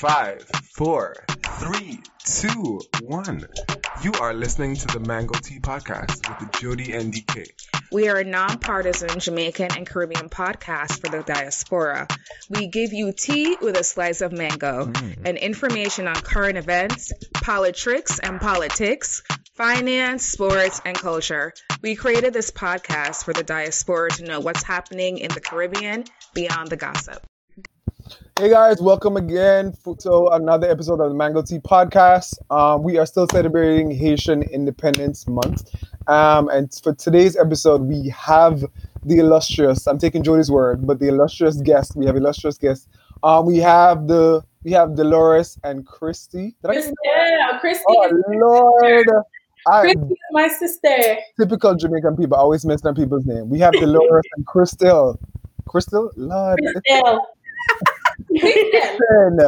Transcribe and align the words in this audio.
Five, 0.00 0.48
four, 0.72 1.14
three, 1.58 2.00
two, 2.24 2.80
one. 3.02 3.46
You 4.02 4.12
are 4.14 4.32
listening 4.32 4.74
to 4.76 4.86
the 4.86 4.98
Mango 5.00 5.34
Tea 5.38 5.60
Podcast 5.60 6.26
with 6.40 6.52
Jody 6.58 6.92
and 6.94 7.12
DK. 7.12 7.46
We 7.92 8.08
are 8.08 8.16
a 8.16 8.24
nonpartisan 8.24 9.20
Jamaican 9.20 9.72
and 9.76 9.86
Caribbean 9.86 10.30
podcast 10.30 11.02
for 11.02 11.10
the 11.10 11.22
diaspora. 11.22 12.08
We 12.48 12.68
give 12.68 12.94
you 12.94 13.12
tea 13.12 13.58
with 13.60 13.76
a 13.76 13.84
slice 13.84 14.22
of 14.22 14.32
mango 14.32 14.86
Mm. 14.86 15.26
and 15.26 15.36
information 15.36 16.08
on 16.08 16.14
current 16.14 16.56
events, 16.56 17.12
politics 17.34 18.18
and 18.20 18.40
politics, 18.40 19.22
finance, 19.54 20.24
sports, 20.24 20.80
and 20.86 20.96
culture. 20.96 21.52
We 21.82 21.94
created 21.94 22.32
this 22.32 22.50
podcast 22.50 23.24
for 23.24 23.34
the 23.34 23.42
diaspora 23.42 24.12
to 24.12 24.24
know 24.24 24.40
what's 24.40 24.62
happening 24.62 25.18
in 25.18 25.30
the 25.30 25.42
Caribbean 25.42 26.04
beyond 26.32 26.70
the 26.70 26.76
gossip. 26.78 27.22
Hey 28.38 28.48
guys, 28.50 28.80
welcome 28.80 29.16
again 29.16 29.74
to 30.00 30.26
another 30.32 30.68
episode 30.70 31.00
of 31.00 31.10
the 31.10 31.14
Mango 31.14 31.42
Tea 31.42 31.58
Podcast. 31.58 32.34
Um, 32.50 32.82
we 32.82 32.98
are 32.98 33.06
still 33.06 33.26
celebrating 33.30 33.90
Haitian 33.90 34.42
Independence 34.42 35.26
Month, 35.28 35.74
um, 36.08 36.48
and 36.48 36.72
for 36.82 36.94
today's 36.94 37.36
episode, 37.36 37.82
we 37.82 38.08
have 38.08 38.64
the 39.04 39.18
illustrious. 39.18 39.86
I'm 39.86 39.98
taking 39.98 40.22
Jody's 40.22 40.50
word, 40.50 40.86
but 40.86 40.98
the 40.98 41.08
illustrious 41.08 41.60
guest. 41.60 41.96
We 41.96 42.06
have 42.06 42.16
illustrious 42.16 42.56
guests. 42.58 42.88
Um, 43.22 43.46
we 43.46 43.58
have 43.58 44.08
the 44.08 44.42
we 44.62 44.72
have 44.72 44.96
Delores 44.96 45.58
and 45.64 45.86
Christy. 45.86 46.56
Did 46.62 46.70
I 46.70 46.74
Yeah, 47.04 47.58
Christy, 47.60 47.84
Oh 47.88 48.22
Lord, 48.28 49.08
I 49.66 49.94
my 50.32 50.48
sister. 50.48 51.16
typical 51.38 51.74
Jamaican 51.74 52.16
people. 52.16 52.36
Always 52.36 52.64
mess 52.64 52.84
up 52.84 52.96
people's 52.96 53.26
name. 53.26 53.48
We 53.50 53.58
have 53.60 53.72
Delores 53.72 54.24
and 54.36 54.46
Crystal. 54.46 55.18
Crystal, 55.68 56.10
Lord, 56.16 56.58
Christelle. 56.60 57.20
listen. 58.30 59.38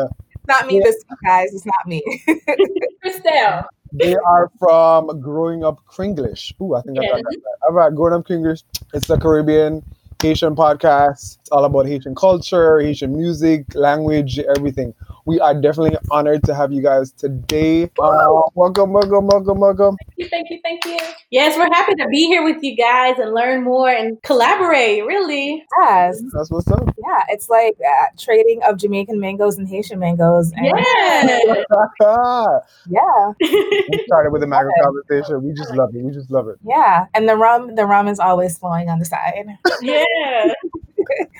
not 0.46 0.66
me 0.66 0.80
this 0.80 0.96
week, 1.08 1.18
guys. 1.24 1.54
It's 1.54 1.66
not 1.66 1.86
me. 1.86 2.02
Christelle. 3.04 3.66
They 3.92 4.16
are 4.16 4.50
from 4.58 5.20
Growing 5.20 5.64
Up 5.64 5.84
Krenglish. 5.86 6.54
Ooh, 6.60 6.74
I 6.74 6.82
think 6.82 6.98
I 6.98 7.02
got 7.02 7.16
that. 7.16 7.24
right. 7.24 7.36
All 7.68 7.74
right, 7.74 7.94
Growing 7.94 8.14
Up 8.14 8.26
Krenglish. 8.26 8.62
It's 8.94 9.10
a 9.10 9.18
Caribbean 9.18 9.82
Haitian 10.22 10.54
podcast. 10.54 11.38
It's 11.40 11.48
all 11.50 11.64
about 11.64 11.86
Haitian 11.86 12.14
culture, 12.14 12.80
Haitian 12.80 13.12
music, 13.16 13.64
language, 13.74 14.38
everything. 14.56 14.94
We 15.24 15.38
are 15.40 15.54
definitely 15.54 15.96
honored 16.10 16.42
to 16.44 16.54
have 16.54 16.72
you 16.72 16.82
guys 16.82 17.12
today. 17.12 17.84
Uh, 18.00 18.40
welcome, 18.54 18.92
welcome, 18.92 19.26
welcome, 19.26 19.58
welcome. 19.60 19.96
Thank 19.96 20.18
you, 20.18 20.28
thank 20.28 20.50
you, 20.50 20.60
thank 20.64 20.84
you. 20.84 20.98
Yes, 21.30 21.56
we're 21.56 21.68
happy 21.72 21.94
to 21.94 22.08
be 22.08 22.26
here 22.26 22.42
with 22.44 22.62
you 22.62 22.76
guys 22.76 23.18
and 23.18 23.32
learn 23.32 23.62
more 23.62 23.88
and 23.88 24.20
collaborate, 24.22 25.04
really. 25.06 25.64
yes, 25.82 26.20
That's 26.32 26.50
what's 26.50 26.68
up. 26.68 26.92
yeah. 26.98 27.24
It's 27.28 27.48
like 27.48 27.76
uh, 27.88 28.06
trading 28.18 28.60
of 28.64 28.78
Jamaican 28.78 29.18
mangoes 29.20 29.56
and 29.58 29.68
Haitian 29.68 29.98
mangoes. 30.00 30.52
And 30.56 30.66
Yeah. 30.66 30.74
yeah, 32.90 33.32
we 33.40 34.04
started 34.06 34.30
with 34.32 34.42
a 34.42 34.46
macro 34.48 34.72
conversation. 34.82 35.42
We 35.44 35.52
just 35.52 35.72
love 35.74 35.94
it. 35.94 36.02
We 36.02 36.10
just 36.12 36.30
love 36.30 36.48
it. 36.48 36.56
yeah. 36.64 37.06
And 37.14 37.28
the 37.28 37.36
rum, 37.36 37.76
the 37.76 37.86
rum 37.86 38.08
is 38.08 38.18
always 38.18 38.58
flowing 38.58 38.88
on 38.88 38.98
the 38.98 39.04
side. 39.04 39.46
yeah. 39.82 40.04
Um, 40.20 40.52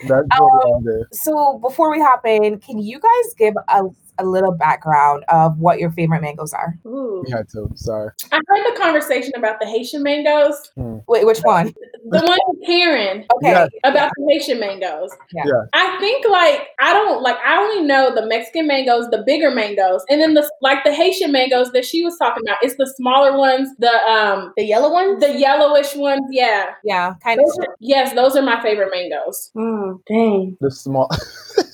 what 0.07 0.27
we're 0.41 0.47
on 0.47 0.85
there. 0.85 1.09
So 1.13 1.59
before 1.59 1.91
we 1.91 2.01
hop 2.01 2.27
in, 2.27 2.59
can 2.59 2.79
you 2.79 2.99
guys 2.99 3.35
give 3.35 3.55
a, 3.69 3.83
a 4.19 4.25
little 4.25 4.53
background 4.53 5.25
of 5.29 5.59
what 5.59 5.79
your 5.79 5.91
favorite 5.91 6.23
mangoes 6.23 6.53
are? 6.53 6.79
Ooh. 6.87 7.23
We 7.25 7.33
had 7.33 7.49
to. 7.51 7.69
Sorry. 7.75 8.11
I 8.31 8.41
heard 8.47 8.75
the 8.75 8.79
conversation 8.81 9.33
about 9.37 9.61
the 9.61 9.67
Haitian 9.67 10.03
mangoes. 10.03 10.71
Wait, 10.77 11.27
which 11.27 11.41
one? 11.41 11.73
The 12.11 12.19
one 12.21 12.39
with 12.49 12.67
Karen 12.67 13.25
Okay. 13.37 13.51
Yes. 13.51 13.69
about 13.85 14.11
the 14.17 14.27
Haitian 14.33 14.59
mangoes. 14.61 15.11
Yeah. 15.33 15.45
Yeah. 15.47 15.63
I 15.73 15.99
think 16.01 16.27
like 16.29 16.69
I 16.81 16.93
don't 16.93 17.23
like 17.23 17.37
I 17.45 17.57
only 17.59 17.87
know 17.87 18.15
the 18.15 18.27
Mexican 18.27 18.67
mangoes, 18.67 19.09
the 19.11 19.23
bigger 19.25 19.51
mangoes, 19.51 20.05
and 20.11 20.21
then 20.21 20.35
the 20.35 20.49
like 20.61 20.85
the 20.85 20.93
Haitian 20.93 21.33
mangoes 21.33 21.71
that 21.73 21.85
she 21.85 22.05
was 22.05 22.17
talking 22.19 22.43
about. 22.47 22.59
It's 22.63 22.77
the 22.77 22.93
smaller 22.97 23.37
ones, 23.39 23.69
the 23.79 23.93
um 24.11 24.53
The 24.57 24.65
yellow 24.65 24.93
ones, 24.93 25.21
the 25.21 25.39
yellowish 25.39 25.95
ones. 25.97 26.23
Yeah. 26.31 26.71
Yeah, 26.85 27.15
kind 27.23 27.41
of. 27.41 27.47
Are- 27.61 27.77
yes, 27.81 28.15
those 28.15 28.37
are 28.37 28.43
my 28.43 28.61
favorite 28.63 28.91
mangoes. 28.93 29.51
Mm, 29.57 30.01
dang. 30.07 30.57
The 30.61 30.71
small. 30.71 31.09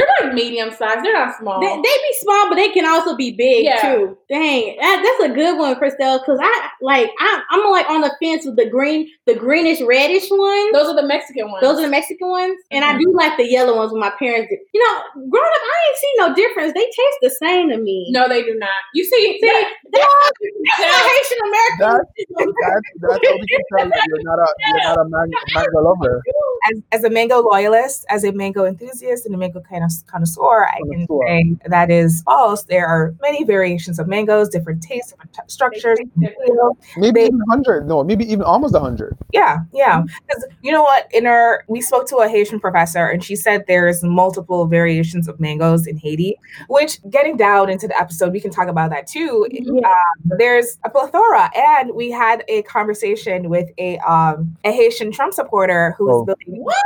They're 0.00 0.26
like 0.26 0.34
medium 0.34 0.70
sized. 0.70 1.04
They're 1.04 1.12
not 1.14 1.36
small. 1.38 1.60
They, 1.60 1.68
they 1.68 1.82
be 1.82 2.14
small, 2.20 2.48
but 2.48 2.54
they 2.56 2.70
can 2.70 2.86
also 2.86 3.16
be 3.16 3.32
big 3.32 3.64
Yeah. 3.64 3.80
too. 3.80 4.16
Dang, 4.28 4.76
that, 4.80 5.02
that's 5.18 5.30
a 5.30 5.34
good 5.34 5.58
one, 5.58 5.74
Christelle. 5.76 6.20
Because 6.20 6.38
I 6.42 6.68
like 6.80 7.10
I, 7.18 7.42
I'm 7.50 7.70
like 7.70 7.88
on 7.90 8.00
the 8.00 8.14
fence 8.22 8.46
with 8.46 8.56
the 8.56 8.68
green, 8.70 9.08
the 9.26 9.34
greenish 9.34 9.80
reddish 9.82 10.28
ones. 10.30 10.72
those 10.72 10.88
are 10.88 10.96
the 10.96 11.06
Mexican 11.06 11.50
ones. 11.50 11.62
Those 11.62 11.78
are 11.78 11.82
the 11.82 11.90
Mexican 11.90 12.28
ones, 12.28 12.56
and 12.70 12.84
Mm-hmm. 12.84 12.96
I 12.96 12.98
do 12.98 13.12
like 13.14 13.36
the 13.36 13.44
yellow 13.50 13.76
ones 13.76 13.92
when 13.92 14.00
my 14.00 14.12
parents 14.18 14.48
did. 14.50 14.58
You 14.72 14.80
know, 14.82 15.26
growing 15.28 15.52
up, 15.54 15.62
I 15.62 15.76
ain't 15.88 15.98
seen 15.98 16.14
no 16.18 16.34
difference. 16.34 16.72
They 16.74 16.84
taste 16.84 17.18
the 17.22 17.30
same 17.42 17.68
to 17.70 17.76
me. 17.78 18.08
no, 18.10 18.28
they 18.28 18.42
do 18.42 18.54
not. 18.54 18.70
You 18.94 19.04
see, 19.04 19.10
See, 19.10 19.38
that- 19.42 19.72
that's, 19.92 20.06
that's 20.06 20.80
that's 20.80 21.02
why 21.02 21.10
Haitian 21.10 21.38
American. 21.46 21.78
That's, 21.80 22.08
that's, 22.38 22.82
that's 23.00 23.28
how 23.28 23.34
we 23.36 23.46
can 23.46 23.60
tell 23.76 23.88
that 23.90 24.06
you're 24.08 24.22
not 24.22 24.38
a, 24.38 24.48
you're 24.60 24.82
not 24.84 24.98
a 24.98 25.08
man, 25.08 25.30
mango 25.54 25.80
lover. 25.82 26.22
As, 26.70 26.82
as 26.92 27.04
a 27.04 27.10
mango 27.10 27.40
loyalist, 27.42 28.06
as 28.08 28.24
a 28.24 28.32
mango 28.32 28.64
enthusiast, 28.64 29.26
and 29.26 29.34
a 29.34 29.38
mango 29.38 29.60
kind 29.60 29.84
of 29.84 29.89
connoisseur, 30.10 30.66
I 30.66 30.80
can 30.90 31.06
say 31.08 31.56
that 31.66 31.90
is 31.90 32.22
false. 32.22 32.64
There 32.64 32.86
are 32.86 33.14
many 33.20 33.44
variations 33.44 33.98
of 33.98 34.08
mangoes, 34.08 34.48
different 34.48 34.82
tastes, 34.82 35.10
different 35.12 35.32
t- 35.34 35.40
structures. 35.48 35.98
feel. 36.18 36.76
Maybe 36.96 37.20
They- 37.20 37.26
even 37.26 37.38
100. 37.46 37.86
No, 37.88 38.02
maybe 38.04 38.24
even 38.30 38.42
almost 38.42 38.74
100. 38.74 39.16
Yeah, 39.32 39.58
yeah. 39.72 40.02
Because 40.26 40.44
you 40.62 40.72
know 40.72 40.82
what? 40.82 41.06
In 41.12 41.26
our, 41.26 41.64
we 41.68 41.80
spoke 41.80 42.06
to 42.08 42.16
a 42.18 42.28
Haitian 42.28 42.60
professor, 42.60 43.06
and 43.06 43.22
she 43.22 43.36
said 43.36 43.64
there's 43.68 44.02
multiple 44.02 44.66
variations 44.66 45.28
of 45.28 45.38
mangoes 45.40 45.86
in 45.86 45.96
Haiti. 45.96 46.36
Which, 46.68 46.98
getting 47.10 47.36
down 47.36 47.68
into 47.70 47.86
the 47.88 47.98
episode, 47.98 48.32
we 48.32 48.40
can 48.40 48.50
talk 48.50 48.68
about 48.68 48.90
that 48.90 49.06
too. 49.06 49.46
Yeah. 49.50 49.88
Um, 49.88 50.10
there's 50.38 50.78
a 50.84 50.90
plethora, 50.90 51.50
and 51.56 51.94
we 51.94 52.10
had 52.10 52.44
a 52.48 52.62
conversation 52.62 53.48
with 53.48 53.68
a 53.78 53.98
um 53.98 54.56
a 54.64 54.72
Haitian 54.72 55.10
Trump 55.12 55.34
supporter 55.34 55.94
who 55.98 56.06
was 56.06 56.22
Oh. 56.22 56.24
building. 56.24 56.62
What? 56.62 56.76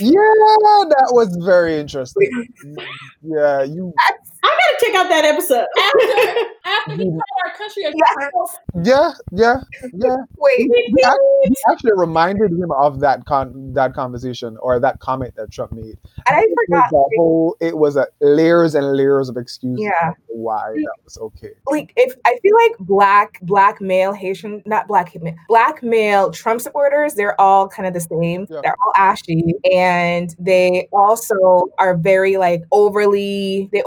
Yeah, 0.00 0.10
that 0.88 1.10
was 1.12 1.36
very 1.44 1.78
interesting. 1.78 2.28
Yeah, 3.22 3.62
you. 3.64 3.92
I 4.44 4.48
gotta 4.48 4.84
check 4.84 4.94
out 5.00 5.08
that 5.08 5.24
episode. 5.24 5.66
After, 5.76 6.48
after 6.64 6.92
he 6.96 7.04
called 7.08 7.20
our 7.44 7.56
country 7.56 7.84
a 7.84 7.92
Yeah, 8.82 9.12
yeah, 9.32 9.60
yeah. 9.94 10.16
Wait, 10.38 10.68
We 10.70 11.02
actually, 11.04 11.48
we 11.50 11.54
actually 11.70 11.92
reminded 11.96 12.50
him 12.52 12.70
of 12.72 13.00
that 13.00 13.24
con 13.26 13.72
that 13.74 13.94
conversation 13.94 14.56
or 14.60 14.80
that 14.80 14.98
comment 15.00 15.34
that 15.36 15.50
Trump 15.52 15.72
made. 15.72 15.96
and 16.26 16.36
I 16.36 16.40
It 16.40 16.50
was 16.50 16.66
forgot. 16.68 16.92
a 16.92 17.16
whole. 17.16 17.56
It 17.60 17.76
was 17.78 17.96
a 17.96 18.06
layers 18.20 18.74
and 18.74 18.96
layers 18.96 19.28
of 19.28 19.36
excuses 19.36 19.80
Yeah. 19.82 20.12
why 20.28 20.70
that 20.70 20.76
mm-hmm. 20.76 21.04
was 21.04 21.18
okay. 21.18 21.50
like 21.70 21.92
if 21.96 22.14
I 22.24 22.38
feel 22.42 22.54
like 22.66 22.78
black 22.80 23.38
black 23.42 23.80
male 23.80 24.12
Haitian 24.12 24.62
not 24.66 24.88
black 24.88 25.14
ma- 25.20 25.30
black 25.48 25.82
male 25.82 26.30
Trump 26.30 26.60
supporters 26.60 27.14
they're 27.14 27.40
all 27.40 27.68
kind 27.68 27.86
of 27.86 27.94
the 27.94 28.00
same 28.00 28.46
Yeah. 28.50 28.60
they're 28.62 28.76
all 28.84 28.92
ashy 28.96 29.54
and 29.72 30.34
they 30.38 30.88
also 30.92 31.34
are 31.78 31.96
very 31.96 32.36
like 32.36 32.62
overly 32.72 33.68
they 33.72 33.82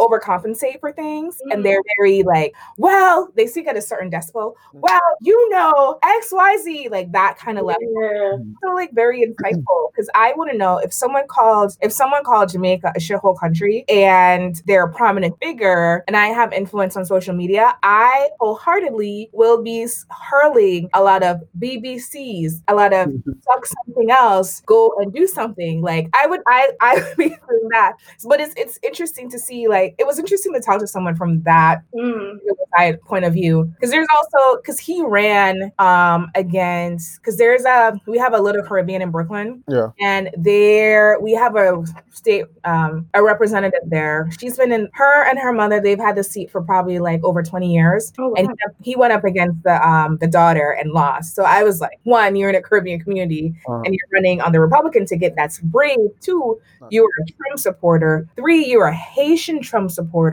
overcompensate 0.46 0.80
for 0.80 0.92
things 0.92 1.38
Mhm. 1.46 1.54
and 1.54 1.66
they're 1.66 1.82
very 1.98 2.24
like 2.24 2.54
well 2.78 3.30
they 3.36 3.48
speak 3.48 3.68
at 3.68 3.78
a 3.78 3.82
certain 3.82 4.10
decibel 4.10 4.54
well 4.74 5.00
you 5.22 5.50
know 5.50 6.00
XYZ 6.04 6.90
like 6.90 7.12
that 7.12 7.38
kind 7.38 7.58
of 7.58 7.66
level 7.66 7.82
Yeah. 8.02 8.38
so 8.64 8.74
like 8.74 8.92
very 8.94 9.22
insightful 9.26 9.92
because 9.92 10.10
I 10.16 10.34
want 10.34 10.52
to 10.52 10.58
know 10.58 10.78
if 10.78 10.94
someone 10.94 11.28
called 11.28 11.76
if 11.82 11.92
someone 11.92 12.24
called 12.24 12.50
Jamaica 12.50 12.94
a 12.96 13.00
shithole 13.00 13.38
country 13.40 13.86
and 13.90 14.62
they're 14.66 14.86
a 14.86 14.92
prominent 14.94 15.36
figure 15.42 16.04
and 16.08 16.16
I 16.18 16.28
have 16.28 16.54
influence 16.54 16.96
on 16.98 17.06
social 17.06 17.34
media, 17.36 17.76
I 17.84 18.30
wholeheartedly 18.40 19.30
will 19.34 19.62
be 19.62 19.88
hurling 20.10 20.90
a 20.94 21.02
lot 21.04 21.24
of 21.24 21.42
BBCs, 21.60 22.62
a 22.68 22.76
lot 22.76 22.94
of 22.94 23.12
suck 23.42 23.66
something 23.66 24.10
else, 24.12 24.62
go 24.62 24.94
and 25.00 25.14
do 25.14 25.28
something. 25.28 25.82
Like 25.82 26.10
I 26.14 26.28
would 26.28 26.42
I 26.48 26.72
I 26.82 26.96
would 27.08 27.18
be 27.18 27.30
doing 27.30 27.68
that. 27.72 27.94
But 28.28 28.40
it's 28.42 28.54
it's 28.58 28.80
interesting 28.84 29.30
to 29.32 29.40
see 29.40 29.68
like 29.68 29.96
it 29.98 30.06
was 30.06 30.18
interesting 30.20 30.35
to 30.44 30.60
talk 30.62 30.80
to 30.80 30.88
someone 30.88 31.16
from 31.16 31.42
that 31.44 31.82
Mm. 31.96 32.38
side 32.78 33.02
point 33.04 33.26
of 33.26 33.34
view. 33.34 33.64
Because 33.76 33.90
there's 33.92 34.08
also 34.16 34.58
because 34.62 34.80
he 34.80 35.02
ran 35.04 35.72
um 35.80 36.30
against 36.36 37.20
because 37.22 37.38
there's 37.38 37.64
a 37.66 38.00
we 38.08 38.18
have 38.18 38.34
a 38.34 38.40
little 38.40 38.64
caribbean 38.64 39.02
in 39.02 39.12
brooklyn. 39.12 39.64
Yeah. 39.68 39.88
and 40.02 40.30
there 40.38 41.18
we 41.22 41.34
have 41.34 41.56
a 41.56 41.84
state 42.12 42.46
um 42.64 43.08
a 43.14 43.24
representative 43.24 43.82
there. 43.88 44.30
She's 44.40 44.58
been 44.58 44.72
in 44.72 44.90
her 44.94 45.24
and 45.30 45.38
her 45.40 45.54
mother 45.54 45.80
they've 45.80 46.00
had 46.00 46.16
the 46.16 46.24
seat 46.24 46.52
for 46.52 46.62
probably 46.62 47.00
like 47.00 47.24
over 47.24 47.42
20 47.44 47.74
years. 47.74 48.12
Oh, 48.20 48.34
and 48.36 48.48
wow. 48.48 48.54
he, 48.82 48.92
he 48.92 48.96
went 48.96 49.14
up 49.14 49.24
against 49.24 49.64
the 49.64 49.86
um 49.88 50.18
the 50.18 50.28
daughter 50.28 50.72
and 50.80 50.92
lost 50.92 51.36
so 51.36 51.44
i 51.44 51.64
was 51.64 51.80
like 51.82 52.00
one 52.04 52.36
you're 52.36 52.50
in 52.50 52.56
a 52.56 52.62
caribbean 52.62 53.00
community 53.00 53.54
Uh, 53.70 53.82
and 53.82 53.94
you're 53.94 54.10
running 54.14 54.42
on 54.42 54.52
the 54.52 54.60
republican 54.60 55.06
ticket. 55.06 55.34
That's 55.38 55.60
brave 55.60 55.98
two 56.22 56.60
you're 56.92 57.10
a 57.24 57.26
trump 57.32 57.60
supporter. 57.60 58.28
Three 58.36 58.66
you're 58.66 58.86
a 58.88 58.94
haitian 58.94 59.62
trump 59.62 59.90
supporter 59.92 60.25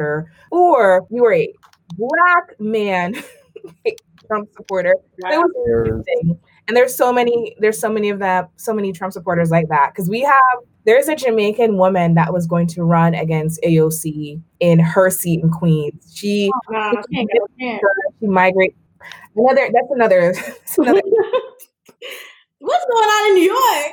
four 0.50 1.06
you're 1.11 1.35
a 1.35 1.53
black 1.97 2.59
man 2.61 3.15
Trump 4.27 4.49
supporter. 4.56 4.94
So 5.21 5.29
it 5.31 5.37
was 5.37 5.53
interesting. 5.67 6.39
And 6.69 6.77
there's 6.77 6.94
so 6.94 7.12
many, 7.12 7.56
there's 7.59 7.79
so 7.79 7.91
many 7.91 8.09
of 8.09 8.19
them, 8.21 8.47
so 8.56 8.73
many 8.73 8.93
Trump 8.93 9.12
supporters 9.12 9.50
like 9.50 9.69
that. 9.69 9.91
Because 9.93 10.09
we 10.09 10.21
have 10.21 10.41
there's 10.85 11.09
a 11.09 11.15
Jamaican 11.17 11.77
woman 11.77 12.15
that 12.15 12.33
was 12.33 12.47
going 12.47 12.67
to 12.69 12.83
run 12.83 13.15
against 13.15 13.61
AOC 13.62 14.41
in 14.61 14.79
her 14.79 15.11
seat 15.11 15.41
in 15.43 15.50
Queens. 15.50 16.12
She, 16.15 16.50
Oh, 16.55 16.73
no, 16.73 16.79
I 16.79 17.03
can't 17.12 17.31
go 17.39 17.47
there. 17.59 17.81
she 18.21 18.27
migrate. 18.27 18.77
Another 19.37 19.71
that's 19.73 19.91
another, 19.91 20.33
that's 20.35 20.79
another 20.79 21.03
What's 22.61 22.85
going 22.85 23.05
on 23.05 23.31
in 23.31 23.35
New 23.35 23.43
York? 23.43 23.93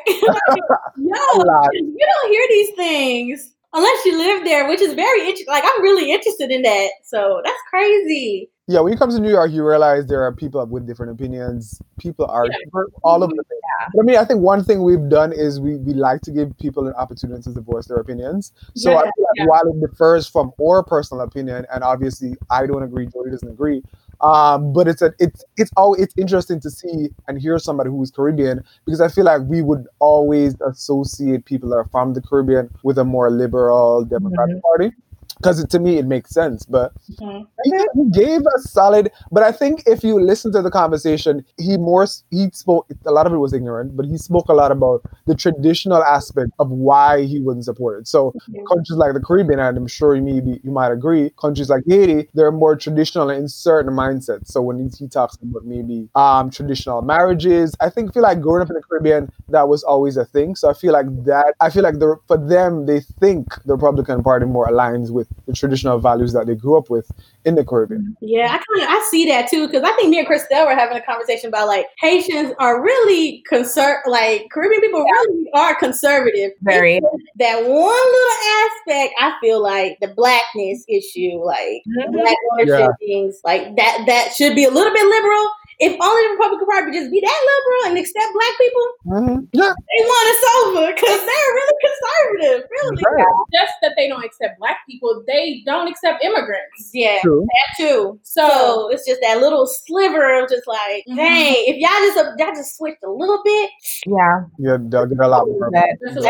Yo, 0.98 1.70
you 1.74 2.08
don't 2.08 2.32
hear 2.32 2.46
these 2.50 2.70
things 2.76 3.56
unless 3.74 4.06
you 4.06 4.18
live 4.18 4.44
there, 4.44 4.68
which 4.68 4.82
is 4.82 4.94
very 4.94 5.22
interesting. 5.22 5.48
Like 5.48 5.64
I'm 5.66 5.82
really 5.82 6.12
interested 6.12 6.52
in 6.52 6.62
that. 6.64 6.90
So 7.06 7.42
that's 7.44 7.62
crazy. 7.70 8.50
Yeah, 8.70 8.82
when 8.82 8.94
you 8.94 9.00
come 9.00 9.10
to 9.10 9.20
New 9.20 9.32
York, 9.32 9.52
you 9.52 9.68
realize 9.68 10.06
there 10.06 10.22
are 10.22 10.32
people 10.32 10.64
with 10.68 10.86
different 10.86 11.12
opinions. 11.12 11.82
People 12.00 12.28
are 12.28 12.48
different 12.48 12.94
all 13.04 13.24
over 13.24 13.34
the 13.36 13.44
place. 13.44 13.60
But 13.96 14.02
I 14.02 14.04
mean, 14.04 14.18
I 14.18 14.26
think 14.26 14.42
one 14.42 14.64
thing 14.64 14.84
we've 14.84 15.10
done 15.10 15.34
is 15.34 15.60
we, 15.60 15.78
we 15.78 15.94
like 15.94 16.22
to 16.22 16.32
give 16.32 16.56
people 16.60 16.88
an 16.88 16.94
opportunity 16.94 17.52
to 17.52 17.62
voice 17.62 17.88
their 17.88 17.98
opinions. 17.98 18.54
So 18.76 18.96
I 18.96 19.06
Yeah, 19.06 19.12
feel 19.16 19.26
like 19.26 19.38
yeah. 19.38 19.46
while 19.48 19.62
it 19.66 19.82
differs 19.82 20.28
from 20.28 20.52
our 20.62 20.84
personal 20.84 21.24
opinion, 21.24 21.66
and 21.74 21.84
obviously 21.84 22.36
I 22.52 22.68
don't 22.68 22.84
agree, 22.84 23.08
Jody 23.08 23.32
doesn't 23.32 23.50
agree, 23.50 23.82
um, 24.22 24.72
but 24.72 24.88
it's 24.88 25.02
a 25.02 25.14
it's 25.18 25.44
it's 25.58 25.72
all 25.76 25.96
it's 25.96 26.14
interesting 26.16 26.60
to 26.62 26.70
see 26.70 27.10
and 27.28 27.42
hear 27.42 27.58
somebody 27.58 27.90
who 27.90 28.04
is 28.04 28.12
Caribbean 28.12 28.64
because 28.86 29.02
I 29.02 29.08
feel 29.08 29.26
like 29.26 29.42
we 29.48 29.64
would 29.64 29.88
always 29.98 30.56
associate 30.62 31.46
people 31.46 31.70
that 31.70 31.78
are 31.78 31.90
from 31.90 32.14
the 32.14 32.22
Caribbean 32.22 32.70
with 32.84 33.00
a 33.00 33.04
more 33.04 33.32
liberal 33.32 34.06
Democratic 34.06 34.62
Party. 34.62 34.92
Because 35.40 35.64
to 35.66 35.80
me, 35.80 35.98
it 35.98 36.06
makes 36.06 36.32
sense, 36.32 36.66
but 36.66 36.92
Mhm. 37.22 37.48
he, 37.64 37.72
he 37.96 38.10
gave 38.12 38.42
a 38.42 38.60
solid. 38.60 39.12
But 39.32 39.44
I 39.44 39.52
think 39.52 39.84
if 39.86 40.04
you 40.04 40.20
listen 40.20 40.52
to 40.54 40.62
the 40.62 40.72
conversation, 40.72 41.46
he 41.58 41.78
more 41.78 42.06
he 42.32 42.50
spoke. 42.54 42.88
A 43.06 43.12
lot 43.12 43.26
of 43.28 43.34
it 43.34 43.38
was 43.38 43.54
ignorant, 43.54 43.96
but 43.96 44.06
he 44.06 44.18
spoke 44.18 44.50
a 44.50 44.54
lot 44.54 44.72
about 44.72 45.02
the 45.28 45.36
traditional 45.36 46.04
aspect 46.04 46.52
of 46.60 46.70
why 46.72 47.24
he 47.24 47.40
wasn't 47.42 47.66
supported. 47.66 48.08
So 48.08 48.36
countries 48.68 48.98
like 48.98 49.14
the 49.14 49.20
Caribbean, 49.22 49.60
and 49.60 49.78
I'm 49.78 49.88
sure 49.88 50.16
you 50.16 50.22
maybe 50.22 50.60
you 50.64 50.72
might 50.72 50.92
agree, 50.92 51.32
countries 51.42 51.70
like 51.70 51.84
Haiti, 51.88 52.28
they're 52.34 52.52
more 52.52 52.76
traditional 52.76 53.30
in 53.30 53.48
certain 53.48 53.94
mindsets. 53.94 54.48
So 54.48 54.62
when 54.62 54.78
he, 54.80 54.90
he 54.98 55.08
talks 55.08 55.38
about 55.42 55.66
maybe 55.66 56.10
um, 56.16 56.50
traditional 56.50 57.02
marriages, 57.02 57.76
I 57.80 57.90
think 57.90 58.14
feel 58.14 58.24
like 58.24 58.42
growing 58.42 58.62
up 58.62 58.70
in 58.70 58.76
the 58.76 58.82
Caribbean, 58.84 59.32
that 59.50 59.68
was 59.68 59.84
always 59.84 60.18
a 60.18 60.26
thing. 60.26 60.56
So 60.56 60.70
I 60.70 60.74
feel 60.74 60.94
like 60.94 61.08
that. 61.26 61.54
I 61.62 61.70
feel 61.70 61.84
like 61.84 62.00
the 62.00 62.18
for 62.28 62.38
them, 62.38 62.86
they 62.86 63.00
think 63.00 63.48
the 63.66 63.74
Republican 63.74 64.24
Party 64.24 64.46
more 64.46 64.68
aligns 64.68 65.12
with 65.12 65.29
the 65.46 65.54
traditional 65.54 65.98
values 66.00 66.34
that 66.34 66.46
they 66.48 66.56
grew 66.56 66.78
up 66.78 66.90
with 66.90 67.12
in 67.46 67.56
the 67.56 67.66
Caribbean. 67.66 68.16
Yeah, 68.22 68.46
I 68.46 68.58
kind 68.58 68.84
of 68.84 68.90
I 68.90 69.08
see 69.10 69.26
that 69.28 69.50
too 69.50 69.68
because 69.68 69.84
I 69.84 69.92
think 69.94 70.10
me 70.10 70.20
and 70.20 70.28
Christelle 70.28 70.66
were 70.66 70.76
having 70.76 70.98
a 70.98 71.02
conversation 71.02 71.50
about 71.50 71.68
like 71.68 71.88
Haitians 72.00 72.54
are 72.60 72.82
really 72.84 73.44
concerned. 73.48 74.00
Like 74.06 74.48
Caribbean 74.52 74.82
people 74.82 75.02
really 75.04 75.50
are 75.56 75.76
conservative. 75.76 76.52
Very. 76.62 77.02
That 77.38 77.62
one 77.64 77.68
little 77.68 78.38
aspect, 78.68 79.14
I 79.20 79.34
feel 79.42 79.62
like 79.62 79.98
the 80.02 80.10
blackness 80.10 80.86
issue, 80.88 81.42
like 81.44 81.82
Mhm. 81.88 82.12
black 82.14 82.38
ownership 82.54 82.92
things, 83.00 83.40
like 83.44 83.76
that 83.78 84.04
that 84.08 84.34
should 84.36 84.56
be 84.56 84.66
a 84.66 84.72
little 84.72 84.94
bit 84.94 85.06
liberal. 85.06 85.50
If 85.82 85.96
only 85.96 86.22
the 86.28 86.34
Republican 86.36 86.68
Party 86.68 86.86
would 86.92 86.94
just 86.94 87.10
be 87.10 87.22
that 87.24 87.40
liberal 87.48 87.82
and 87.88 87.98
accept 87.98 88.34
black 88.36 88.54
people, 88.60 88.86
Mhm. 89.08 89.48
Yeah, 89.54 89.72
they 89.72 90.02
want 90.04 90.28
us 90.28 90.44
over 90.60 90.88
because 90.94 91.20
they're 91.24 91.54
really 91.56 91.78
conservative. 91.80 92.70
Really, 92.70 93.04
right. 93.16 93.26
Just 93.54 93.74
that 93.82 93.94
they 93.96 94.10
don't 94.10 94.24
accept 94.26 94.60
black 94.60 94.80
people, 94.90 95.19
they 95.28 95.62
don't 95.66 95.88
accept 95.88 96.24
immigrants. 96.24 96.90
yeah. 96.94 97.20
True. 97.22 97.46
That 97.46 97.84
too. 97.84 98.20
So 98.24 98.90
it's 98.92 99.06
just 99.06 99.22
that 99.22 99.40
little 99.40 99.68
sliver 99.68 100.42
of 100.44 100.50
just 100.50 100.68
like, 100.68 101.04
Mhm. 101.10 101.16
dang, 101.16 101.56
if 101.68 101.78
y'all 101.78 101.90
just 102.26 102.40
y'all 102.40 102.56
just 102.56 102.78
switched 102.78 103.04
a 103.04 103.10
little 103.10 103.42
bit, 103.44 103.70
yeah. 104.06 104.42
Yeah, 104.58 104.78
they'll 104.80 105.06
get 105.06 105.20
a 105.20 105.28
lot 105.28 105.48
more. 105.48 105.70
That- 105.72 105.90
And 106.02 106.18
it's 106.18 106.26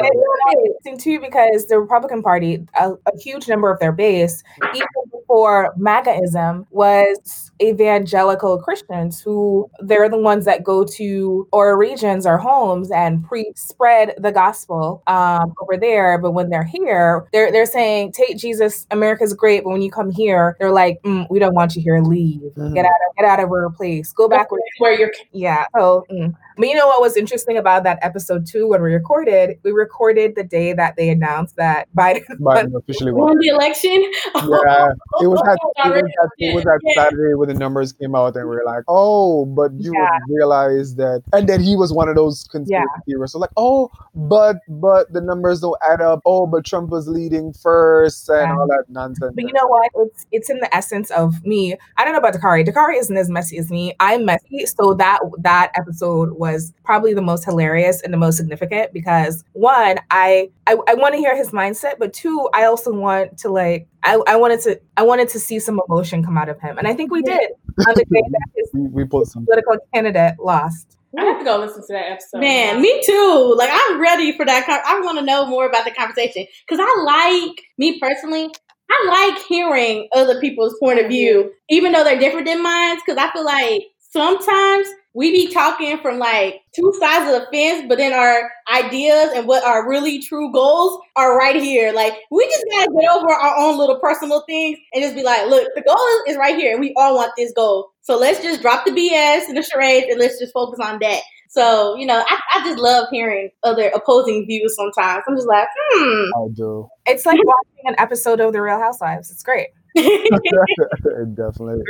interesting 0.86 0.98
too 0.98 1.20
because 1.20 1.66
the 1.68 1.80
Republican 1.80 2.22
Party, 2.22 2.66
a, 2.80 2.92
a 2.94 3.20
huge 3.20 3.48
number 3.48 3.72
of 3.72 3.80
their 3.80 3.92
base, 3.92 4.44
even 4.74 4.88
before 5.12 5.74
MAGAism, 5.78 6.66
was 6.72 7.52
evangelical 7.62 8.58
Christians 8.60 9.22
who 9.22 9.70
they're 9.82 10.10
the 10.10 10.18
ones 10.18 10.46
that 10.46 10.64
go 10.64 10.84
to 10.84 11.48
our 11.54 11.78
regions 11.78 12.26
or 12.26 12.38
homes 12.38 12.90
and 12.92 13.24
pre 13.26 13.52
spread 13.56 14.14
the 14.18 14.32
gospel 14.32 15.04
um, 15.08 15.54
over 15.62 15.78
there. 15.78 16.18
But 16.18 16.32
when 16.32 16.50
they're 16.50 16.64
here, 16.64 17.28
they're 17.34 17.52
they're 17.52 17.66
saying, 17.66 18.14
"Take 18.14 18.38
Jesus, 18.38 18.69
America's 18.92 19.34
great." 19.34 19.64
But 19.64 19.72
when 19.72 19.82
you 19.82 19.92
come 19.92 20.10
here, 20.12 20.56
they're 20.60 20.72
like, 20.72 21.02
mm, 21.04 21.28
"We 21.30 21.40
don't 21.40 21.54
want 21.54 21.76
you 21.76 21.82
here. 21.82 22.00
Leave. 22.02 22.42
Mhm. 22.58 22.74
Get 22.74 22.86
out 22.86 22.92
of 23.10 23.16
get 23.18 23.26
out 23.26 23.40
of 23.40 23.50
our 23.52 23.70
place. 23.70 24.12
Go 24.14 24.28
back 24.28 24.52
where 24.52 24.62
where 24.80 24.94
you're 25.00 25.12
yeah. 25.32 25.66
So, 25.78 26.06
mm. 26.12 26.34
But 26.60 26.68
you 26.68 26.76
know 26.76 26.88
what 26.88 27.02
was 27.02 27.18
interesting 27.18 27.58
about 27.58 27.84
that 27.84 27.98
episode 28.04 28.46
too? 28.46 28.68
When 28.68 28.82
we 28.84 28.94
recorded, 28.94 29.58
we 29.64 29.72
recorded 29.72 30.36
the 30.36 30.44
day 30.44 30.74
that 30.74 30.96
they 30.98 31.10
announced 31.10 31.56
that 31.56 31.88
Biden. 31.98 32.26
Biden 32.40 32.76
officially 32.76 33.12
won. 33.12 33.30
won 33.30 33.38
the 33.40 33.48
election. 33.48 33.96
Yeah, 34.36 34.90
it 35.22 35.28
was 35.28 35.42
that 35.46 35.58
it 35.86 35.90
was 35.90 36.04
that, 36.04 36.30
it 36.38 36.56
was 36.56 36.64
that 36.66 36.80
Yeah. 36.84 37.04
Saturday 37.04 37.34
when 37.36 37.48
the 37.50 37.56
numbers 37.56 37.94
came 37.94 38.14
out 38.16 38.36
and 38.36 38.48
we 38.50 38.56
were 38.56 38.64
like, 38.66 38.84
oh, 38.88 39.46
but 39.46 39.72
you 39.80 39.94
Yeah. 39.96 40.18
realize 40.30 40.96
that, 40.96 41.24
and 41.34 41.48
then 41.48 41.62
he 41.62 41.76
was 41.76 41.94
one 41.94 42.10
of 42.10 42.16
those 42.16 42.46
conspiracy 42.52 42.88
theorists. 43.06 43.34
So 43.34 43.40
like, 43.40 43.52
oh, 43.58 43.90
but 44.14 44.58
but 44.68 45.12
the 45.14 45.22
numbers 45.22 45.62
don't 45.62 45.78
add 45.90 46.02
up. 46.02 46.20
Oh, 46.26 46.46
but 46.48 46.66
Trump 46.66 46.90
was 46.90 47.08
leading 47.08 47.54
first 47.54 48.30
and 48.30 48.50
Yeah. 48.50 48.56
all 48.56 48.68
that 48.68 48.86
nonsense. 48.90 49.34
But 49.36 49.44
you 49.46 49.54
know 49.54 49.68
what? 49.68 49.90
It's 49.96 50.26
it's 50.32 50.50
in 50.50 50.60
the 50.60 50.74
essence 50.76 51.10
of 51.12 51.46
me. 51.46 51.76
I 51.98 52.04
don't 52.04 52.14
know 52.14 52.20
about 52.20 52.34
Dakari. 52.34 52.68
Dakari 52.68 52.98
isn't 53.00 53.16
as 53.18 53.30
messy 53.30 53.58
as 53.58 53.70
me. 53.70 53.94
I'm 54.00 54.26
messy, 54.26 54.66
so 54.66 54.94
that 54.96 55.20
that 55.40 55.72
episode 55.76 56.34
was 56.34 56.49
probably 56.84 57.14
the 57.14 57.22
most 57.22 57.46
hilarious 57.46 58.02
and 58.02 58.14
the 58.14 58.18
most 58.18 58.38
significant 58.38 58.94
because 58.94 59.44
one, 59.54 59.98
I 60.12 60.50
I, 60.68 60.78
I 60.88 60.94
want 60.96 61.14
to 61.14 61.20
hear 61.20 61.36
his 61.36 61.52
mindset, 61.52 61.94
but 62.00 62.14
two, 62.14 62.50
I 62.54 62.66
also 62.66 62.92
want 62.94 63.38
to 63.40 63.50
like 63.50 63.88
I, 64.04 64.20
I 64.28 64.36
wanted 64.36 64.62
to 64.62 64.80
I 64.98 65.04
wanted 65.04 65.30
to 65.30 65.40
see 65.40 65.60
some 65.60 65.80
emotion 65.88 66.24
come 66.24 66.38
out 66.38 66.50
of 66.50 66.60
him, 66.60 66.78
and 66.78 66.88
I 66.88 66.94
think 66.94 67.12
we 67.12 67.22
did 67.22 67.52
on 67.88 67.94
the 67.96 68.06
day 68.06 68.22
that 68.30 68.42
his 68.56 68.70
we, 68.74 68.82
we 68.92 69.06
pulled 69.06 69.28
some. 69.28 69.46
political 69.46 69.78
candidate 69.94 70.36
lost. 70.40 70.98
I 71.18 71.24
have 71.24 71.40
to 71.40 71.46
go 71.46 71.58
listen 71.58 71.82
to 71.82 71.94
that 71.94 72.12
episode. 72.12 72.40
Man, 72.40 72.82
me 72.82 73.02
too. 73.04 73.56
Like 73.58 73.70
I'm 73.72 74.00
ready 74.00 74.36
for 74.38 74.46
that. 74.46 74.66
Con- 74.66 74.82
I 74.86 75.00
want 75.02 75.18
to 75.18 75.26
know 75.26 75.46
more 75.46 75.68
about 75.68 75.86
the 75.86 75.92
conversation 75.92 76.46
because 76.68 76.80
I 76.80 77.04
like 77.04 77.62
me 77.78 78.00
personally. 78.00 78.50
I 78.92 79.08
like 79.08 79.44
hearing 79.46 80.08
other 80.14 80.40
people's 80.40 80.76
point 80.80 81.00
of 81.00 81.08
view, 81.08 81.52
even 81.70 81.92
though 81.92 82.04
they're 82.04 82.20
different 82.20 82.48
than 82.48 82.64
mine. 82.64 82.98
Because 82.98 83.18
I 83.18 83.32
feel 83.32 83.46
like 83.46 83.84
sometimes 84.12 84.88
we 85.20 85.34
be 85.34 85.52
talking 85.52 85.98
from 85.98 86.18
like 86.18 86.62
two 86.74 86.94
sides 86.98 87.30
of 87.30 87.42
the 87.42 87.48
fence, 87.52 87.86
but 87.90 87.98
then 87.98 88.14
our 88.14 88.50
ideas 88.74 89.32
and 89.36 89.46
what 89.46 89.66
our 89.66 89.86
really 89.86 90.22
true 90.22 90.50
goals 90.54 90.98
are 91.18 91.38
right 91.38 91.62
here. 91.62 91.92
Like 91.92 92.14
we 92.32 92.46
just 92.46 92.64
gotta 92.72 92.90
get 92.90 93.12
over 93.12 93.30
our 93.30 93.58
own 93.58 93.78
little 93.78 94.00
personal 94.00 94.46
things 94.48 94.80
and 94.94 95.04
just 95.04 95.16
be 95.16 95.24
like, 95.24 95.50
look, 95.50 95.68
the 95.76 95.82
goal 95.82 95.98
is, 95.98 96.32
is 96.32 96.38
right 96.38 96.56
here, 96.56 96.72
and 96.72 96.80
we 96.80 96.94
all 96.96 97.16
want 97.16 97.34
this 97.36 97.52
goal. 97.52 97.92
So 98.00 98.18
let's 98.18 98.42
just 98.42 98.62
drop 98.62 98.86
the 98.86 98.92
BS 98.92 99.50
and 99.50 99.58
the 99.58 99.62
charades, 99.62 100.08
and 100.10 100.22
let's 100.22 100.40
just 100.40 100.54
focus 100.54 100.80
on 100.82 101.00
that. 101.00 101.20
So, 101.50 101.98
you 101.98 102.06
know, 102.06 102.24
I, 102.26 102.40
I 102.56 102.64
just 102.64 102.80
love 102.80 103.10
hearing 103.12 103.50
other 103.64 103.90
opposing 103.90 104.46
views 104.46 104.74
sometimes. 104.74 105.26
I'm 105.28 105.36
just 105.36 105.50
like, 105.50 105.68
hmm. 105.76 106.30
I 106.38 106.48
do. 106.54 106.88
It's 107.08 107.26
like 107.26 107.40
watching 107.44 107.90
an 107.90 107.96
episode 107.98 108.40
of 108.40 108.54
The 108.54 108.62
Real 108.62 108.80
Housewives. 108.80 109.32
It's 109.32 109.44
great. 109.44 109.68
Definitely. 109.96 111.84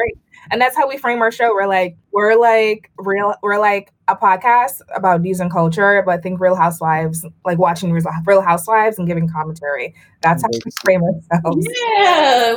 And 0.51 0.61
that's 0.61 0.75
how 0.75 0.87
we 0.87 0.97
frame 0.97 1.21
our 1.21 1.31
show. 1.31 1.53
We're 1.53 1.67
like, 1.67 1.97
we're 2.11 2.35
like 2.35 2.91
real 2.97 3.33
we're 3.41 3.59
like 3.59 3.91
a 4.07 4.15
podcast 4.15 4.81
about 4.95 5.21
news 5.21 5.39
and 5.39 5.51
culture, 5.51 6.03
but 6.05 6.23
think 6.23 6.39
Real 6.39 6.55
Housewives, 6.55 7.25
like 7.45 7.57
watching 7.59 7.91
Real 7.91 8.41
Housewives 8.41 8.97
and 8.97 9.07
giving 9.07 9.29
commentary. 9.29 9.93
That's 10.21 10.41
how 10.41 10.49
we 10.51 10.71
frame 10.83 11.01
ourselves. 11.03 11.67
yeah. 11.97 12.55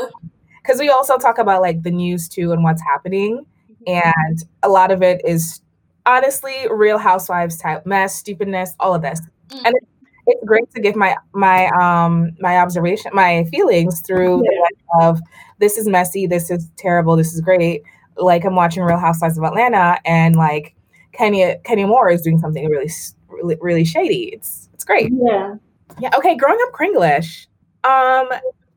Because 0.62 0.79
we 0.79 0.89
also 0.89 1.19
talk 1.19 1.39
about 1.39 1.61
like 1.61 1.83
the 1.83 1.91
news 1.91 2.29
too 2.29 2.53
and 2.53 2.62
what's 2.62 2.83
happening. 2.83 3.45
And 3.87 4.45
a 4.62 4.69
lot 4.69 4.91
of 4.91 5.03
it 5.03 5.21
is 5.25 5.61
honestly 6.07 6.55
Real 6.71 6.99
Housewives 6.99 7.59
type 7.59 7.85
mess, 7.87 8.17
stupidness, 8.17 8.75
all 8.81 8.95
of 8.95 9.03
this. 9.03 9.21
Mm. 9.49 9.62
And 9.65 9.75
it's, 9.77 9.87
it's 10.27 10.45
great 10.45 10.71
to 10.75 10.81
give 10.81 10.95
my 10.95 11.17
my 11.33 11.67
um 11.81 12.37
my 12.39 12.59
observation, 12.59 13.11
my 13.12 13.45
feelings 13.51 14.01
through 14.01 14.39
the 14.39 14.69
lens 15.01 15.03
of 15.03 15.21
this 15.62 15.78
is 15.78 15.88
messy, 15.88 16.26
this 16.26 16.50
is 16.50 16.69
terrible, 16.76 17.16
this 17.16 17.33
is 17.33 17.40
great. 17.40 17.83
Like 18.19 18.45
I'm 18.45 18.54
watching 18.57 18.83
Real 18.83 18.99
Housewives 18.99 19.38
of 19.38 19.45
Atlanta, 19.45 19.99
and 20.04 20.37
like 20.37 20.75
Kenya 21.12 21.57
Kenya 21.64 21.87
Moore 21.87 22.11
is 22.11 22.21
doing 22.21 22.38
something 22.38 22.69
really 22.69 22.90
really, 23.28 23.57
really 23.62 23.85
shady. 23.87 24.25
It's 24.35 24.69
it's 24.75 24.85
great. 24.85 25.11
Yeah. 25.14 25.54
Yeah. 25.99 26.11
Okay. 26.19 26.37
Growing 26.37 26.59
up 26.66 26.73
Krenglish. 26.75 27.47
Um, 27.85 28.28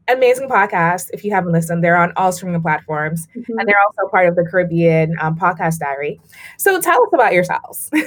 amazing 0.07 0.47
podcast. 0.47 1.09
If 1.13 1.23
you 1.25 1.31
haven't 1.31 1.51
listened, 1.51 1.83
they're 1.83 1.97
on 1.97 2.13
all 2.15 2.31
streaming 2.31 2.61
platforms, 2.61 3.27
Mm-hmm. 3.35 3.59
and 3.59 3.67
they're 3.67 3.81
also 3.85 4.09
part 4.09 4.27
of 4.29 4.35
the 4.35 4.45
Caribbean 4.49 5.15
um, 5.19 5.35
podcast 5.37 5.79
diary. 5.79 6.19
So 6.57 6.79
tell 6.79 7.01
us 7.03 7.09
about 7.13 7.33
yourselves. 7.33 7.89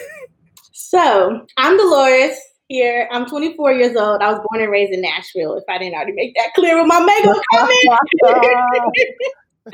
So 0.72 1.44
I'm 1.58 1.76
Delores 1.76 2.38
here. 2.68 3.08
I'm 3.10 3.26
24 3.26 3.72
years 3.72 3.96
old. 3.96 4.20
I 4.22 4.30
was 4.30 4.40
born 4.48 4.62
and 4.62 4.70
raised 4.70 4.92
in 4.92 5.00
Nashville, 5.00 5.56
if 5.56 5.64
I 5.68 5.78
didn't 5.78 5.94
already 5.94 6.12
make 6.12 6.34
that 6.36 6.54
clear 6.54 6.78
with 6.78 6.86
my 6.86 7.00
mango 7.00 7.34
comment. 7.52 7.88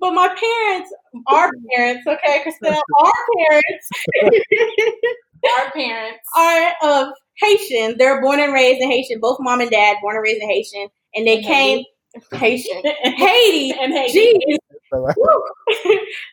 but 0.00 0.12
my 0.12 0.28
parents, 0.28 0.94
our 1.26 1.50
parents, 1.74 2.06
okay, 2.06 2.44
Christelle, 2.44 2.80
our 3.00 3.12
parents 3.38 3.88
Our 5.58 5.70
parents. 5.72 6.20
are 6.36 6.72
of 6.82 7.08
Haitian. 7.38 7.96
They're 7.98 8.22
born 8.22 8.40
and 8.40 8.52
raised 8.52 8.80
in 8.80 8.90
Haitian. 8.90 9.20
Both 9.20 9.38
mom 9.40 9.60
and 9.60 9.70
dad 9.70 9.96
born 10.00 10.16
and 10.16 10.22
raised 10.22 10.40
in 10.42 10.48
Haitian, 10.48 10.88
and 11.14 11.26
they 11.26 11.42
came 11.42 11.84
Haitian, 12.32 12.82
Haiti, 13.02 13.72
and 13.78 13.92
Haiti. 13.92 14.40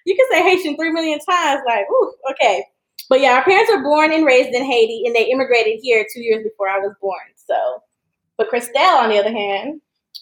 You 0.05 0.15
can 0.15 0.27
say 0.31 0.43
Haitian 0.43 0.75
three 0.77 0.91
million 0.91 1.19
times, 1.19 1.61
like, 1.65 1.85
ooh, 1.91 2.13
okay. 2.31 2.63
But 3.11 3.19
yeah, 3.19 3.33
our 3.33 3.43
parents 3.43 3.69
were 3.69 3.83
born 3.83 4.13
and 4.13 4.25
raised 4.25 4.55
in 4.55 4.63
Haiti, 4.63 5.03
and 5.05 5.13
they 5.13 5.25
immigrated 5.25 5.81
here 5.83 6.07
two 6.15 6.21
years 6.21 6.43
before 6.43 6.69
I 6.69 6.79
was 6.79 6.93
born. 7.01 7.19
So, 7.35 7.83
but 8.37 8.49
Christelle, 8.49 9.03
on 9.03 9.09
the 9.09 9.19
other 9.19 9.33
hand, 9.33 9.81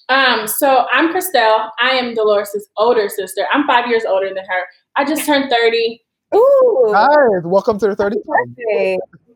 Um, 0.09 0.47
so 0.47 0.87
I'm 0.91 1.13
Christelle. 1.13 1.69
I 1.79 1.91
am 1.91 2.15
Delores' 2.15 2.67
older 2.77 3.07
sister. 3.07 3.45
I'm 3.53 3.67
five 3.67 3.87
years 3.87 4.05
older 4.05 4.29
than 4.29 4.43
her. 4.43 4.65
I 4.95 5.05
just 5.05 5.23
turned 5.23 5.51
30. 5.51 6.01
Ooh. 6.33 6.89
Guys, 6.91 7.43
welcome 7.43 7.77
to 7.77 7.89
the 7.89 7.95
30 7.95 8.17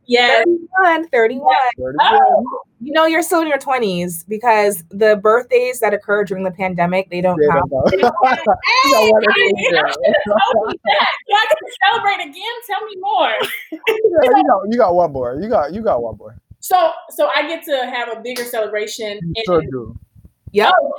birthday. 0.07 0.13
Yes. 0.13 0.45
31, 0.83 1.07
31. 1.09 1.55
Oh, 2.01 2.59
You 2.81 2.91
know, 2.93 3.05
you're 3.05 3.21
still 3.23 3.41
in 3.41 3.47
your 3.47 3.57
20s 3.57 4.27
because 4.27 4.83
the 4.89 5.15
birthdays 5.15 5.79
that 5.79 5.93
occur 5.93 6.23
during 6.25 6.43
the 6.43 6.51
pandemic, 6.51 7.09
they 7.09 7.21
don't 7.21 7.39
Yeah, 7.41 7.53
count. 7.53 7.71
no. 7.71 7.83
You 7.93 8.01
got 8.01 8.13
one 8.21 8.33
of 8.37 9.35
these, 9.35 9.53
yeah. 9.71 9.81
tell 9.81 10.65
me 10.65 10.73
that. 10.83 11.09
Do 11.27 11.35
I 11.35 11.45
get 11.49 11.57
to 11.57 11.75
celebrate 11.87 12.21
again? 12.29 12.55
Tell 12.67 12.85
me 12.85 12.95
more. 12.99 13.33
Yeah, 14.23 14.37
you 14.37 14.43
got 14.47 14.61
you 14.71 14.77
got 14.77 14.95
one 14.95 15.11
more. 15.11 15.39
You 15.41 15.49
got 15.49 15.73
you 15.73 15.81
got 15.81 16.01
one 16.03 16.17
more. 16.17 16.37
So, 16.59 16.91
so 17.09 17.29
I 17.35 17.47
get 17.47 17.63
to 17.65 17.85
have 17.91 18.09
a 18.17 18.21
bigger 18.21 18.43
celebration. 18.45 19.19
You 19.21 19.33
and- 19.37 19.45
sure 19.45 19.61
do. 19.61 19.97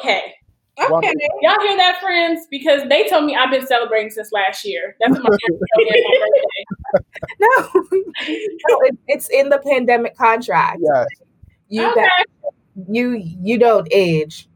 okay. 0.01 0.35
Okay. 0.77 1.13
Y'all 1.43 1.61
hear 1.61 1.77
that, 1.77 1.99
friends? 2.03 2.47
Because 2.51 2.83
they 2.89 3.07
told 3.09 3.25
me 3.25 3.37
I've 3.37 3.51
been 3.53 3.65
celebrating 3.67 4.11
since 4.11 4.33
last 4.33 4.65
year. 4.65 4.97
That's 5.01 5.13
what 5.13 5.23
my 5.23 5.29
parents 5.47 5.65
told 5.77 5.87
me 5.89 6.01
on 6.01 6.21
my 6.21 6.27
birthday. 6.27 6.65
No, 7.41 7.83
no 8.69 8.81
it, 8.83 8.97
it's 9.09 9.29
in 9.31 9.49
the 9.49 9.59
pandemic 9.59 10.17
contract. 10.17 10.81
Yeah, 10.83 11.05
You 11.69 11.87
Okay. 11.91 12.01
that, 12.01 12.27
you 12.91 13.13
you 13.43 13.59
don't 13.59 13.89
age. 13.91 14.49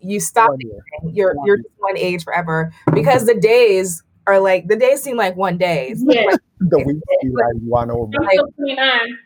You 0.00 0.20
stop 0.20 0.50
one 0.50 0.60
year. 0.60 0.80
aging. 1.02 1.14
You're 1.16 1.34
One 1.34 1.46
you're 1.46 1.56
year. 1.56 1.64
one 1.78 1.96
age 1.96 2.24
forever 2.24 2.72
because 2.94 3.26
the 3.26 3.34
days 3.34 4.02
are 4.26 4.38
like 4.40 4.68
the 4.68 4.76
days 4.76 5.02
seem 5.02 5.16
like 5.16 5.36
one 5.36 5.58
day. 5.58 5.88
It's 5.90 6.02
Yeah. 6.06 6.22
like- 6.22 6.40
The 6.60 6.78
weeks 6.78 7.00
be 7.22 7.28
like 7.30 7.54
one 7.66 7.90
over. 7.90 8.10
I'm 8.20 8.28
still 8.30 8.46
29. 8.56 9.18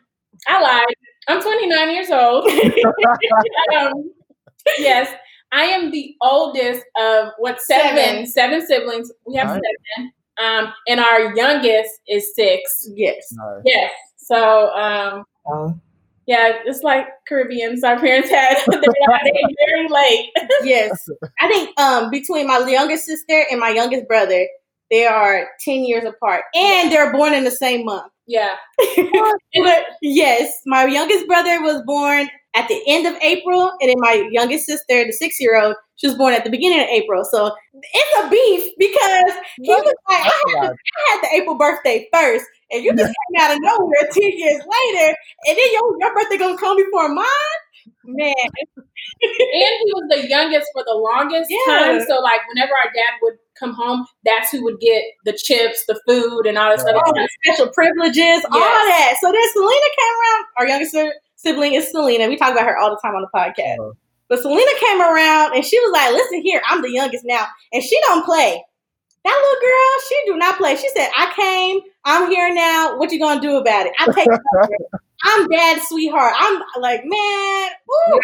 I 0.49 0.61
lied. 0.61 0.95
I'm 1.28 1.40
29 1.42 1.90
years 1.90 2.11
old. 2.11 2.45
um, 3.76 4.11
yes, 4.78 5.12
I 5.52 5.64
am 5.64 5.90
the 5.90 6.14
oldest 6.21 6.83
of 6.99 7.28
what 7.38 7.61
seven 7.61 7.97
Seven. 7.97 8.26
seven 8.26 8.66
siblings. 8.66 9.11
We 9.26 9.37
have 9.37 9.49
Nice. 9.49 9.61
seven. 9.97 10.12
Um, 10.43 10.73
and 10.89 11.01
our 11.01 11.35
youngest 11.37 11.91
is 12.09 12.35
six. 12.35 12.89
Yes. 12.95 13.25
Nice. 13.33 13.63
Yes. 13.65 13.93
So 14.17 14.71
um, 14.75 15.25
oh, 15.47 15.79
yeah, 16.27 16.53
it's 16.65 16.83
like 16.83 17.07
Caribbeans. 17.29 17.83
Our 17.85 17.99
parents 17.99 18.31
had 18.31 18.59
they 18.67 18.77
died 18.77 19.31
very 19.67 19.89
late. 19.89 20.31
Yes. 20.63 21.09
I 21.41 21.49
think 21.49 21.79
um 21.81 22.11
between 22.11 22.47
my 22.47 22.59
youngest 22.69 23.05
sister 23.05 23.45
and 23.51 23.61
my 23.61 23.71
youngest 23.71 24.07
brother, 24.09 24.47
they 24.93 25.07
are 25.07 25.49
10 25.61 25.85
years 25.87 26.05
apart. 26.05 26.45
And 26.55 26.93
they're 26.93 27.11
born 27.13 27.33
in 27.33 27.43
the 27.45 27.51
same 27.51 27.85
month. 27.85 28.13
Yeah. 28.27 28.55
But 29.63 29.85
yes, 30.01 30.61
my 30.67 30.87
youngest 30.87 31.27
brother 31.27 31.61
was 31.63 31.83
born 31.85 32.29
at 32.55 32.69
the 32.69 32.81
end 32.87 33.07
of 33.07 33.15
April, 33.23 33.73
and 33.81 33.91
then 33.91 33.97
my 33.99 34.29
youngest 34.31 34.67
sister, 34.67 35.05
the 35.05 35.13
six 35.13 35.41
year 35.41 35.61
old, 35.61 35.75
she 35.97 36.07
was 36.07 36.17
born 36.17 36.35
at 36.35 36.45
the 36.45 36.51
beginning 36.51 36.81
of 36.81 36.87
April. 36.89 37.25
So 37.25 37.55
it's 37.75 38.27
a 38.27 38.31
beef 38.31 38.71
because 38.79 39.33
he 39.61 39.71
was 39.71 39.85
like, 39.85 39.95
I 40.09 40.23
had, 40.23 40.33
the, 40.47 40.69
I 40.69 41.13
had 41.13 41.21
the 41.23 41.43
April 41.43 41.57
birthday 41.57 42.09
first, 42.13 42.45
and 42.71 42.85
you 42.85 42.95
just 42.95 43.13
came 43.13 43.43
out 43.43 43.53
of 43.53 43.59
nowhere 43.61 44.09
10 44.11 44.23
years 44.23 44.61
later, 44.61 45.17
and 45.49 45.59
then 45.59 45.73
your, 45.73 45.97
your 46.01 46.15
birthday 46.15 46.39
gonna 46.39 46.59
come 46.59 46.77
before 46.77 47.09
mine? 47.09 47.27
Man, 48.05 48.35
and 49.23 49.73
he 49.85 49.93
was 49.95 50.05
the 50.11 50.29
youngest 50.29 50.69
for 50.73 50.83
the 50.87 50.95
longest 50.95 51.51
Yeah. 51.51 51.75
time. 51.79 52.01
So 52.07 52.21
like 52.21 52.41
whenever 52.49 52.73
our 52.73 52.91
dad 52.93 53.15
would 53.23 53.35
come 53.59 53.73
home, 53.75 54.07
that's 54.25 54.51
who 54.51 54.62
would 54.65 54.81
get 54.81 55.03
the 55.25 55.33
chips, 55.33 55.85
the 55.87 56.01
food, 56.07 56.47
and 56.47 56.59
all 56.59 56.71
this 56.71 56.83
other 56.83 56.97
all 56.99 57.27
special 57.45 57.69
privileges, 57.73 58.45
all 58.51 58.59
that. 58.61 59.17
So 59.21 59.31
then 59.31 59.43
Selena 59.53 59.91
came 59.99 60.15
around. 60.21 60.45
Our 60.59 60.69
youngest 60.69 60.97
sibling 61.37 61.75
is 61.75 61.91
Selena. 61.91 62.29
We 62.29 62.37
talk 62.37 62.53
about 62.53 62.67
her 62.67 62.79
all 62.79 62.91
the 62.91 63.01
time 63.03 63.15
on 63.15 63.23
the 63.23 63.31
podcast. 63.39 63.79
Uh-huh. 63.79 63.93
But 64.29 64.41
Selena 64.41 64.73
came 64.81 65.01
around 65.01 65.55
and 65.55 65.65
she 65.65 65.79
was 65.81 65.93
like, 65.93 66.12
"Listen 66.12 66.43
here, 66.43 66.62
I'm 66.67 66.81
the 66.83 66.91
youngest 66.91 67.25
now, 67.25 67.47
and 67.73 67.83
she 67.83 68.01
don't 68.03 68.25
play. 68.25 68.65
That 69.25 69.41
little 69.45 69.61
girl, 69.61 70.09
she 70.09 70.33
do 70.33 70.37
not 70.39 70.57
play. 70.57 70.75
She 70.77 70.89
said, 70.89 71.09
"I 71.17 71.33
came, 71.37 71.81
I'm 72.05 72.31
here 72.31 72.53
now. 72.53 72.97
What 72.99 73.12
you 73.12 73.19
gonna 73.21 73.41
do 73.41 73.57
about 73.57 73.87
it? 73.87 73.93
I 73.99 74.07
take. 74.12 74.29
over. 75.25 75.41
I'm 75.43 75.49
dad's 75.49 75.88
sweetheart. 75.88 76.35
I'm 76.38 76.62
like, 76.81 77.02
man, 77.05 77.71
woo, 77.88 78.21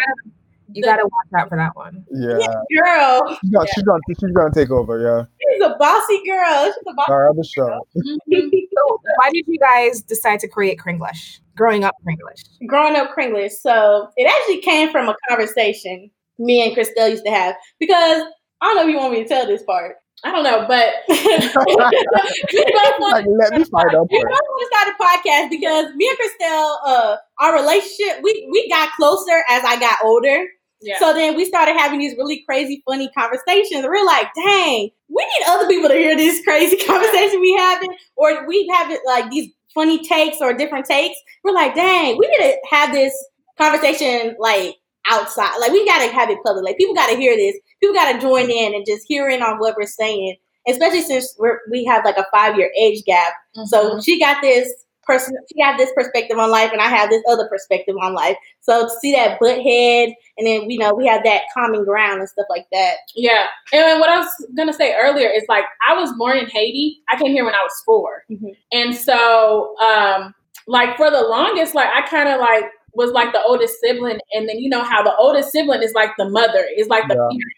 you 0.73 0.83
gotta 0.83 1.03
watch 1.03 1.41
out 1.41 1.49
for 1.49 1.57
that 1.57 1.75
one. 1.75 2.05
Yeah, 2.11 2.37
girl, 2.77 3.37
she's 3.41 3.49
gonna, 3.51 3.67
she's 3.73 3.83
gonna 3.83 3.99
she's 4.19 4.31
gonna 4.31 4.53
take 4.53 4.69
over. 4.71 4.99
Yeah, 5.01 5.25
she's 5.53 5.63
a 5.63 5.75
bossy 5.79 6.21
girl. 6.25 6.65
She's 6.65 6.83
a 6.87 6.93
bossy." 6.93 7.11
our 7.11 7.29
other 7.29 7.43
show. 7.43 7.87
Mhm. 7.97 8.51
So 8.77 9.01
why 9.17 9.31
did 9.31 9.45
you 9.47 9.57
guys 9.59 10.01
decide 10.01 10.39
to 10.41 10.47
create 10.47 10.79
Krenglish? 10.79 11.39
Growing 11.57 11.83
up 11.83 11.95
Krenglish. 12.07 12.43
growing 12.67 12.95
up 12.95 13.13
Krenglish. 13.15 13.51
So 13.51 14.09
it 14.15 14.29
actually 14.29 14.61
came 14.61 14.91
from 14.91 15.09
a 15.09 15.15
conversation 15.27 16.09
me 16.37 16.61
and 16.65 16.75
Christelle 16.75 17.09
used 17.09 17.25
to 17.25 17.31
have 17.31 17.55
because 17.79 18.23
I 18.61 18.65
don't 18.65 18.75
know 18.77 18.83
if 18.83 18.89
you 18.89 18.97
want 18.97 19.11
me 19.13 19.23
to 19.23 19.27
tell 19.27 19.45
this 19.45 19.63
part. 19.63 19.97
I 20.23 20.31
don't 20.31 20.43
know, 20.43 20.65
but 20.67 20.87
we 21.09 21.15
both 21.55 22.99
Like, 22.99 23.25
let 23.27 23.53
me 23.53 23.63
find 23.65 23.95
out. 23.95 24.07
we 24.11 24.19
both 24.23 24.29
wanted 24.29 24.65
to 24.65 24.69
start 24.71 24.87
a 24.89 25.03
podcast 25.03 25.49
because 25.49 25.95
me 25.95 26.09
and 26.09 26.17
Christelle, 26.19 26.75
uh, 26.85 27.15
our 27.39 27.55
relationship, 27.55 28.21
we, 28.23 28.47
we 28.51 28.67
got 28.69 28.91
closer 28.93 29.43
as 29.49 29.63
I 29.65 29.79
got 29.79 29.97
older. 30.03 30.45
yeah. 30.81 30.99
So 30.99 31.13
then 31.13 31.35
we 31.35 31.45
started 31.45 31.75
having 31.77 31.99
these 31.99 32.15
really 32.17 32.43
crazy, 32.47 32.83
funny 32.85 33.09
conversations. 33.17 33.85
We're 33.85 34.05
like, 34.05 34.27
dang, 34.35 34.89
we 35.07 35.23
need 35.23 35.45
other 35.47 35.67
people 35.67 35.89
to 35.89 35.95
hear 35.95 36.15
this 36.17 36.43
crazy 36.43 36.77
conversation 36.85 37.39
we 37.39 37.55
having, 37.57 37.89
or 38.17 38.45
we 38.47 38.67
have 38.73 38.91
it 38.91 38.99
like 39.05 39.29
these 39.31 39.51
funny 39.73 40.03
takes 40.05 40.37
or 40.41 40.53
different 40.53 40.85
takes. 40.85 41.15
We're 41.43 41.53
like, 41.53 41.75
dang, 41.75 42.17
we 42.17 42.27
need 42.27 42.39
to 42.39 42.57
have 42.71 42.91
this 42.91 43.13
conversation 43.57 44.35
like 44.39 44.75
outside. 45.09 45.57
Like 45.59 45.71
we 45.71 45.85
gotta 45.85 46.11
have 46.11 46.29
it 46.29 46.39
public. 46.45 46.63
Like 46.65 46.77
people 46.77 46.95
gotta 46.95 47.17
hear 47.17 47.35
this. 47.35 47.55
People 47.81 47.93
gotta 47.95 48.19
join 48.19 48.49
in 48.49 48.73
and 48.75 48.85
just 48.85 49.05
hear 49.07 49.29
in 49.29 49.41
on 49.41 49.57
what 49.59 49.75
we're 49.77 49.85
saying. 49.87 50.35
Especially 50.67 51.01
since 51.01 51.35
we're 51.39 51.59
we 51.71 51.83
have 51.85 52.05
like 52.05 52.17
a 52.17 52.25
five 52.33 52.57
year 52.57 52.71
age 52.79 53.03
gap. 53.05 53.33
So 53.65 53.95
Mhm. 53.95 54.05
she 54.05 54.19
got 54.19 54.41
this 54.41 54.71
person, 55.05 55.35
she 55.51 55.59
got 55.59 55.75
this 55.75 55.91
perspective 55.95 56.37
on 56.37 56.51
life, 56.51 56.71
and 56.71 56.79
I 56.81 56.87
have 56.87 57.09
this 57.09 57.23
other 57.27 57.47
perspective 57.47 57.95
on 57.99 58.13
life. 58.13 58.37
So 58.61 58.83
to 58.83 58.89
see 59.01 59.11
that 59.13 59.39
butt 59.39 59.59
head, 59.59 60.13
and 60.37 60.45
then 60.45 60.69
you 60.69 60.77
know 60.77 60.93
we 60.93 61.07
have 61.07 61.23
that 61.23 61.43
common 61.53 61.83
ground 61.83 62.19
and 62.19 62.29
stuff 62.29 62.45
like 62.49 62.67
that. 62.71 62.97
yeah. 63.15 63.47
And 63.73 63.99
what 63.99 64.09
I 64.09 64.19
was 64.19 64.29
gonna 64.55 64.73
say 64.73 64.93
earlier 64.95 65.29
is 65.29 65.43
like 65.49 65.65
I 65.87 65.95
was 65.99 66.13
born 66.17 66.37
in 66.37 66.45
Haiti. 66.47 67.01
I 67.09 67.17
came 67.17 67.31
here 67.31 67.43
when 67.45 67.55
I 67.55 67.63
was 67.63 67.81
4 67.85 68.25
Mhm. 68.29 68.55
and 68.71 68.95
so 68.95 69.75
um, 69.79 70.35
like 70.67 70.95
for 70.97 71.09
the 71.09 71.21
longest, 71.23 71.73
like 71.73 71.89
I 71.91 72.01
kind 72.03 72.29
of 72.29 72.39
like 72.39 72.65
was 72.99 73.11
like 73.11 73.31
the 73.31 73.41
oldest 73.43 73.79
sibling, 73.79 74.19
and 74.33 74.47
then 74.47 74.59
you 74.59 74.69
know 74.69 74.83
how 74.83 75.01
the 75.01 75.15
oldest 75.15 75.51
sibling 75.51 75.81
is 75.81 75.93
like 75.93 76.11
the 76.17 76.29
mother, 76.29 76.67
is 76.77 76.87
like 76.87 77.07
the 77.07 77.15
Yeah. 77.15 77.21
parent. 77.21 77.53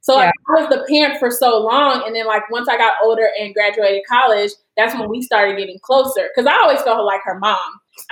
So 0.00 0.14
like, 0.14 0.30
I 0.48 0.60
was 0.60 0.68
the 0.70 0.86
parent 0.88 1.18
for 1.18 1.30
so 1.30 1.58
long, 1.58 2.02
and 2.06 2.14
then 2.16 2.26
like 2.26 2.48
once 2.50 2.68
I 2.68 2.76
got 2.78 2.94
older 3.02 3.28
and 3.38 3.52
graduated 3.52 4.02
college, 4.08 4.52
that's 4.76 4.94
when 4.94 5.10
we 5.10 5.20
started 5.20 5.58
getting 5.58 5.78
closer. 5.82 6.30
Because 6.34 6.46
I 6.46 6.56
always 6.62 6.80
felt 6.82 7.04
like 7.04 7.20
her 7.24 7.38
mom. 7.38 7.58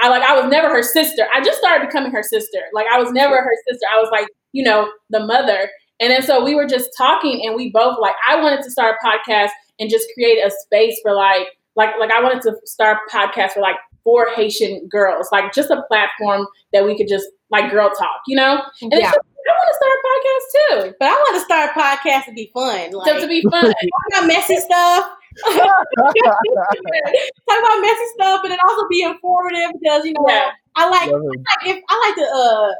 I 0.01 0.09
like 0.09 0.23
I 0.23 0.39
was 0.39 0.51
never 0.51 0.69
her 0.69 0.83
sister. 0.83 1.27
I 1.35 1.43
just 1.43 1.59
started 1.59 1.87
becoming 1.87 2.13
her 2.13 2.23
sister. 2.23 2.59
Like 2.73 2.87
I 2.93 2.99
was 2.99 3.13
never 3.13 3.37
her 3.37 3.57
sister. 3.69 3.87
I 3.93 4.01
was 4.01 4.11
like 4.13 4.29
you 4.53 4.63
know 4.63 4.91
the 5.11 5.21
mother. 5.21 5.71
And 6.01 6.11
then 6.11 6.23
so 6.23 6.45
we 6.45 6.55
were 6.55 6.67
just 6.67 6.91
talking, 6.99 7.47
and 7.47 7.55
we 7.57 7.71
both 7.71 7.99
like 8.01 8.17
I 8.29 8.37
wanted 8.43 8.63
to 8.63 8.71
start 8.71 8.97
a 9.01 9.07
podcast 9.07 9.51
and 9.79 9.89
just 9.89 10.07
create 10.15 10.39
a 10.39 10.51
space 10.51 10.99
for 11.03 11.15
like 11.15 11.47
like 11.77 11.91
like 11.99 12.11
I 12.11 12.23
wanted 12.23 12.43
to 12.43 12.55
start 12.67 12.99
a 13.07 13.17
podcast 13.17 13.53
for 13.53 13.61
like 13.61 13.77
for 14.05 14.29
Haitian 14.37 14.87
girls, 14.89 15.29
like 15.33 15.53
just 15.53 15.71
a 15.71 15.83
platform 15.89 16.47
that 16.73 16.85
we 16.85 16.97
could 16.97 17.09
just 17.09 17.27
like 17.51 17.71
girl 17.71 17.91
talk, 17.91 18.21
you 18.27 18.37
know. 18.37 18.63
And 18.83 18.93
Yeah. 18.93 19.11
so 19.11 19.19
I 19.19 19.53
want 19.53 19.69
to 19.69 19.75
start 19.77 19.93
a 19.99 20.01
podcast 20.09 20.45
too. 20.91 20.95
But 21.01 21.09
I 21.09 21.15
want 21.15 21.35
to 21.37 21.41
start 21.45 21.71
a 21.71 21.73
podcast 21.81 22.25
to 22.27 22.33
be 22.33 22.51
fun, 22.55 22.93
like 22.93 23.09
So 23.09 23.21
to 23.21 23.27
be 23.27 23.43
fun. 23.43 23.65
talk 23.65 23.75
about 24.13 24.27
messy 24.27 24.57
stuff. 24.57 25.11
talk 25.47 25.85
about 27.59 27.81
messy 27.81 28.05
stuff, 28.15 28.41
but 28.43 28.49
then 28.49 28.59
also 28.69 28.87
be 28.89 29.03
informative 29.03 29.71
because 29.81 30.05
you 30.05 30.13
know 30.13 30.25
Yeah. 30.29 30.51
I 30.77 30.89
like 30.89 31.11
Love 31.11 31.23
like 31.23 31.67
if 31.77 31.83
I 31.89 31.99
like 32.07 32.17
to 32.17 32.25
uh 32.35 32.73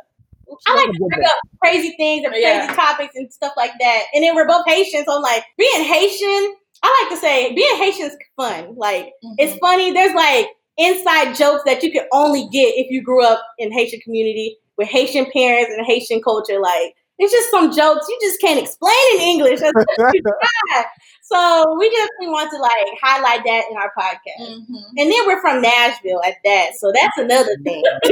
I 0.69 0.75
like 0.77 0.93
to 0.93 0.99
bring 1.09 1.25
up 1.25 1.37
crazy 1.63 1.95
things 1.97 2.25
and 2.25 2.33
crazy 2.33 2.47
Yeah. 2.47 2.75
topics 2.75 3.15
and 3.17 3.33
stuff 3.33 3.53
like 3.57 3.73
that. 3.81 4.03
And 4.15 4.23
then 4.23 4.35
we're 4.35 4.47
both 4.47 4.65
Haitian, 4.67 5.05
so 5.05 5.19
like 5.21 5.45
being 5.57 5.85
Haitian, 5.85 6.55
I 6.83 7.03
like 7.03 7.11
to 7.15 7.21
say 7.21 7.55
being 7.55 7.77
Haitian 7.77 8.07
is 8.07 8.17
fun. 8.37 8.75
Like 8.77 9.13
it's 9.39 9.57
funny. 9.59 9.93
There's 9.93 10.15
like 10.15 10.49
inside 10.79 11.35
jokes 11.35 11.63
that 11.67 11.83
you 11.83 11.93
can 11.93 12.07
only 12.13 12.49
get 12.49 12.75
if 12.77 12.91
you 12.91 13.03
grew 13.03 13.25
up 13.25 13.43
in 13.59 13.73
Haitian 13.73 14.01
community 14.01 14.57
with 14.77 14.89
Haitian 14.89 15.27
parents 15.33 15.73
and 15.77 15.87
Haitian 15.87 16.23
culture. 16.23 16.61
Like 16.61 16.95
it's 17.19 17.33
just 17.33 17.51
some 17.51 17.73
jokes 17.73 18.07
you 18.09 18.19
just 18.23 18.41
can't 18.41 18.61
explain 18.61 18.95
in 19.15 19.21
English. 19.21 19.61
That's 19.61 19.73
what 19.75 20.15
you 20.15 20.23
try. 20.73 20.85
So 21.23 21.77
we 21.79 21.89
definitely 21.91 22.29
want 22.29 22.51
to 22.51 22.59
like 22.59 22.99
highlight 23.01 23.45
that 23.45 23.65
in 23.71 23.77
our 23.77 23.93
podcast. 23.97 24.51
Mhm. 24.51 24.85
And 24.99 25.11
then 25.11 25.27
we're 25.27 25.41
from 25.41 25.63
Nashville 25.63 26.21
at 26.27 26.35
that, 26.45 26.73
so 26.79 26.93
that's 26.93 27.17
another 27.19 27.57
thing. 27.65 27.83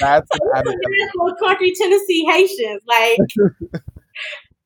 That's 0.00 0.28
an 0.32 0.40
added 0.54 0.76
Nashville 0.86 1.36
country 1.40 1.72
Tennessee 1.76 2.24
Haitians, 2.26 2.82
like 2.86 3.18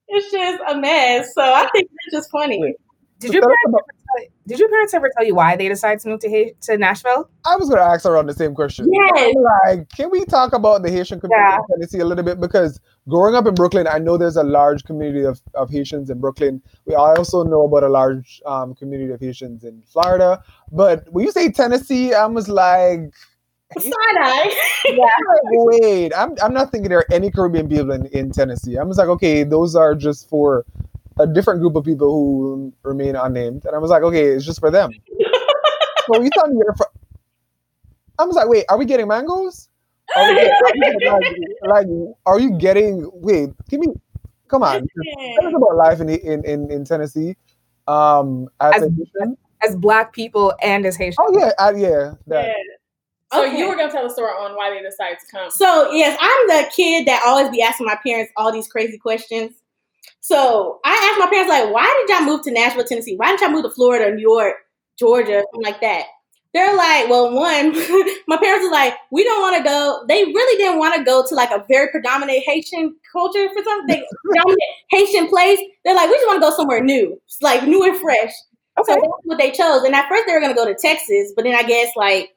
it's 0.09 0.31
just 0.31 0.63
a 0.69 0.77
mess. 0.79 1.33
So 1.35 1.43
I 1.43 1.69
think 1.73 1.89
it's 2.07 2.17
just 2.17 2.31
funny. 2.31 2.61
Wait. 2.61 2.77
Did 3.21 3.35
your 3.35 3.43
parents 3.43 3.65
ever 3.67 3.73
tell, 3.73 3.98
did 4.47 4.59
your 4.59 4.69
parents 4.69 4.95
ever 4.95 5.11
tell 5.17 5.27
you 5.27 5.35
why 5.35 5.57
they 5.57 5.69
decided 5.69 6.01
to 6.01 6.09
move 6.09 6.21
to 6.21 6.29
Ha- 6.31 6.55
to 6.63 6.79
Nashville? 6.79 7.29
I 7.47 7.57
was 7.57 7.69
going 7.69 7.81
to 7.81 7.85
ask 7.85 8.05
around 8.07 8.27
the 8.27 8.35
same 8.35 8.55
question. 8.55 8.87
Yes. 8.91 9.35
Like, 9.67 9.89
can 9.91 10.11
we 10.11 10.25
talk 10.25 10.53
about 10.53 10.83
the 10.83 10.91
Haitian 10.91 11.21
community 11.21 11.49
Yeah. 11.51 11.57
in 11.57 11.63
Tennessee 11.81 11.99
a 12.01 12.05
little 12.05 12.25
bit? 12.25 12.41
Because 12.41 12.81
growing 13.09 13.35
up 13.35 13.47
in 13.47 13.55
Brooklyn, 13.55 13.87
I 13.87 13.99
know 13.99 14.17
there's 14.17 14.37
a 14.37 14.43
large 14.43 14.85
community 14.85 15.25
of, 15.25 15.41
of 15.55 15.71
Haitians 15.71 16.11
in 16.11 16.21
Brooklyn. 16.21 16.63
We 16.87 16.95
also 16.95 17.45
know 17.45 17.63
about 17.67 17.83
a 17.85 17.89
large 17.89 18.41
um, 18.47 18.75
community 18.75 19.13
of 19.13 19.21
Haitians 19.21 19.65
in 19.65 19.83
Florida. 19.83 20.43
But 20.73 21.05
when 21.13 21.25
you 21.27 21.33
say 21.33 21.51
Tennessee, 21.51 22.15
I 22.15 22.27
was 22.27 22.49
like, 22.49 23.01
Side 23.79 23.93
eye. 23.93 24.57
I'm 24.89 24.97
like, 24.97 25.43
wait, 25.83 26.13
I'm, 26.17 26.35
I'm 26.43 26.55
not 26.55 26.73
thinking 26.73 26.89
there 26.89 27.01
are 27.01 27.13
any 27.13 27.31
Caribbean 27.31 27.69
people 27.69 27.91
in, 27.91 28.07
in 28.07 28.31
Tennessee. 28.31 28.77
I'm 28.77 28.89
just 28.89 28.99
like, 28.99 29.09
okay, 29.09 29.43
those 29.45 29.75
are 29.77 29.95
just 29.95 30.27
for 30.31 30.65
a 31.19 31.27
different 31.27 31.61
group 31.61 31.77
of 31.77 31.85
people 31.85 32.11
who 32.11 32.73
remain 32.83 33.17
unnamed. 33.17 33.65
And 33.65 33.75
I 33.75 33.79
was 33.79 33.91
like, 33.91 34.03
okay, 34.03 34.27
it's 34.27 34.45
just 34.45 34.61
for 34.61 34.71
them. 34.71 34.91
so 36.13 36.23
you 36.23 36.31
thought 36.35 36.51
you're 36.53 36.75
from. 36.77 36.87
I 38.19 38.25
was 38.25 38.37
like, 38.37 38.49
wait, 38.49 38.65
are 38.69 38.79
we 38.79 38.85
getting 38.85 39.09
mangoes? 39.09 39.69
Are 40.17 40.29
we 40.29 40.35
get- 40.37 40.51
are 40.51 40.73
we 40.73 40.81
getting, 40.81 41.09
like, 41.69 41.87
like, 41.87 41.87
are 42.27 42.41
you 42.41 42.59
getting? 42.59 43.11
Wait, 43.13 43.51
give 43.69 43.81
me. 43.81 43.89
Come 44.49 44.63
on, 44.63 44.87
tell 45.39 45.47
us 45.49 45.55
about 45.55 45.77
life 45.77 46.01
in 46.01 46.09
in 46.09 46.45
in, 46.45 46.71
in 46.71 46.85
Tennessee. 46.85 47.37
Um, 47.87 48.49
as 48.61 48.83
As- 48.83 48.91
a 49.21 49.27
As 49.63 49.77
black 49.77 50.13
people 50.13 50.55
and 50.63 50.87
as 50.87 50.97
Haitian. 50.97 51.17
Oh 51.19 51.39
yeah, 51.39 51.53
uh, 51.59 51.73
yeah. 51.77 52.15
That. 52.27 52.47
Yeah. 52.47 52.53
So 53.31 53.45
Okay. 53.45 53.59
you 53.59 53.69
were 53.69 53.77
gonna 53.77 53.93
tell 53.93 54.05
the 54.09 54.13
story 54.13 54.31
on 54.31 54.57
why 54.57 54.71
they 54.71 54.81
decided 54.81 55.19
to 55.19 55.27
come. 55.31 55.51
So 55.51 55.93
yes, 55.93 56.17
I'm 56.19 56.47
the 56.49 56.71
kid 56.75 57.07
that 57.07 57.23
always 57.27 57.51
be 57.51 57.61
asking 57.61 57.87
my 57.87 57.99
parents 58.03 58.33
all 58.37 58.51
these 58.51 58.69
crazy 58.69 58.97
questions. 58.97 59.53
So 60.21 60.81
I 60.85 61.09
asked 61.11 61.19
my 61.19 61.31
parents 61.31 61.49
like, 61.51 61.73
why 61.73 62.05
did 62.07 62.15
y'all 62.15 62.27
move 62.27 62.43
to 62.45 62.51
Nashville, 62.51 62.85
Tennessee? 62.85 63.17
Why 63.17 63.29
didn't 63.29 63.41
y'all 63.43 63.51
move 63.51 63.65
to 63.65 63.71
Florida, 63.71 64.15
New 64.15 64.23
York, 64.23 64.55
Georgia, 64.99 65.43
something 65.53 65.65
like 65.73 65.81
that? 65.81 66.05
They're 66.55 66.75
like, 66.77 67.09
well, 67.11 67.35
one, 67.35 67.73
my 68.27 68.37
parents 68.39 68.67
are 68.67 68.73
like, 68.73 68.95
we 69.13 69.23
don't 69.23 69.41
want 69.43 69.59
to 69.59 69.63
go. 69.63 70.05
They 70.09 70.25
really 70.25 70.57
didn't 70.57 70.79
want 70.79 70.95
to 70.97 71.05
go 71.05 71.25
to 71.29 71.35
like 71.35 71.51
a 71.51 71.65
very 71.69 71.89
predominant 71.91 72.43
Haitian 72.45 72.97
culture 73.13 73.49
for 73.55 73.63
something, 73.63 74.05
predominant 74.25 74.63
Haitian 74.91 75.29
place. 75.29 75.61
They're 75.85 75.95
like, 75.95 76.09
we 76.09 76.17
just 76.17 76.27
want 76.27 76.43
to 76.43 76.49
go 76.49 76.57
somewhere 76.57 76.83
new, 76.83 77.21
like 77.43 77.65
new 77.65 77.85
and 77.85 77.97
fresh. 78.01 78.33
So 78.83 78.93
Okay. 78.93 78.95
that's 78.95 79.13
what 79.25 79.39
they 79.39 79.51
chose. 79.51 79.83
And 79.83 79.95
at 79.95 80.09
first 80.09 80.25
they 80.27 80.33
were 80.33 80.41
going 80.41 80.55
to 80.55 80.57
go 80.57 80.65
to 80.67 80.75
Texas, 80.75 81.33
but 81.37 81.45
then 81.45 81.55
I 81.55 81.65
guess 81.65 81.91
like 81.97 82.31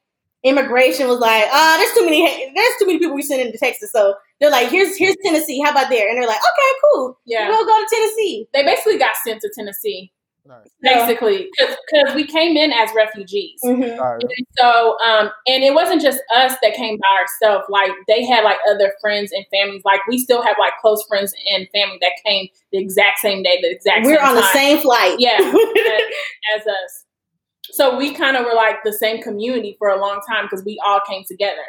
immigration 0.43 1.07
was 1.07 1.19
like, 1.19 1.45
ah, 1.51 1.77
there's 1.79 1.93
too 1.93 2.03
many, 2.03 2.51
there's 2.55 2.75
too 2.79 2.87
many 2.87 2.99
people 2.99 3.15
we 3.15 3.21
send 3.21 3.41
into 3.41 3.57
Texas. 3.57 3.91
So 3.91 4.15
they're 4.41 4.51
like, 4.51 4.69
here's 4.69 4.97
here's 4.97 5.15
Tennessee. 5.23 5.61
How 5.63 5.71
about 5.71 5.89
there? 5.89 6.09
And 6.09 6.17
they're 6.17 6.27
like, 6.27 6.39
okay, 6.39 6.79
cool. 6.83 7.17
yeah, 7.25 7.47
We'll 7.47 7.65
go 7.65 7.79
to 7.79 7.87
Tennessee. 7.95 8.47
they 8.53 8.63
basically 8.63 8.97
got 8.97 9.15
sent 9.23 9.39
to 9.41 9.49
Tennessee, 9.55 10.11
Nice. 10.45 10.67
basically, 10.81 11.47
because 11.57 12.15
we 12.15 12.25
came 12.25 12.57
in 12.57 12.71
as 12.73 12.89
refugees. 12.95 13.59
Mhm. 13.63 13.99
All 13.99 14.15
right. 14.15 14.23
And 14.23 14.47
so, 14.57 14.97
um, 14.99 15.29
and 15.47 15.63
it 15.63 15.73
wasn't 15.75 16.01
just 16.01 16.19
us 16.35 16.55
that 16.63 16.73
came 16.73 16.97
by 16.97 17.21
ourselves. 17.21 17.65
Like 17.69 17.91
they 18.07 18.25
had 18.25 18.43
like 18.43 18.57
other 18.67 18.93
friends 18.99 19.31
and 19.31 19.45
families. 19.53 19.83
Like 19.85 20.01
we 20.09 20.17
still 20.17 20.41
have 20.41 20.55
like 20.59 20.73
close 20.81 21.05
friends 21.07 21.33
and 21.53 21.67
family 21.71 21.99
that 22.01 22.13
came 22.25 22.47
the 22.71 22.79
exact 22.79 23.19
same 23.19 23.43
day, 23.43 23.59
the 23.61 23.71
exact 23.71 24.05
We're 24.05 24.17
same 24.17 24.25
on 24.25 24.35
the 24.35 24.51
same 24.51 24.79
flight. 24.79 25.15
Yeah. 25.19 25.37
as 26.57 26.65
us. 26.67 27.05
So 27.73 27.95
we 27.95 28.13
kind 28.13 28.35
of 28.35 28.43
were 28.45 28.55
like 28.55 28.77
the 28.83 28.91
same 28.91 29.21
community 29.21 29.75
for 29.77 29.87
a 29.89 30.01
long 30.01 30.19
time 30.27 30.45
because 30.49 30.65
we 30.65 30.81
all 30.83 30.99
came 31.07 31.23
together. 31.27 31.61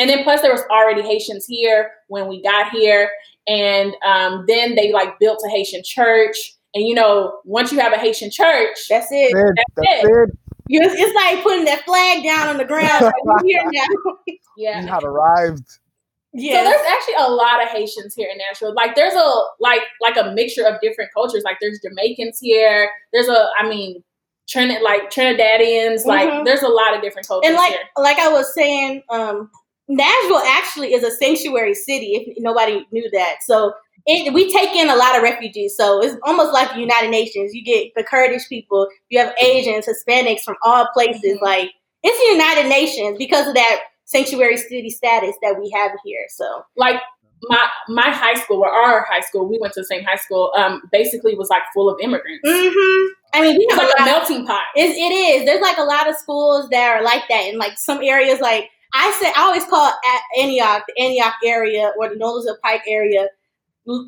And 0.00 0.08
then 0.10 0.24
plus 0.24 0.40
there 0.40 0.50
was 0.50 0.62
already 0.70 1.02
Haitians 1.02 1.44
here 1.46 1.92
when 2.08 2.26
we 2.26 2.42
got 2.42 2.70
here, 2.72 3.10
and 3.46 3.94
um, 4.04 4.44
then 4.48 4.74
they 4.74 4.90
like 4.92 5.18
built 5.20 5.40
a 5.46 5.50
Haitian 5.50 5.82
church. 5.84 6.36
And 6.74 6.86
you 6.88 6.94
know, 6.94 7.38
once 7.44 7.70
you 7.70 7.78
have 7.80 7.92
a 7.92 7.98
Haitian 7.98 8.30
church, 8.30 8.78
That's 8.88 9.08
it. 9.10 9.32
That's 9.34 9.50
it. 9.50 9.66
That's 9.76 10.04
it. 10.04 10.10
it. 10.10 10.38
You- 10.68 10.80
It's 10.82 11.14
like 11.14 11.42
putting 11.42 11.64
that 11.66 11.84
flag 11.84 12.24
down 12.24 12.48
on 12.48 12.56
the 12.56 12.64
ground. 12.64 13.04
Like, 13.04 13.24
we're 13.24 13.44
here 13.44 13.62
now. 13.72 14.14
yeah. 14.56 14.80
You 14.80 14.86
had 14.88 15.04
arrived. 15.04 15.66
So 16.32 16.40
there's 16.40 16.86
actually 16.88 17.14
a 17.18 17.28
lot 17.28 17.60
of 17.60 17.70
Haitians 17.70 18.14
here 18.14 18.28
in 18.30 18.38
Nashville. 18.38 18.72
Like 18.72 18.94
there's 18.94 19.14
a 19.14 19.40
like 19.58 19.82
like 20.00 20.16
a 20.16 20.32
mixture 20.32 20.64
of 20.64 20.80
different 20.80 21.10
cultures. 21.12 21.42
Like 21.44 21.56
there's 21.60 21.80
Jamaicans 21.84 22.38
here. 22.40 22.88
There's 23.12 23.28
a 23.28 23.48
I 23.58 23.68
mean 23.68 24.04
Trinidad 24.48 24.82
like 24.82 25.10
Trinidadians. 25.10 26.06
Like 26.06 26.28
Mhm. 26.30 26.44
there's 26.44 26.62
a 26.62 26.68
lot 26.68 26.94
of 26.94 27.02
different 27.02 27.26
cultures 27.26 27.48
and 27.48 27.56
like 27.56 27.72
here. 27.72 27.80
like 27.98 28.18
I 28.20 28.28
was 28.32 28.54
saying, 28.54 29.02
um, 29.10 29.50
Nashville 29.90 30.42
actually 30.46 30.94
is 30.94 31.02
a 31.02 31.10
sanctuary 31.10 31.74
city. 31.74 32.12
If 32.14 32.36
nobody 32.42 32.86
knew 32.92 33.08
that, 33.12 33.36
so 33.44 33.72
it, 34.06 34.32
we 34.32 34.52
take 34.52 34.74
in 34.74 34.88
a 34.88 34.96
lot 34.96 35.16
of 35.16 35.22
refugees. 35.22 35.76
So 35.76 36.02
it's 36.02 36.16
almost 36.24 36.52
like 36.52 36.72
the 36.72 36.80
United 36.80 37.10
Nations. 37.10 37.52
You 37.54 37.64
get 37.64 37.92
the 37.96 38.04
Kurdish 38.04 38.48
people, 38.48 38.88
you 39.08 39.18
have 39.18 39.34
Asians, 39.42 39.86
Hispanics 39.86 40.42
from 40.42 40.56
all 40.64 40.88
places. 40.94 41.38
Mhm. 41.38 41.42
Like 41.42 41.70
it's 42.02 42.18
the 42.18 42.32
United 42.32 42.68
Nations 42.68 43.18
because 43.18 43.46
of 43.48 43.54
that 43.54 43.80
sanctuary 44.04 44.56
city 44.56 44.90
status 44.90 45.36
that 45.42 45.58
we 45.60 45.70
have 45.70 45.92
here. 46.04 46.24
So 46.30 46.64
Like 46.76 47.00
my 47.44 47.68
my 47.88 48.10
high 48.10 48.34
school 48.34 48.58
or 48.58 48.70
our 48.70 49.06
high 49.10 49.20
school, 49.20 49.48
we 49.48 49.58
went 49.60 49.72
to 49.74 49.80
the 49.80 49.86
same 49.86 50.04
high 50.04 50.16
school. 50.16 50.52
Um, 50.56 50.82
basically 50.92 51.34
was 51.36 51.48
like 51.50 51.62
full 51.74 51.88
of 51.88 51.98
immigrants. 52.02 52.42
hmm 52.46 53.06
I 53.32 53.42
mean, 53.42 53.56
we 53.56 53.64
It's 53.64 53.74
have 53.74 53.84
like 53.88 53.94
a 53.98 54.02
a 54.02 54.06
melting 54.06 54.46
pot. 54.46 54.64
It, 54.76 54.90
it 54.90 55.12
is. 55.14 55.46
There's 55.46 55.60
like 55.60 55.78
a 55.78 55.84
lot 55.84 56.08
of 56.08 56.16
schools 56.16 56.68
that 56.70 56.96
are 56.96 57.02
like 57.02 57.22
that, 57.28 57.46
in 57.46 57.58
like 57.58 57.78
some 57.78 58.02
areas. 58.02 58.40
Like 58.40 58.68
I 58.94 59.10
say 59.20 59.32
I 59.36 59.42
always 59.42 59.64
call 59.66 59.92
Antioch, 60.40 60.82
the 60.88 61.02
Antioch 61.02 61.34
area 61.44 61.92
or 61.98 62.08
the 62.08 62.16
Nolensville 62.16 62.60
Pike 62.62 62.82
area, 62.88 63.28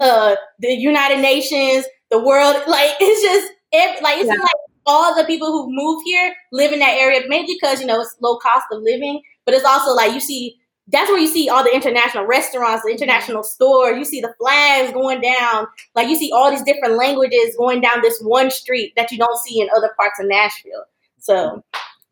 uh, 0.00 0.36
the 0.58 0.72
United 0.72 1.20
Nations, 1.20 1.86
the 2.10 2.18
world. 2.22 2.56
Like 2.66 2.90
it's 3.00 3.22
just 3.22 3.52
ev- 3.72 4.02
like 4.02 4.18
it's 4.18 4.28
Yeah. 4.28 4.40
like 4.40 4.50
all 4.86 5.14
the 5.16 5.24
people 5.24 5.48
who 5.52 5.68
move 5.70 6.02
here 6.04 6.34
live 6.52 6.72
in 6.72 6.80
that 6.80 6.96
area, 6.98 7.22
mainly 7.28 7.54
because 7.54 7.80
you 7.80 7.86
know 7.86 8.00
it's 8.00 8.16
low 8.20 8.36
cost 8.38 8.66
of 8.72 8.82
living, 8.82 9.22
but 9.44 9.54
it's 9.54 9.64
also 9.64 9.94
like 9.94 10.12
you 10.12 10.20
see. 10.20 10.56
That's 10.88 11.08
where 11.08 11.20
you 11.20 11.28
see 11.28 11.48
all 11.48 11.62
the 11.62 11.72
international 11.72 12.26
restaurants, 12.26 12.82
the 12.84 12.90
international 12.90 13.44
stores. 13.44 13.96
You 13.96 14.04
see 14.04 14.20
the 14.20 14.34
flags 14.36 14.92
going 14.92 15.20
down. 15.20 15.68
Like 15.94 16.08
you 16.08 16.16
see 16.16 16.32
all 16.34 16.50
these 16.50 16.64
different 16.64 16.96
languages 16.96 17.54
going 17.56 17.80
down 17.80 18.02
this 18.02 18.20
one 18.20 18.50
street 18.50 18.92
that 18.96 19.12
you 19.12 19.16
don't 19.16 19.38
see 19.38 19.60
in 19.60 19.68
other 19.76 19.92
parts 19.96 20.18
of 20.20 20.26
Nashville. 20.26 20.84
So 21.20 21.62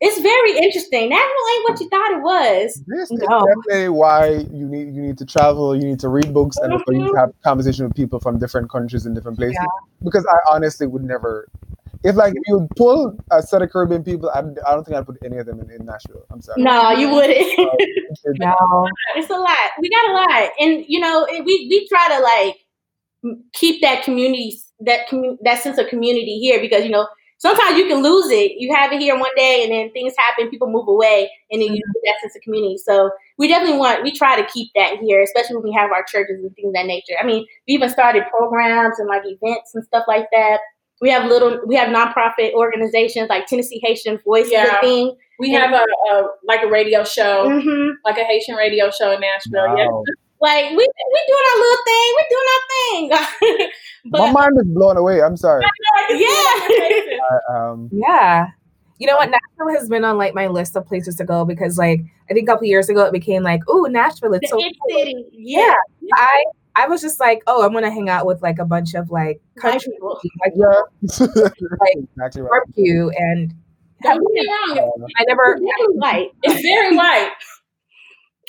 it's 0.03 0.19
very 0.19 0.57
interesting. 0.57 1.09
Nashville 1.09 1.49
ain't 1.55 1.69
what 1.69 1.79
you 1.79 1.87
thought 1.89 2.11
it 2.11 2.21
was. 2.23 2.83
This 2.87 3.11
is 3.11 3.19
No. 3.29 3.45
definitely 3.45 3.89
why 3.89 4.29
you 4.51 4.65
need 4.67 4.93
you 4.95 5.01
need 5.01 5.17
to 5.19 5.25
travel, 5.25 5.75
you 5.75 5.83
need 5.87 5.99
to 5.99 6.09
read 6.09 6.33
books, 6.33 6.57
and 6.57 6.73
for 6.83 6.93
you 6.93 7.07
to 7.11 7.17
have 7.19 7.31
conversation 7.43 7.85
with 7.85 7.95
people 7.95 8.19
from 8.19 8.39
different 8.39 8.69
countries 8.71 9.05
and 9.05 9.13
different 9.15 9.37
places. 9.37 9.57
Because 10.03 10.25
I 10.25 10.53
honestly 10.55 10.87
would 10.87 11.03
never, 11.03 11.47
if 12.03 12.15
like 12.15 12.33
if 12.35 12.41
you 12.47 12.67
pull 12.75 13.15
a 13.31 13.43
set 13.43 13.61
of 13.61 13.69
Caribbean 13.71 14.03
people, 14.03 14.29
I, 14.33 14.39
I 14.39 14.73
don't 14.73 14.83
think 14.83 14.97
I'd 14.97 15.05
put 15.05 15.17
any 15.23 15.37
of 15.37 15.45
them 15.45 15.59
in, 15.59 15.69
in 15.69 15.85
Nashville. 15.85 16.25
I'm 16.31 16.41
sorry. 16.41 16.61
No, 16.63 16.91
you 16.91 17.09
wouldn't. 17.15 17.37
No. 18.39 18.87
it's 19.15 19.29
a 19.29 19.33
lot. 19.37 19.57
We 19.81 19.89
got 19.89 20.09
a 20.09 20.13
lot, 20.13 20.49
and 20.59 20.83
you 20.87 20.99
know, 20.99 21.25
it- 21.29 21.45
we 21.45 21.67
we 21.69 21.87
try 21.87 22.17
to 22.17 22.23
like 22.23 22.55
keep 23.53 23.81
that 23.81 24.03
community, 24.03 24.59
that 24.79 25.07
commu- 25.07 25.37
that 25.43 25.61
sense 25.61 25.77
of 25.77 25.87
community 25.87 26.39
here 26.39 26.59
because 26.59 26.83
you 26.83 26.89
know 26.89 27.07
sometimes 27.41 27.77
you 27.77 27.87
can 27.87 28.03
lose 28.03 28.29
it. 28.29 28.53
You 28.57 28.73
have 28.75 28.93
it 28.93 29.01
here 29.01 29.17
one 29.17 29.33
day, 29.35 29.63
and 29.63 29.71
then 29.71 29.91
things 29.91 30.13
happen, 30.17 30.49
people 30.49 30.69
move 30.69 30.87
away, 30.87 31.29
and 31.49 31.61
then 31.61 31.69
you 31.73 31.81
lose 31.85 32.03
that 32.05 32.15
sense 32.21 32.35
of 32.35 32.41
community. 32.43 32.77
So 32.77 33.09
we 33.37 33.47
definitely 33.47 33.77
want 33.79 34.03
we 34.03 34.11
try 34.15 34.39
to 34.39 34.47
keep 34.47 34.69
that 34.75 34.97
here, 35.01 35.21
especially 35.21 35.55
when 35.57 35.65
we 35.65 35.73
have 35.73 35.91
our 35.91 36.03
churches 36.03 36.39
and 36.41 36.55
things 36.55 36.67
of 36.69 36.73
that 36.73 36.85
nature. 36.85 37.15
I 37.21 37.25
mean, 37.25 37.45
we 37.67 37.73
even 37.73 37.89
started 37.89 38.23
programs 38.29 38.99
and 38.99 39.09
like 39.09 39.23
events 39.25 39.73
and 39.73 39.83
stuff 39.83 40.05
like 40.07 40.27
that. 40.31 40.59
We 41.01 41.09
have 41.09 41.25
little, 41.27 41.59
we 41.65 41.75
have 41.77 41.89
nonprofit 41.89 42.53
organizations 42.53 43.27
like 43.27 43.47
Tennessee 43.47 43.81
Haitian 43.83 44.19
Voice 44.23 44.51
Yeah. 44.51 44.79
thing. 44.81 45.17
We 45.39 45.51
have 45.53 45.71
a, 45.73 45.83
a 46.11 46.27
like 46.43 46.61
a 46.61 46.67
radio 46.67 47.03
show, 47.03 47.49
hmm 47.49 47.89
like 48.05 48.19
a 48.19 48.23
Haitian 48.23 48.53
radio 48.55 48.91
show 48.91 49.11
in 49.11 49.19
Nashville. 49.19 49.75
Yeah. 49.77 49.87
Wow. 50.41 50.47
Like 50.47 50.65
we 50.71 50.75
we 50.77 51.19
doing 51.27 51.45
our 51.49 51.57
little 51.61 51.83
thing, 51.85 52.13
we 52.17 52.23
doing 52.29 52.49
our 52.51 52.63
thing. 52.69 53.69
My 54.05 54.31
mind 54.31 54.53
is 54.59 54.67
blown 54.67 54.97
away. 54.97 55.21
I'm 55.21 55.37
sorry. 55.37 55.63
yeah, 56.09 56.27
I, 56.27 57.39
um, 57.55 57.89
Yeah. 57.91 58.47
You 58.97 59.07
know 59.07 59.15
what? 59.15 59.31
Nashville 59.31 59.79
has 59.79 59.89
been 59.89 60.05
on 60.05 60.19
like 60.19 60.35
my 60.35 60.45
list 60.45 60.75
of 60.75 60.85
places 60.85 61.15
to 61.15 61.25
go 61.25 61.43
because 61.43 61.75
like 61.77 62.01
I 62.29 62.33
think 62.35 62.47
a 62.47 62.51
couple 62.51 62.67
years 62.67 62.87
ago 62.87 63.03
it 63.03 63.11
became 63.11 63.41
like, 63.41 63.61
oh, 63.67 63.87
Nashville, 63.89 64.33
it's 64.33 64.41
the 64.41 64.47
so 64.49 64.57
cool. 64.57 64.99
city. 64.99 65.25
Yeah, 65.31 65.73
I 66.13 66.43
I 66.75 66.87
was 66.87 67.01
just 67.01 67.19
like, 67.19 67.41
oh, 67.47 67.65
I'm 67.65 67.73
gonna 67.73 67.89
hang 67.91 68.09
out 68.09 68.25
with 68.25 68.41
like 68.41 68.59
a 68.59 68.65
bunch 68.65 68.93
of 68.93 69.09
like 69.09 69.41
country 69.57 69.91
people. 69.93 70.19
like 70.43 70.53
yeah. 70.55 70.81
Like, 71.35 71.95
exactly 71.95 72.41
right. 72.43 72.49
barbecue 72.49 73.09
and 73.09 73.53
Don't 74.03 74.19
get 74.19 74.43
me 74.43 74.47
wrong. 74.47 75.01
Uh, 75.01 75.05
I 75.17 75.23
never 75.27 75.53
It's 75.53 75.65
definitely 75.65 75.97
white. 75.97 76.29
It's 76.43 76.61
very 76.61 76.95
white. 76.95 77.31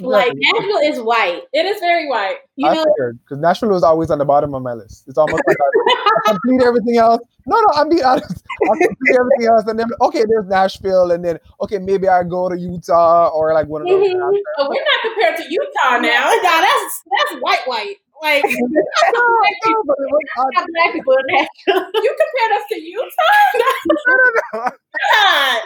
Like 0.01 0.33
Nashville 0.35 0.79
is 0.79 1.01
white. 1.01 1.43
It 1.53 1.67
is 1.67 1.79
very 1.81 2.09
white. 2.09 2.39
You 2.57 2.67
I 2.67 2.75
know, 2.75 2.85
because 3.13 3.39
Nashville 3.39 3.69
was 3.69 3.83
always 3.83 4.11
on 4.11 4.19
the 4.19 4.25
bottom 4.25 4.55
of 4.55 4.63
my 4.63 4.73
list. 4.73 5.05
It's 5.07 5.19
almost 5.19 5.43
like 5.47 5.57
I, 5.61 5.95
I 6.17 6.21
complete 6.33 6.63
everything 6.67 6.97
else. 6.97 7.21
No, 7.47 7.61
no, 7.61 7.67
I'm 7.75 7.89
being 7.91 8.03
honest. 8.03 8.43
I 8.65 8.69
complete 8.69 9.17
everything 9.19 9.47
else, 9.49 9.65
and 9.67 9.79
then 9.79 9.89
okay, 10.01 10.25
there's 10.27 10.47
Nashville, 10.47 11.13
and 11.13 11.23
then 11.25 11.39
okay, 11.61 11.79
maybe 11.79 12.09
I 12.09 12.23
go 12.25 12.49
to 12.49 12.57
Utah 12.59 13.29
or 13.29 13.53
like 13.53 13.69
one 13.69 13.83
of 13.83 13.89
those. 13.89 14.09
Mhm. 14.09 14.39
But 14.57 14.71
we're 14.71 14.83
not 14.83 15.03
compared 15.03 15.37
to 15.37 15.45
Utah 15.53 15.99
now. 15.99 16.33
now 16.43 16.61
that's 16.63 17.03
that's 17.11 17.43
white 17.43 17.67
white. 17.67 17.97
Like 18.23 18.45
No, 18.49 18.49
no, 18.49 19.83
but 19.85 19.97
it 19.99 20.09
was 20.09 20.67
black 20.73 20.93
people 20.95 21.13
in 21.15 21.27
Nashville. 21.29 21.91
You 21.93 22.17
compared 22.17 22.53
us 22.57 22.65
to 22.71 22.81
Utah? 22.81 23.07
No, 23.55 23.71
no, 24.09 24.15
no. 24.55 24.61
God. 24.63 24.73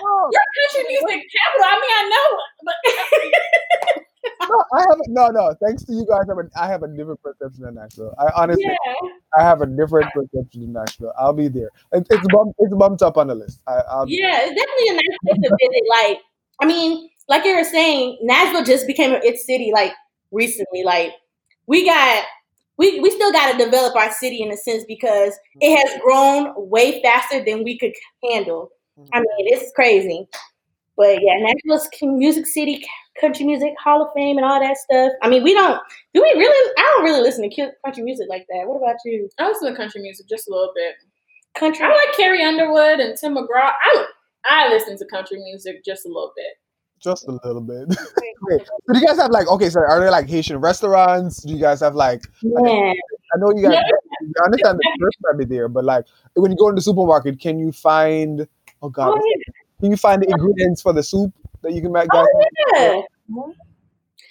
No, 0.02 0.30
You're 0.32 0.50
country 0.56 0.82
music 0.88 1.30
capital. 1.30 1.66
I 1.68 1.74
mean, 1.78 1.92
I 1.94 2.04
know, 2.10 2.28
but 2.64 4.02
no, 4.42 4.64
I 4.74 4.80
have 4.80 4.98
no, 5.08 5.28
no. 5.28 5.54
Thanks 5.64 5.84
to 5.84 5.92
you 5.92 6.06
guys, 6.08 6.24
I 6.28 6.32
have 6.32 6.38
a, 6.38 6.60
I 6.60 6.66
have 6.68 6.82
a 6.82 6.88
different 6.88 7.22
perception 7.22 7.64
of 7.64 7.74
Nashville. 7.74 8.14
I 8.18 8.30
honestly, 8.34 8.64
yeah. 8.64 9.10
I 9.38 9.42
have 9.42 9.62
a 9.62 9.66
different 9.66 10.12
perception 10.12 10.64
of 10.64 10.68
Nashville. 10.70 11.12
I'll 11.18 11.32
be 11.32 11.48
there. 11.48 11.70
It, 11.92 12.06
it's 12.10 12.26
bumped, 12.32 12.54
it's 12.58 12.74
bumped 12.74 13.02
up 13.02 13.16
on 13.16 13.28
the 13.28 13.34
list. 13.34 13.60
I, 13.66 13.74
I'll 13.90 14.08
Yeah, 14.08 14.40
it's 14.42 14.54
definitely 14.54 14.88
a 14.88 14.94
nice 14.94 15.18
place 15.24 15.50
to 15.50 15.56
visit. 15.60 15.82
Like, 15.88 16.18
I 16.60 16.66
mean, 16.66 17.08
like 17.28 17.44
you 17.44 17.56
were 17.56 17.64
saying, 17.64 18.18
Nashville 18.22 18.64
just 18.64 18.86
became 18.86 19.12
its 19.22 19.46
city 19.46 19.70
like 19.72 19.92
recently. 20.30 20.84
Like, 20.84 21.12
we 21.66 21.84
got 21.84 22.24
we 22.78 23.00
we 23.00 23.10
still 23.10 23.32
got 23.32 23.52
to 23.52 23.58
develop 23.64 23.96
our 23.96 24.12
city 24.12 24.42
in 24.42 24.52
a 24.52 24.56
sense 24.56 24.84
because 24.86 25.34
it 25.60 25.76
has 25.76 26.00
grown 26.02 26.52
way 26.56 27.02
faster 27.02 27.44
than 27.44 27.64
we 27.64 27.78
could 27.78 27.92
handle. 28.30 28.70
I 28.98 29.00
mm-hmm. 29.00 29.20
mean, 29.20 29.54
it's 29.54 29.72
crazy. 29.74 30.28
But 30.96 31.22
yeah, 31.22 31.38
Nashville's 31.38 31.88
c- 31.94 32.06
music 32.06 32.46
city, 32.46 32.84
country 33.20 33.44
music 33.44 33.74
hall 33.82 34.02
of 34.02 34.08
fame, 34.14 34.38
and 34.38 34.46
all 34.46 34.58
that 34.60 34.76
stuff. 34.78 35.12
I 35.22 35.28
mean, 35.28 35.42
we 35.42 35.52
don't. 35.54 35.80
Do 36.14 36.22
we 36.22 36.28
really? 36.36 36.72
I 36.78 36.92
don't 36.94 37.04
really 37.04 37.20
listen 37.20 37.48
to 37.48 37.70
country 37.84 38.02
music 38.02 38.26
like 38.30 38.46
that. 38.48 38.66
What 38.66 38.76
about 38.76 38.96
you? 39.04 39.28
I 39.38 39.48
listen 39.48 39.70
to 39.70 39.76
country 39.76 40.00
music 40.00 40.26
just 40.28 40.48
a 40.48 40.50
little 40.50 40.72
bit. 40.74 40.94
Country. 41.58 41.84
I 41.84 41.88
like 41.88 42.16
Carrie 42.16 42.42
Underwood 42.44 43.00
and 43.00 43.16
Tim 43.16 43.34
McGraw. 43.34 43.70
I 43.84 44.06
I 44.48 44.68
listen 44.70 44.96
to 44.98 45.04
country 45.06 45.38
music 45.38 45.84
just 45.84 46.06
a 46.06 46.08
little 46.08 46.32
bit. 46.36 46.56
just 47.02 47.26
a 47.28 47.32
little 47.44 47.60
bit. 47.60 47.88
Wait, 48.48 48.62
do 48.92 48.98
you 48.98 49.06
guys 49.06 49.18
have 49.18 49.30
like 49.30 49.48
okay? 49.48 49.68
So 49.70 49.80
are 49.80 50.00
there 50.00 50.10
like 50.10 50.28
Haitian 50.28 50.58
restaurants? 50.58 51.42
Do 51.42 51.52
you 51.52 51.60
guys 51.60 51.80
have 51.80 51.94
like? 51.94 52.22
Man, 52.42 52.94
I 53.34 53.38
know 53.38 53.52
you 53.54 53.62
guys. 53.62 53.76
I 53.76 54.44
understand 54.44 54.78
the 54.78 54.98
first 55.00 55.18
might 55.22 55.38
be 55.38 55.44
there, 55.44 55.68
but 55.68 55.84
like 55.84 56.04
when 56.34 56.50
you 56.52 56.56
go 56.56 56.68
in 56.68 56.74
the 56.74 56.80
supermarket, 56.82 57.40
can 57.40 57.58
you 57.58 57.72
find? 57.72 58.46
Oh 58.82 58.88
God, 58.88 59.18
oh, 59.18 59.22
what's- 59.76 59.80
can 59.80 59.90
you 59.90 59.96
find 59.96 60.22
the 60.22 60.28
ingredients 60.30 60.82
for 60.82 60.92
the 60.92 61.02
soup 61.02 61.32
that 61.62 61.72
you 61.72 61.80
can 61.82 61.92
make? 61.92 62.08
Guys? 62.08 62.26
Oh, 62.34 62.44
yeah. 62.76 63.52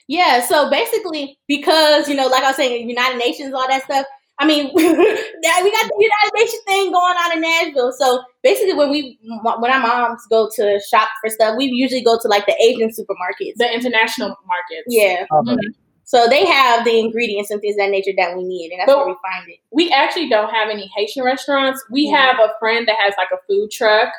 Yeah, 0.08 0.46
so 0.46 0.70
basically, 0.70 1.40
because 1.48 2.08
you 2.08 2.16
know, 2.16 2.28
like 2.28 2.44
I 2.44 2.48
was 2.50 2.56
saying, 2.56 2.88
United 2.90 3.18
Nations, 3.18 3.54
all 3.54 3.68
that 3.68 3.84
stuff. 3.84 4.06
I 4.38 4.46
mean, 4.46 4.66
that 4.76 5.62
we 5.64 5.72
got 5.72 5.88
the 5.88 5.96
United 5.98 6.32
Nations 6.36 6.62
thing 6.68 6.92
going 6.92 7.16
on 7.18 7.34
in 7.34 7.42
Nashville. 7.42 7.92
So 7.98 8.22
basically, 8.44 8.74
when 8.76 8.92
we 8.92 9.18
when 9.24 9.72
our 9.72 9.80
moms 9.80 10.22
go 10.30 10.48
to 10.58 10.80
shop 10.90 11.08
for 11.22 11.30
stuff, 11.32 11.56
we 11.58 11.66
usually 11.66 12.04
go 12.04 12.20
to 12.22 12.28
like 12.28 12.46
the 12.46 12.56
Asian 12.62 12.90
supermarkets. 12.90 13.54
The 13.56 13.74
international 13.74 14.28
markets. 14.46 14.86
Yeah, 14.88 15.26
Okay. 15.32 15.56
so 16.04 16.28
they 16.28 16.46
have 16.46 16.86
the 16.86 17.00
ingredients 17.00 17.50
and 17.50 17.60
things 17.62 17.74
of 17.76 17.80
that 17.80 17.90
nature 17.90 18.12
that 18.18 18.38
we 18.38 18.44
need, 18.44 18.72
and 18.74 18.82
that's 18.82 18.92
But- 18.92 18.98
where 18.98 19.08
we 19.08 19.14
find 19.14 19.50
it. 19.50 19.58
We 19.72 19.90
actually 19.90 20.30
don't 20.30 20.52
have 20.54 20.70
any 20.70 20.88
Haitian 20.96 21.24
restaurants. 21.24 21.84
We 21.90 22.10
Yeah. 22.10 22.18
have 22.18 22.40
a 22.40 22.54
friend 22.60 22.88
that 22.88 22.98
has 23.00 23.16
like 23.18 23.30
a 23.34 23.38
food 23.48 23.72
truck. 23.72 24.14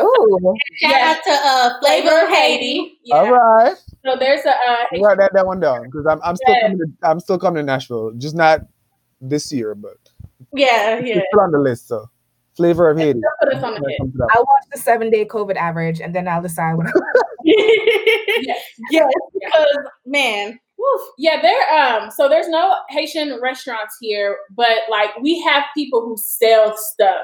Ooh. 0.00 0.54
Shout 0.76 0.90
Yeah. 0.92 1.14
out 1.16 1.24
to 1.24 1.30
uh, 1.32 1.80
Flavor 1.80 2.22
of 2.24 2.28
Haiti. 2.28 2.98
Yeah. 3.04 3.16
All 3.16 3.32
right, 3.32 3.76
So 4.04 4.16
there's 4.18 4.44
a 4.44 4.50
uh, 4.50 4.54
I 4.92 4.98
write 5.02 5.18
that, 5.18 5.30
that 5.34 5.46
one 5.46 5.60
down 5.60 5.84
because 5.84 6.06
I'm 6.06 6.20
I'm 6.22 6.36
still 6.36 6.54
Yeah. 6.54 6.62
coming 6.68 6.78
to, 6.78 7.08
I'm 7.08 7.20
still 7.20 7.38
coming 7.38 7.56
to 7.56 7.62
Nashville, 7.64 8.12
just 8.18 8.34
not 8.36 8.60
this 9.20 9.50
year, 9.52 9.74
but 9.74 9.96
Yeah, 10.54 10.98
yeah. 11.00 11.16
it's 11.18 11.26
still 11.32 11.40
on 11.40 11.50
the 11.52 11.58
list. 11.58 11.88
So, 11.88 12.08
flavor 12.56 12.88
of 12.90 12.98
Haiti. 12.98 13.20
put 13.40 13.54
us 13.54 13.62
on 13.62 13.74
the 13.74 13.80
When 13.80 13.82
it 13.82 13.86
list. 13.86 13.98
comes 14.00 14.12
to 14.12 14.18
that. 14.18 14.28
I'll 14.32 14.42
watch 14.42 14.64
the 14.72 14.78
seven 14.78 15.10
day 15.10 15.24
COVID 15.24 15.56
average 15.56 16.00
and 16.00 16.14
then 16.14 16.28
I'll 16.28 16.42
decide 16.42 16.74
what 16.76 16.86
yes, 17.44 18.62
yes, 18.90 19.12
because 19.34 19.76
man, 20.06 20.58
woof. 20.78 21.00
Yeah, 21.18 21.40
there 21.42 21.74
um 21.74 22.10
so 22.10 22.28
there's 22.28 22.48
no 22.48 22.74
Haitian 22.88 23.40
restaurants 23.42 23.96
here, 24.00 24.38
but 24.54 24.78
like 24.90 25.10
we 25.22 25.40
have 25.42 25.64
people 25.74 26.02
who 26.02 26.16
sell 26.18 26.76
stuff 26.76 27.22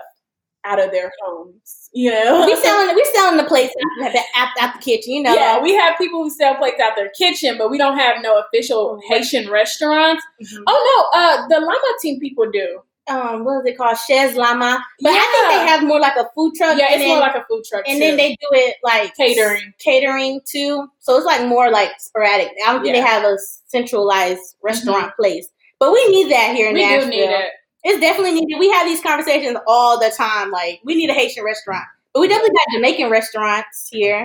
out 0.64 0.82
of 0.82 0.90
their 0.90 1.12
homes. 1.22 1.90
You 1.92 2.10
know? 2.10 2.44
we 2.46 2.56
selling 2.62 2.94
we 2.94 3.04
selling 3.14 3.36
the 3.36 3.44
plates 3.44 3.74
out 4.04 4.12
the, 4.12 4.18
at, 4.36 4.48
at 4.60 4.74
the 4.74 4.80
kitchen, 4.80 5.12
you 5.12 5.22
know. 5.22 5.34
yeah, 5.34 5.60
we 5.62 5.74
have 5.74 5.96
people 5.98 6.22
who 6.24 6.30
sell 6.30 6.54
plates 6.56 6.80
out 6.80 6.96
their 6.96 7.10
kitchen, 7.10 7.56
but 7.58 7.70
we 7.70 7.78
don't 7.78 7.98
have 7.98 8.16
no 8.22 8.38
official 8.40 9.00
Haitian 9.08 9.50
restaurants. 9.50 10.24
Mhm. 10.42 10.62
Oh 10.66 11.10
no, 11.12 11.20
uh 11.20 11.48
the 11.48 11.60
Llama 11.60 11.92
Team 12.02 12.18
people 12.20 12.50
do. 12.50 12.80
um, 13.06 13.44
what 13.44 13.60
is 13.60 13.66
it 13.72 13.76
called? 13.76 13.98
Chez 14.08 14.34
Lama. 14.34 14.82
But 15.02 15.12
I 15.12 15.18
think 15.32 15.48
they 15.52 15.66
have 15.70 15.84
more 15.84 16.00
like 16.00 16.16
a 16.16 16.26
food 16.34 16.54
truck. 16.56 16.78
Yeah, 16.78 16.86
it's 16.88 16.98
then, 17.02 17.08
more 17.08 17.18
like 17.20 17.34
a 17.34 17.44
food 17.50 17.62
truck. 17.68 17.84
and 17.86 17.96
too. 17.96 18.00
then 18.00 18.16
they 18.16 18.30
do 18.30 18.48
it 18.52 18.76
like 18.82 19.14
Catering. 19.14 19.74
catering 19.78 20.40
too. 20.46 20.88
So 21.00 21.14
it's 21.18 21.26
like 21.26 21.46
more 21.46 21.70
like 21.70 21.90
sporadic. 21.98 22.48
I 22.66 22.72
don't 22.72 22.82
think 22.82 22.96
Yeah. 22.96 23.02
they 23.02 23.06
have 23.06 23.24
a 23.24 23.36
centralized 23.66 24.56
restaurant 24.62 25.12
place. 25.16 25.48
But 25.78 25.92
we 25.92 26.08
need 26.08 26.32
that 26.32 26.54
here 26.56 26.68
in 26.68 26.74
we 26.74 26.80
do 26.80 26.86
Nashville. 27.06 27.48
Need 27.84 27.90
it. 27.90 27.94
It's 27.94 28.00
definitely 28.00 28.32
needed. 28.40 28.58
We 28.58 28.70
have 28.70 28.86
these 28.86 29.00
conversations 29.00 29.56
all 29.66 29.98
the 29.98 30.10
time. 30.16 30.50
Like 30.50 30.80
we 30.84 30.94
need 30.94 31.10
a 31.10 31.14
Haitian 31.14 31.44
restaurant. 31.44 31.84
But 32.12 32.20
we 32.20 32.28
definitely 32.28 32.54
got 32.54 32.66
Jamaican 32.74 33.10
restaurants 33.10 33.88
here. 33.90 34.24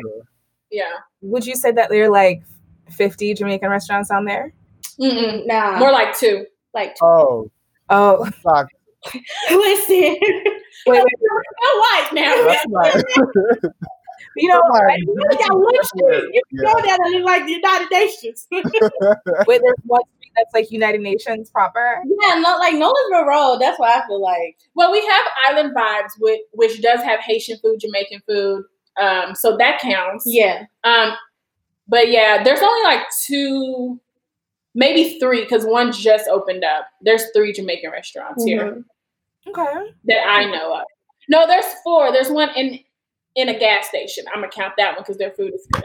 Yeah. 0.71 0.83
would 1.21 1.45
you 1.47 1.55
say 1.55 1.71
that 1.71 1.89
there 1.89 2.03
are 2.05 2.09
like 2.09 2.43
50 2.91 3.33
Jamaican 3.33 3.69
restaurants 3.69 4.09
down 4.09 4.25
there? 4.25 4.53
Mm-mm. 5.01 5.47
Nah, 5.47 5.77
More 5.79 5.91
like 5.91 6.15
two. 6.17 6.45
like 6.73 6.95
Oh, 7.01 7.49
Oh, 7.89 8.25
fuck. 8.43 8.67
listen. 9.49 9.95
wait, 9.97 10.21
wait. 10.87 11.03
Oh, 11.63 12.03
white 12.03 12.13
now. 12.13 12.43
That's 12.45 12.65
right. 12.69 13.03
You 14.35 14.47
know, 14.49 14.61
Come 14.61 14.97
You 14.97 15.37
got 15.39 15.57
one 15.57 15.83
street. 15.83 16.29
You 16.33 16.41
Yeah. 16.51 16.73
go 16.73 16.81
down 16.85 16.97
and 17.01 17.13
look 17.15 17.25
like 17.25 17.45
the 17.45 17.51
United 17.53 17.87
Nations. 17.91 18.47
wait, 18.51 18.63
there's 19.63 19.75
one 19.85 20.01
street 20.18 20.18
that's 20.35 20.53
like 20.53 20.71
United 20.71 21.01
Nations 21.01 21.49
proper. 21.49 22.01
yeah, 22.21 22.35
no, 22.39 22.57
like 22.57 22.73
Nolensville 22.75 23.25
Road. 23.27 23.57
That's 23.59 23.79
what 23.79 23.89
I 23.89 24.05
feel 24.07 24.21
like. 24.21 24.57
Well, 24.75 24.91
we 24.91 25.05
have 25.05 25.25
Island 25.49 25.75
Vibes, 25.75 26.11
which, 26.19 26.39
which 26.53 26.81
does 26.81 27.01
have 27.01 27.19
Haitian 27.19 27.57
food, 27.61 27.79
Jamaican 27.79 28.21
food. 28.27 28.63
Um, 28.99 29.35
so 29.35 29.57
that 29.57 29.79
counts. 29.81 30.23
Yeah. 30.27 30.63
Um, 30.83 31.13
but 31.87 32.09
yeah, 32.11 32.43
there's 32.43 32.61
only 32.61 32.83
like 32.83 33.01
two, 33.25 33.99
maybe 34.75 35.17
three, 35.19 35.41
because 35.43 35.65
one 35.65 35.91
just 35.91 36.27
opened 36.29 36.63
up. 36.63 36.85
There's 37.01 37.23
three 37.35 37.53
Jamaican 37.53 37.91
restaurants 37.91 38.43
here 38.43 38.71
Mhm. 38.71 38.83
Okay. 39.47 39.91
that 40.05 40.27
I 40.27 40.45
know 40.45 40.75
of. 40.75 40.83
No, 41.29 41.47
there's 41.47 41.65
four. 41.83 42.11
There's 42.11 42.29
one 42.29 42.49
in 42.55 42.79
in 43.35 43.47
a 43.49 43.57
gas 43.57 43.87
station. 43.87 44.25
I'm 44.33 44.41
gonna 44.41 44.51
count 44.51 44.73
that 44.77 44.93
one 44.95 45.01
because 45.03 45.17
their 45.17 45.31
food 45.31 45.53
is 45.53 45.65
good. 45.71 45.83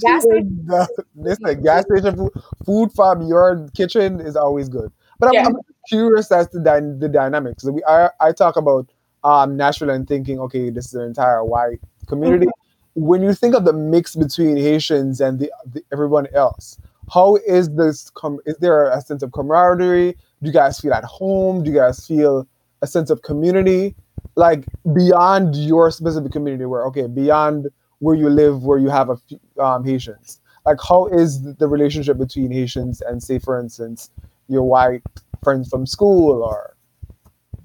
Gas 0.00 0.22
station, 0.22 0.68
Listen, 1.16 1.62
gas 1.62 1.84
station 1.84 2.16
food, 2.16 2.32
food 2.64 2.92
from 2.92 3.22
your 3.22 3.68
kitchen 3.74 4.20
is 4.20 4.36
always 4.36 4.68
good. 4.68 4.90
But 5.18 5.28
I'm, 5.28 5.34
Yeah. 5.34 5.46
I'm 5.46 5.56
curious 5.88 6.30
as 6.30 6.48
to 6.50 6.60
dy- 6.60 6.96
the 6.98 7.08
dynamics. 7.08 7.64
We 7.64 7.82
I, 7.84 8.10
I 8.20 8.32
talk 8.32 8.56
about 8.56 8.86
um, 9.24 9.56
Nashville 9.56 9.90
and 9.90 10.06
thinking, 10.06 10.38
okay, 10.40 10.70
this 10.70 10.86
is 10.86 10.94
an 10.94 11.02
entire 11.02 11.44
white 11.44 11.80
community. 12.06 12.46
When 12.94 13.22
you 13.22 13.32
think 13.34 13.54
of 13.54 13.64
the 13.64 13.72
mix 13.72 14.16
between 14.16 14.56
Haitians 14.56 15.20
and 15.20 15.38
the, 15.38 15.52
the 15.66 15.82
everyone 15.92 16.26
else, 16.34 16.78
how 17.12 17.36
is 17.46 17.70
this? 17.74 18.10
Com- 18.10 18.40
is 18.46 18.56
there 18.58 18.90
a 18.90 19.00
sense 19.00 19.22
of 19.22 19.32
camaraderie? 19.32 20.12
Do 20.42 20.46
you 20.46 20.52
guys 20.52 20.78
feel 20.80 20.92
at 20.92 21.04
home? 21.04 21.62
Do 21.64 21.70
you 21.70 21.76
guys 21.76 22.06
feel 22.06 22.46
a 22.82 22.86
sense 22.86 23.10
of 23.10 23.22
community? 23.22 23.94
Like 24.36 24.64
beyond 24.94 25.56
your 25.56 25.90
specific 25.90 26.32
community, 26.32 26.64
where 26.64 26.84
okay, 26.86 27.06
beyond 27.06 27.68
where 28.00 28.14
you 28.14 28.28
live, 28.28 28.62
where 28.62 28.78
you 28.78 28.88
have 28.88 29.10
a 29.10 29.16
few, 29.16 29.40
um, 29.60 29.84
Haitians. 29.84 30.40
Like, 30.66 30.78
how 30.86 31.06
is 31.06 31.42
the 31.42 31.68
relationship 31.68 32.18
between 32.18 32.50
Haitians 32.50 33.00
and, 33.00 33.22
say, 33.22 33.38
for 33.38 33.58
instance, 33.58 34.10
your 34.48 34.62
white 34.62 35.02
friends 35.42 35.68
from 35.68 35.86
school 35.86 36.42
or? 36.42 36.76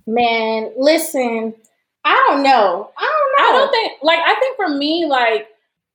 Man, 0.05 0.71
listen. 0.77 1.53
I 2.05 2.25
don't 2.27 2.43
know. 2.43 2.91
I 2.97 3.01
don't 3.01 3.31
know. 3.37 3.43
I 3.43 3.51
don't 3.53 3.71
think 3.71 3.93
like 4.01 4.19
I 4.19 4.35
think 4.39 4.57
for 4.57 4.67
me, 4.67 5.05
like 5.05 5.47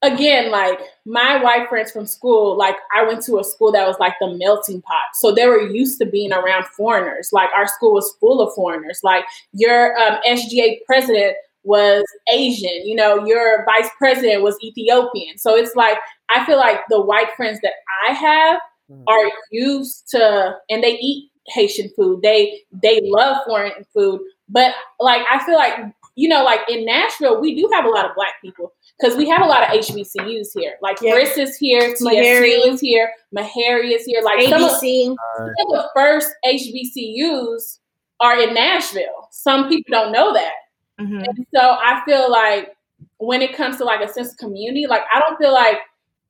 again, 0.02 0.50
like 0.50 0.80
my 1.04 1.42
white 1.42 1.68
friends 1.68 1.90
from 1.90 2.06
school, 2.06 2.56
like 2.56 2.76
I 2.94 3.04
went 3.06 3.22
to 3.24 3.38
a 3.38 3.44
school 3.44 3.72
that 3.72 3.86
was 3.86 3.96
like 3.98 4.14
the 4.20 4.34
melting 4.36 4.80
pot. 4.82 5.02
So 5.14 5.32
they 5.32 5.46
were 5.46 5.60
used 5.60 5.98
to 5.98 6.06
being 6.06 6.32
around 6.32 6.66
foreigners. 6.66 7.30
Like 7.32 7.50
our 7.54 7.66
school 7.66 7.92
was 7.92 8.14
full 8.20 8.40
of 8.40 8.54
foreigners. 8.54 9.00
Like 9.02 9.24
your 9.52 9.98
um, 9.98 10.18
SGA 10.26 10.78
president 10.86 11.36
was 11.68 12.02
Asian, 12.32 12.86
you 12.86 12.94
know, 12.94 13.26
your 13.26 13.64
vice 13.66 13.90
president 13.98 14.42
was 14.42 14.56
Ethiopian. 14.64 15.36
So 15.36 15.54
it's 15.54 15.76
like 15.76 15.98
I 16.34 16.44
feel 16.46 16.56
like 16.56 16.80
the 16.88 17.00
white 17.00 17.30
friends 17.36 17.60
that 17.62 17.74
I 18.08 18.12
have 18.12 18.60
mm. 18.90 19.04
are 19.06 19.30
used 19.50 20.08
to 20.08 20.56
and 20.70 20.82
they 20.82 20.98
eat 20.98 21.30
Haitian 21.48 21.90
food. 21.94 22.22
They 22.22 22.62
they 22.72 23.00
love 23.04 23.44
foreign 23.46 23.84
food. 23.92 24.20
But 24.48 24.74
like 24.98 25.22
I 25.30 25.44
feel 25.44 25.56
like 25.56 25.78
you 26.16 26.28
know, 26.28 26.42
like 26.42 26.60
in 26.68 26.84
Nashville, 26.84 27.40
we 27.40 27.54
do 27.54 27.70
have 27.72 27.84
a 27.84 27.88
lot 27.88 28.04
of 28.04 28.10
black 28.16 28.40
people 28.42 28.72
because 28.98 29.16
we 29.16 29.28
have 29.28 29.40
a 29.40 29.46
lot 29.46 29.62
of 29.62 29.68
HBCUs 29.68 30.48
here. 30.52 30.74
Like 30.82 30.98
Yeah. 31.00 31.12
Chris 31.12 31.36
is 31.36 31.56
here, 31.56 31.94
Meharry. 32.02 32.66
Is 32.66 32.80
here, 32.80 33.12
Meharry 33.36 33.94
is 33.94 34.04
here. 34.04 34.20
Like 34.22 34.48
some 34.48 34.64
of, 34.64 34.70
some 34.70 35.12
of 35.12 35.68
the 35.68 35.88
first 35.94 36.28
HBCUs 36.44 37.78
are 38.20 38.40
in 38.40 38.54
Nashville. 38.54 39.28
Some 39.30 39.68
people 39.68 39.92
don't 39.92 40.12
know 40.12 40.32
that. 40.32 40.54
Mhm. 41.00 41.24
And 41.26 41.46
so 41.54 41.60
I 41.60 42.02
feel 42.04 42.30
like 42.30 42.74
when 43.18 43.42
it 43.42 43.54
comes 43.54 43.76
to 43.78 43.84
like 43.84 44.00
a 44.00 44.12
sense 44.12 44.32
of 44.32 44.38
community, 44.38 44.86
like 44.86 45.02
I 45.12 45.20
don't 45.20 45.36
feel 45.38 45.52
like 45.52 45.78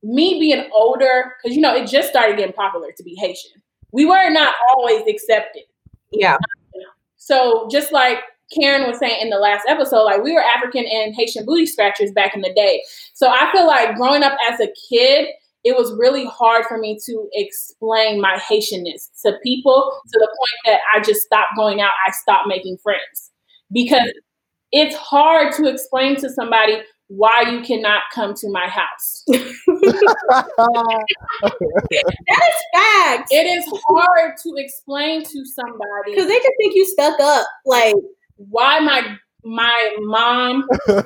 me 0.03 0.39
being 0.39 0.69
older, 0.73 1.35
because 1.43 1.57
you 1.57 1.63
know, 1.63 1.75
it 1.75 1.87
just 1.89 2.09
started 2.09 2.37
getting 2.37 2.53
popular 2.55 2.93
to 2.97 3.03
be 3.03 3.15
Haitian. 3.19 3.63
We 3.93 4.05
were 4.05 4.31
not 4.31 4.55
always 4.71 5.03
accepted. 5.09 5.63
Yeah. 6.13 6.37
So 7.17 7.69
just 7.71 7.93
like 7.93 8.19
Karen 8.55 8.89
was 8.89 8.99
saying 8.99 9.21
in 9.21 9.31
the 9.31 9.39
last 9.39 9.65
episode, 9.69 10.05
like 10.05 10.23
we 10.23 10.33
were 10.33 10.43
African 10.43 10.85
and 10.87 11.15
Haitian 11.15 11.45
booty 11.45 11.67
scratchers 11.67 12.13
back 12.13 12.35
in 12.35 12.43
the 12.43 12.53
day. 12.55 12.83
So 13.15 13.29
I 13.29 13.51
feel 13.53 13.67
like 13.67 13.97
growing 13.97 14.23
up 14.23 14.37
as 14.51 14.61
a 14.61 14.69
kid, 14.91 15.29
it 15.65 15.77
was 15.77 15.93
really 15.99 16.27
hard 16.27 16.65
for 16.67 16.79
me 16.79 16.99
to 17.07 17.29
explain 17.33 18.21
my 18.21 18.39
Haitianness 18.39 19.11
to 19.25 19.39
people 19.43 19.93
to 20.13 20.19
the 20.19 20.29
point 20.29 20.59
that 20.67 20.81
I 20.95 21.01
just 21.01 21.23
stopped 21.23 21.57
going 21.57 21.81
out. 21.81 21.93
I 22.07 22.13
stopped 22.13 22.47
making 22.49 22.79
friends 22.79 23.31
because 23.73 24.13
it's 24.73 24.97
hard 24.97 25.55
to 25.55 25.67
explain 25.67 26.17
to 26.17 26.31
somebody 26.31 26.81
why 27.09 27.43
you 27.51 27.63
cannot 27.63 28.03
come 28.15 28.35
to 28.35 28.51
my 28.51 28.69
house. 28.69 29.25
That 32.29 32.43
is 32.49 32.63
facts. 32.75 33.31
It 33.33 33.47
is 33.47 33.65
hard 33.87 34.35
to 34.43 34.55
explain 34.57 35.23
to 35.23 35.45
somebody 35.45 36.13
Because 36.15 36.27
they 36.27 36.37
just 36.37 36.53
think 36.59 36.75
you 36.75 36.85
stuck 36.87 37.19
up. 37.21 37.47
Like, 37.65 37.95
why 38.37 38.81
my 38.81 39.17
my 39.45 39.97
mom, 40.01 40.69
my 40.89 41.03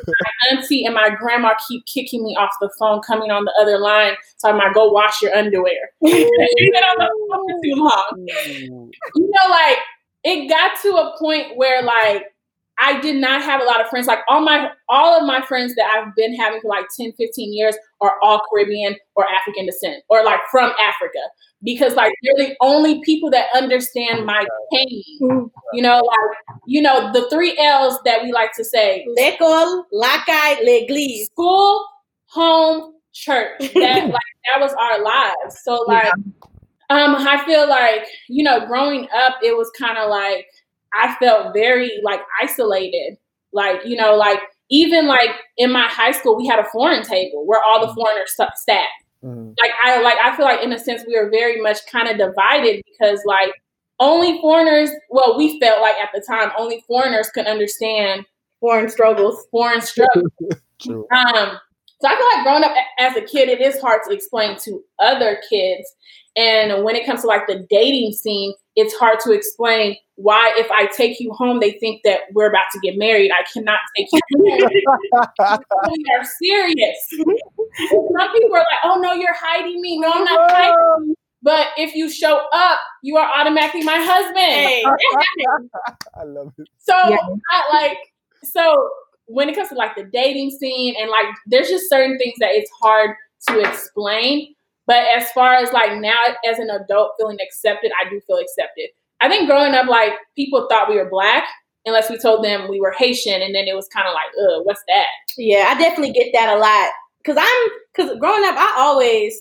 auntie, 0.50 0.84
and 0.84 0.94
my 0.94 1.10
grandma 1.10 1.54
keep 1.68 1.84
kicking 1.86 2.24
me 2.24 2.36
off 2.36 2.50
the 2.60 2.70
phone, 2.78 3.00
coming 3.02 3.30
on 3.30 3.44
the 3.44 3.52
other 3.60 3.78
line, 3.78 4.14
telling 4.40 4.58
me, 4.58 4.64
"Go 4.74 4.90
wash 4.90 5.22
your 5.22 5.34
underwear." 5.34 5.90
You've 6.00 6.72
been 6.72 6.82
on 6.82 6.96
the 6.98 7.10
phone 7.30 7.46
for 7.48 7.60
too 7.62 7.74
long. 7.74 8.26
Mm. 8.32 8.90
You 9.14 9.30
know, 9.30 9.50
like 9.50 9.78
it 10.24 10.48
got 10.48 10.80
to 10.82 10.96
a 10.96 11.16
point 11.18 11.56
where 11.56 11.82
like 11.82 12.24
I 12.78 13.00
did 13.00 13.16
not 13.16 13.42
have 13.42 13.60
a 13.60 13.64
lot 13.64 13.80
of 13.80 13.88
friends. 13.88 14.06
Like 14.06 14.20
all 14.28 14.40
my 14.40 14.70
all 14.88 15.18
of 15.20 15.26
my 15.26 15.40
friends 15.42 15.74
that 15.76 15.86
I've 15.86 16.14
been 16.16 16.34
having 16.34 16.60
for 16.60 16.68
like 16.68 16.86
10, 16.98 17.12
15 17.12 17.52
years 17.52 17.76
are 18.00 18.14
all 18.22 18.40
Caribbean 18.50 18.96
or 19.14 19.26
African 19.30 19.66
descent 19.66 20.02
or 20.08 20.24
like 20.24 20.40
from 20.50 20.72
Africa. 20.88 21.18
Because 21.62 21.94
like 21.94 22.12
they're 22.22 22.48
the 22.48 22.56
only 22.60 23.00
people 23.04 23.30
that 23.30 23.46
understand 23.54 24.26
my 24.26 24.44
pain. 24.72 25.02
You 25.72 25.82
know, 25.82 25.98
like 26.00 26.58
you 26.66 26.82
know, 26.82 27.12
the 27.12 27.28
three 27.30 27.56
L's 27.58 27.98
that 28.04 28.22
we 28.22 28.32
like 28.32 28.52
to 28.56 28.64
say. 28.64 29.06
l'école, 29.16 29.84
la 29.92 30.18
caille, 30.26 30.64
l'église. 30.64 31.26
School, 31.26 31.86
home, 32.26 32.94
church. 33.12 33.58
That 33.74 34.08
like 34.08 34.32
that 34.50 34.60
was 34.60 34.72
our 34.74 35.02
lives. 35.02 35.60
So 35.62 35.84
like 35.86 36.12
um 36.90 37.14
I 37.16 37.42
feel 37.46 37.68
like, 37.68 38.06
you 38.28 38.42
know, 38.42 38.66
growing 38.66 39.08
up 39.14 39.36
it 39.42 39.56
was 39.56 39.70
kind 39.78 39.98
of 39.98 40.10
like 40.10 40.46
I 40.94 41.14
felt 41.16 41.54
very 41.54 41.90
like 42.02 42.20
isolated. 42.40 43.16
Like, 43.52 43.80
you 43.84 43.96
know, 43.96 44.14
like 44.16 44.40
even 44.70 45.06
like 45.06 45.30
in 45.58 45.70
my 45.72 45.86
high 45.88 46.12
school 46.12 46.36
we 46.36 46.46
had 46.46 46.58
a 46.58 46.64
foreign 46.72 47.02
table 47.02 47.44
where 47.46 47.60
all 47.62 47.86
the 47.86 47.92
foreigners 47.94 48.32
sta- 48.32 48.50
sat. 48.56 48.86
Mhm. 49.22 49.54
Like 49.60 49.70
I 49.84 50.00
like 50.02 50.18
I 50.22 50.34
feel 50.36 50.46
like 50.46 50.62
in 50.62 50.72
a 50.72 50.78
sense 50.78 51.02
we 51.06 51.18
were 51.18 51.30
very 51.30 51.60
much 51.60 51.78
kind 51.90 52.08
of 52.08 52.16
divided 52.18 52.82
because 52.90 53.20
like 53.26 53.52
only 54.00 54.40
foreigners, 54.40 54.90
well, 55.10 55.36
we 55.38 55.60
felt 55.60 55.80
like 55.80 55.94
at 55.96 56.08
the 56.14 56.20
time 56.26 56.50
only 56.58 56.82
foreigners 56.88 57.28
could 57.30 57.46
understand 57.46 58.24
Foreign 58.60 58.88
struggles. 58.88 59.46
foreign 59.50 59.80
struggles. 59.92 60.30
Um, 60.88 61.58
so 62.00 62.08
I 62.08 62.16
feel 62.16 62.26
like 62.34 62.42
growing 62.44 62.64
up 62.64 62.72
as 62.98 63.16
a 63.16 63.20
kid, 63.22 63.48
it 63.48 63.60
is 63.60 63.80
hard 63.80 64.00
to 64.08 64.14
explain 64.14 64.56
to 64.60 64.82
other 64.98 65.40
kids. 65.48 65.94
And 66.36 66.82
when 66.84 66.96
it 66.96 67.04
comes 67.04 67.22
to 67.22 67.26
like 67.26 67.46
the 67.46 67.66
dating 67.68 68.12
scene, 68.12 68.54
it's 68.74 68.94
hard 68.94 69.20
to 69.24 69.32
explain 69.32 69.96
why 70.16 70.52
if 70.56 70.70
I 70.70 70.86
take 70.86 71.20
you 71.20 71.32
home, 71.32 71.60
they 71.60 71.72
think 71.72 72.02
that 72.04 72.20
we're 72.32 72.48
about 72.48 72.66
to 72.72 72.80
get 72.80 72.96
married. 72.96 73.30
I 73.30 73.44
cannot 73.52 73.78
take 73.96 74.08
you 74.12 74.20
home. 74.32 74.38
we 75.90 76.04
are 76.16 76.24
serious. 76.40 76.96
Some 77.10 78.32
people 78.32 78.54
are 78.54 78.58
like, 78.58 78.80
oh 78.84 78.98
no, 79.02 79.12
you're 79.12 79.34
hiding 79.34 79.80
me. 79.80 79.98
No, 79.98 80.10
I'm 80.10 80.24
not 80.24 80.50
hiding 80.50 81.08
you. 81.08 81.14
But 81.42 81.68
if 81.76 81.94
you 81.94 82.08
show 82.08 82.40
up, 82.52 82.78
you 83.02 83.16
are 83.16 83.28
automatically 83.40 83.82
my 83.82 83.98
husband. 83.98 84.36
Hey, 84.36 84.84
I 86.14 86.22
love 86.22 86.52
it. 86.56 86.68
So 86.78 86.94
Yeah. 86.94 87.18
I 87.50 87.82
like 87.82 87.98
so 88.44 88.90
when 89.26 89.48
it 89.48 89.56
comes 89.56 89.68
to 89.70 89.74
like 89.74 89.96
the 89.96 90.04
dating 90.04 90.50
scene 90.50 90.94
and 91.00 91.10
like 91.10 91.26
there's 91.46 91.68
just 91.68 91.88
certain 91.88 92.16
things 92.18 92.34
that 92.38 92.50
it's 92.52 92.70
hard 92.80 93.16
to 93.48 93.60
explain. 93.60 94.54
But 94.92 95.06
as 95.16 95.32
far 95.32 95.54
as 95.54 95.72
like 95.72 95.98
now 96.02 96.18
as 96.46 96.58
an 96.58 96.68
adult 96.68 97.12
feeling 97.18 97.38
accepted, 97.42 97.92
I 97.98 98.10
do 98.10 98.20
feel 98.26 98.36
accepted. 98.36 98.90
I 99.22 99.28
think 99.30 99.48
growing 99.48 99.72
up, 99.72 99.88
like 99.88 100.12
people 100.36 100.66
thought 100.68 100.90
we 100.90 100.96
were 100.96 101.08
black 101.08 101.44
unless 101.86 102.10
we 102.10 102.18
told 102.18 102.44
them 102.44 102.68
we 102.68 102.78
were 102.78 102.92
Haitian, 102.98 103.40
and 103.40 103.54
then 103.54 103.66
it 103.68 103.74
was 103.74 103.88
kind 103.88 104.06
of 104.06 104.12
like, 104.12 104.28
ugh, 104.38 104.66
what's 104.66 104.82
that? 104.88 105.06
Yeah, 105.38 105.64
I 105.68 105.78
definitely 105.78 106.12
get 106.12 106.34
that 106.34 106.54
a 106.54 106.58
lot. 106.58 106.90
Cause 107.24 107.38
I'm, 107.40 107.68
cause 107.96 108.18
growing 108.20 108.44
up, 108.44 108.54
I 108.58 108.74
always 108.80 109.40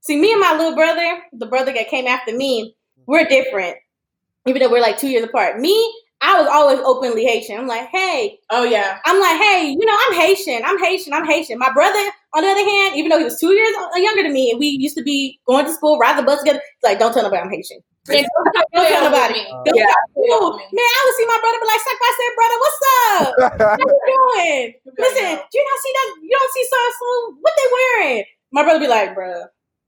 see 0.00 0.18
me 0.18 0.32
and 0.32 0.40
my 0.40 0.56
little 0.56 0.74
brother, 0.74 1.24
the 1.34 1.44
brother 1.44 1.74
that 1.74 1.88
came 1.88 2.06
after 2.06 2.34
me, 2.34 2.74
we're 3.04 3.26
different. 3.26 3.76
Even 4.46 4.62
though 4.62 4.70
we're 4.70 4.80
like 4.80 4.98
two 4.98 5.08
years 5.08 5.24
apart. 5.24 5.60
Me, 5.60 5.94
I 6.22 6.38
was 6.40 6.48
always 6.52 6.78
openly 6.84 7.24
Haitian. 7.24 7.58
I'm 7.58 7.66
like, 7.66 7.88
hey, 7.88 8.38
Oh 8.50 8.64
yeah, 8.64 8.98
I'm 9.04 9.18
like, 9.20 9.40
hey, 9.40 9.70
you 9.78 9.86
know, 9.86 9.96
I'm 10.08 10.14
Haitian. 10.14 10.62
I'm 10.64 10.78
Haitian. 10.78 11.12
I'm 11.12 11.26
Haitian. 11.26 11.58
My 11.58 11.72
brother, 11.72 11.98
on 12.34 12.42
the 12.42 12.48
other 12.50 12.64
hand, 12.64 12.96
even 12.96 13.08
though 13.10 13.18
he 13.18 13.24
was 13.24 13.38
two 13.40 13.52
years 13.52 13.74
younger 13.96 14.22
than 14.22 14.32
me, 14.32 14.50
and 14.50 14.58
we 14.60 14.66
used 14.66 14.96
to 14.96 15.02
be 15.02 15.40
going 15.46 15.64
to 15.64 15.72
school, 15.72 15.98
ride 15.98 16.18
the 16.18 16.22
bus 16.22 16.40
together, 16.40 16.60
he's 16.60 16.88
like, 16.88 16.98
don't 16.98 17.12
tell 17.12 17.22
nobody 17.22 17.42
I'm 17.42 17.50
Haitian. 17.50 17.78
And 18.10 18.26
Don't 18.74 18.88
tell 18.88 19.04
nobody. 19.10 19.40
Uh, 19.40 19.62
Don't 19.64 19.76
Yeah. 19.76 19.84
tell- 19.86 20.56
man, 20.56 20.90
I 20.96 21.00
would 21.04 21.16
see 21.16 21.26
my 21.26 21.38
brother 21.40 21.58
be 21.60 21.66
like, 21.66 21.80
Suck, 21.80 22.00
I 22.00 22.12
said, 22.18 22.32
brother, 22.36 22.58
what's 22.60 22.80
up? 22.90 23.34
How 23.60 23.76
you 23.78 24.00
doing? 24.08 24.74
Listen, 24.98 25.30
do 25.36 25.54
you 25.58 25.64
not 25.64 25.78
see 25.84 25.92
that? 25.94 26.08
You 26.22 26.36
don't 26.38 26.52
see 26.52 26.64
so 26.64 26.76
so 26.98 27.36
what 27.40 27.52
they 27.56 27.68
wearing? 27.72 28.24
My 28.52 28.62
brother 28.64 28.80
be 28.80 28.88
like, 28.88 29.14
bro, 29.14 29.44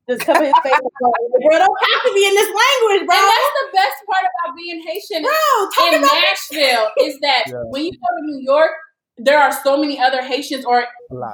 just 0.09 0.23
cover 0.27 0.45
his 0.45 0.55
face. 0.63 0.73
bro, 0.73 1.59
don't 1.59 1.79
have 1.93 2.03
to 2.07 2.13
be 2.15 2.27
in 2.27 2.35
this 2.35 2.49
language, 2.51 3.07
bro. 3.07 3.17
And 3.17 3.27
that's 3.29 3.53
the 3.63 3.69
best 3.73 3.97
part 4.11 4.25
about 4.25 4.57
being 4.57 4.83
Haitian 4.87 5.23
Bro, 5.23 5.33
talk 5.75 5.93
in 5.93 5.99
about 6.03 6.15
Nashville 6.15 6.89
is 7.01 7.19
that 7.21 7.45
Yeah. 7.47 7.63
when 7.71 7.85
you 7.85 7.93
go 7.93 8.07
to 8.19 8.23
New 8.27 8.41
York, 8.43 8.71
there 9.19 9.39
are 9.39 9.53
so 9.63 9.77
many 9.77 9.99
other 10.01 10.23
Haitians, 10.23 10.65
or 10.65 10.85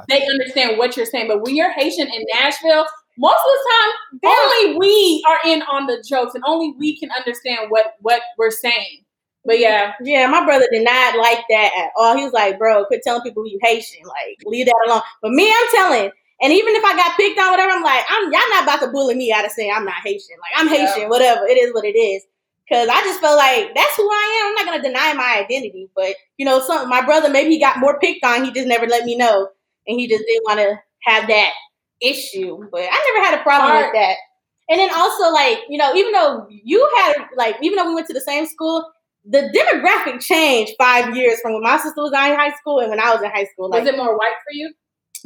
they 0.08 0.26
understand 0.26 0.78
what 0.78 0.96
you're 0.96 1.06
saying. 1.06 1.28
But 1.28 1.42
when 1.42 1.56
you're 1.56 1.70
Haitian 1.72 2.08
in 2.08 2.24
Nashville, 2.34 2.86
most 3.16 3.38
of 3.38 3.52
the 3.52 3.70
time, 3.70 3.92
Damn. 4.22 4.32
only 4.70 4.78
we 4.78 5.24
are 5.28 5.38
in 5.46 5.62
on 5.62 5.86
the 5.86 6.02
jokes, 6.06 6.34
and 6.34 6.44
only 6.46 6.74
we 6.78 6.98
can 6.98 7.10
understand 7.12 7.70
what 7.70 7.94
what 8.00 8.20
we're 8.36 8.50
saying. 8.50 9.04
But 9.44 9.60
yeah, 9.60 9.94
Yeah, 10.02 10.26
my 10.26 10.44
brother 10.44 10.66
did 10.70 10.84
not 10.84 11.16
like 11.16 11.42
that 11.48 11.70
at 11.78 11.90
all. 11.96 12.16
He 12.16 12.24
was 12.24 12.32
like, 12.34 12.58
bro, 12.58 12.84
quit 12.84 13.00
telling 13.02 13.22
people 13.22 13.46
you 13.46 13.58
Haitian. 13.62 14.02
Like, 14.06 14.36
leave 14.44 14.66
that 14.66 14.84
alone. 14.86 15.00
But 15.22 15.30
me, 15.32 15.48
I'm 15.50 15.68
telling. 15.74 16.10
And 16.40 16.52
even 16.52 16.74
if 16.74 16.84
I 16.84 16.94
got 16.94 17.16
picked 17.16 17.38
on, 17.38 17.50
whatever, 17.50 17.72
I'm 17.72 17.82
like, 17.82 18.04
I'm 18.08 18.24
y'all 18.32 18.50
not 18.50 18.62
about 18.62 18.80
to 18.80 18.92
bully 18.92 19.14
me 19.14 19.32
out 19.32 19.44
of 19.44 19.50
saying 19.50 19.72
I'm 19.74 19.84
not 19.84 19.96
Haitian. 20.04 20.36
Like, 20.40 20.52
I'm 20.56 20.68
Yeah. 20.68 20.86
Haitian, 20.86 21.08
whatever. 21.08 21.46
It 21.46 21.58
is 21.58 21.74
what 21.74 21.84
it 21.84 21.98
is. 21.98 22.24
Cause 22.70 22.86
I 22.86 23.00
just 23.00 23.20
felt 23.20 23.38
like 23.38 23.74
that's 23.74 23.96
who 23.96 24.06
I 24.06 24.42
am. 24.42 24.48
I'm 24.48 24.54
not 24.54 24.72
gonna 24.72 24.82
deny 24.82 25.14
my 25.14 25.42
identity. 25.42 25.88
But 25.96 26.14
you 26.36 26.44
know, 26.44 26.60
some 26.60 26.88
my 26.88 27.02
brother 27.02 27.30
maybe 27.30 27.50
he 27.50 27.58
got 27.58 27.78
more 27.78 27.98
picked 27.98 28.24
on. 28.24 28.44
He 28.44 28.52
just 28.52 28.68
never 28.68 28.86
let 28.86 29.06
me 29.06 29.16
know, 29.16 29.48
and 29.86 29.98
he 29.98 30.06
just 30.06 30.24
didn't 30.26 30.44
want 30.44 30.60
to 30.60 30.78
have 31.04 31.28
that 31.28 31.52
issue. 32.02 32.68
But 32.70 32.82
I 32.82 33.12
never 33.14 33.24
had 33.24 33.40
a 33.40 33.42
problem 33.42 33.74
with 33.74 33.92
that. 33.94 34.16
And 34.68 34.78
then 34.78 34.90
also 34.94 35.32
like 35.32 35.60
you 35.70 35.78
know, 35.78 35.94
even 35.94 36.12
though 36.12 36.46
you 36.50 36.86
had 36.98 37.14
like 37.38 37.56
even 37.62 37.76
though 37.76 37.88
we 37.88 37.94
went 37.94 38.06
to 38.08 38.12
the 38.12 38.20
same 38.20 38.44
school, 38.44 38.84
the 39.24 39.50
demographic 39.56 40.20
changed 40.20 40.74
five 40.78 41.16
years 41.16 41.40
from 41.40 41.54
when 41.54 41.62
my 41.62 41.78
sister 41.78 42.02
was 42.02 42.12
in 42.12 42.18
high 42.18 42.52
school 42.52 42.80
and 42.80 42.90
when 42.90 43.00
I 43.00 43.14
was 43.14 43.22
in 43.22 43.30
high 43.30 43.46
school. 43.46 43.70
Like, 43.70 43.84
was 43.84 43.94
it 43.94 43.96
more 43.96 44.14
white 44.14 44.36
for 44.44 44.52
you? 44.52 44.74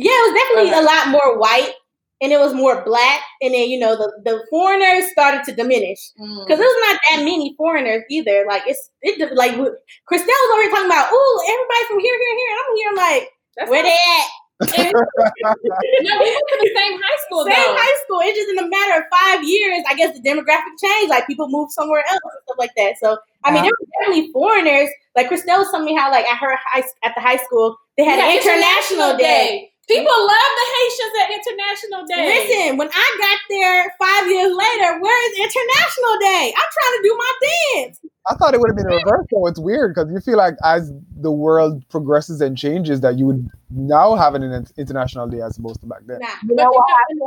Yeah, 0.02 0.12
it 0.12 0.24
was 0.32 0.34
definitely 0.40 0.70
Okay. 0.72 0.80
a 0.80 0.86
lot 0.86 1.08
more 1.08 1.38
white 1.38 1.72
and 2.20 2.30
it 2.32 2.38
was 2.38 2.54
more 2.54 2.84
black. 2.84 3.20
And 3.40 3.52
then, 3.54 3.68
you 3.68 3.78
know, 3.78 3.96
the, 3.96 4.10
the 4.24 4.44
foreigners 4.50 5.10
started 5.10 5.42
to 5.44 5.52
diminish 5.54 5.98
Mm. 6.20 6.44
because 6.46 6.58
there's 6.58 6.80
not 6.86 6.98
that 7.10 7.24
many 7.24 7.54
foreigners 7.56 8.02
either. 8.10 8.44
Like, 8.48 8.62
it's 8.66 8.90
it 9.02 9.18
like 9.34 9.52
Christelle 9.52 10.42
was 10.50 10.62
here 10.62 10.70
talking 10.70 10.86
about, 10.86 11.08
oh, 11.10 11.34
everybody 11.50 11.84
from 11.88 11.98
here, 12.00 12.14
here, 12.14 12.36
here. 12.38 12.50
And 12.52 12.60
I'm 12.62 12.76
here 12.76 12.92
like, 12.96 13.24
That's 13.56 13.70
where 13.70 13.82
they 13.82 13.90
at? 13.94 14.28
no, 14.62 16.12
we 16.22 16.30
went 16.30 16.46
to 16.54 16.58
the 16.62 16.70
same 16.76 16.94
high 17.02 17.18
school 17.26 17.44
Same 17.44 17.54
though. 17.54 17.74
high 17.74 17.96
school. 18.04 18.20
It's 18.22 18.38
just 18.38 18.50
in 18.52 18.58
a 18.64 18.68
matter 18.68 19.00
of 19.02 19.06
five 19.10 19.42
years, 19.42 19.82
I 19.88 19.94
guess 19.94 20.14
the 20.14 20.22
demographic 20.22 20.74
changed. 20.82 21.10
Like 21.10 21.26
people 21.26 21.48
moved 21.48 21.72
somewhere 21.72 22.04
else 22.08 22.20
and 22.22 22.42
stuff 22.46 22.58
like 22.58 22.70
that. 22.76 22.94
So 23.02 23.18
I 23.44 23.50
mean, 23.52 23.62
there 23.64 23.72
were 23.74 23.86
definitely 24.00 24.30
foreigners. 24.32 24.88
Like 25.16 25.28
Christelle 25.30 25.58
was 25.58 25.70
telling 25.72 25.86
me 25.86 25.94
how, 25.96 26.10
like 26.12 26.26
at 26.26 26.38
her 26.38 26.54
high 26.64 26.84
at 27.04 27.12
the 27.16 27.20
high 27.20 27.38
school, 27.38 27.76
they 27.98 28.04
had 28.04 28.18
Yeah, 28.18 28.30
an 28.30 28.38
international 28.38 29.16
day. 29.18 29.71
People 29.88 30.14
love 30.14 30.52
the 30.56 30.66
Haitians 30.72 31.14
at 31.22 31.28
International 31.34 32.06
Day? 32.06 32.48
Listen, 32.48 32.76
when 32.78 32.88
I 32.92 33.16
got 33.20 33.38
there 33.50 33.94
five 33.98 34.30
years 34.30 34.56
later, 34.56 35.00
where 35.00 35.30
is 35.30 35.38
International 35.38 36.18
Day? 36.20 36.54
I'm 36.56 36.70
trying 36.72 36.94
to 36.96 37.02
do 37.02 37.18
my 37.18 37.32
dance. 37.42 38.00
I 38.28 38.34
thought 38.36 38.54
it 38.54 38.60
would 38.60 38.70
have 38.70 38.76
been 38.76 38.86
reversed. 38.86 39.30
So 39.30 39.46
it's 39.46 39.58
weird 39.58 39.94
because 39.94 40.08
you 40.10 40.20
feel 40.20 40.38
like 40.38 40.54
as 40.64 40.92
the 41.20 41.32
world 41.32 41.82
progresses 41.88 42.40
and 42.40 42.56
changes, 42.56 43.00
that 43.00 43.18
you 43.18 43.26
would 43.26 43.48
now 43.70 44.14
have 44.14 44.34
an 44.36 44.64
international 44.78 45.26
day 45.26 45.40
as 45.40 45.58
opposed 45.58 45.80
to 45.80 45.86
back 45.86 46.02
then. 46.06 46.20
Nah. 46.20 46.28
You 46.48 46.54
know 46.54 46.70
what 46.70 46.88
happened? 46.88 47.20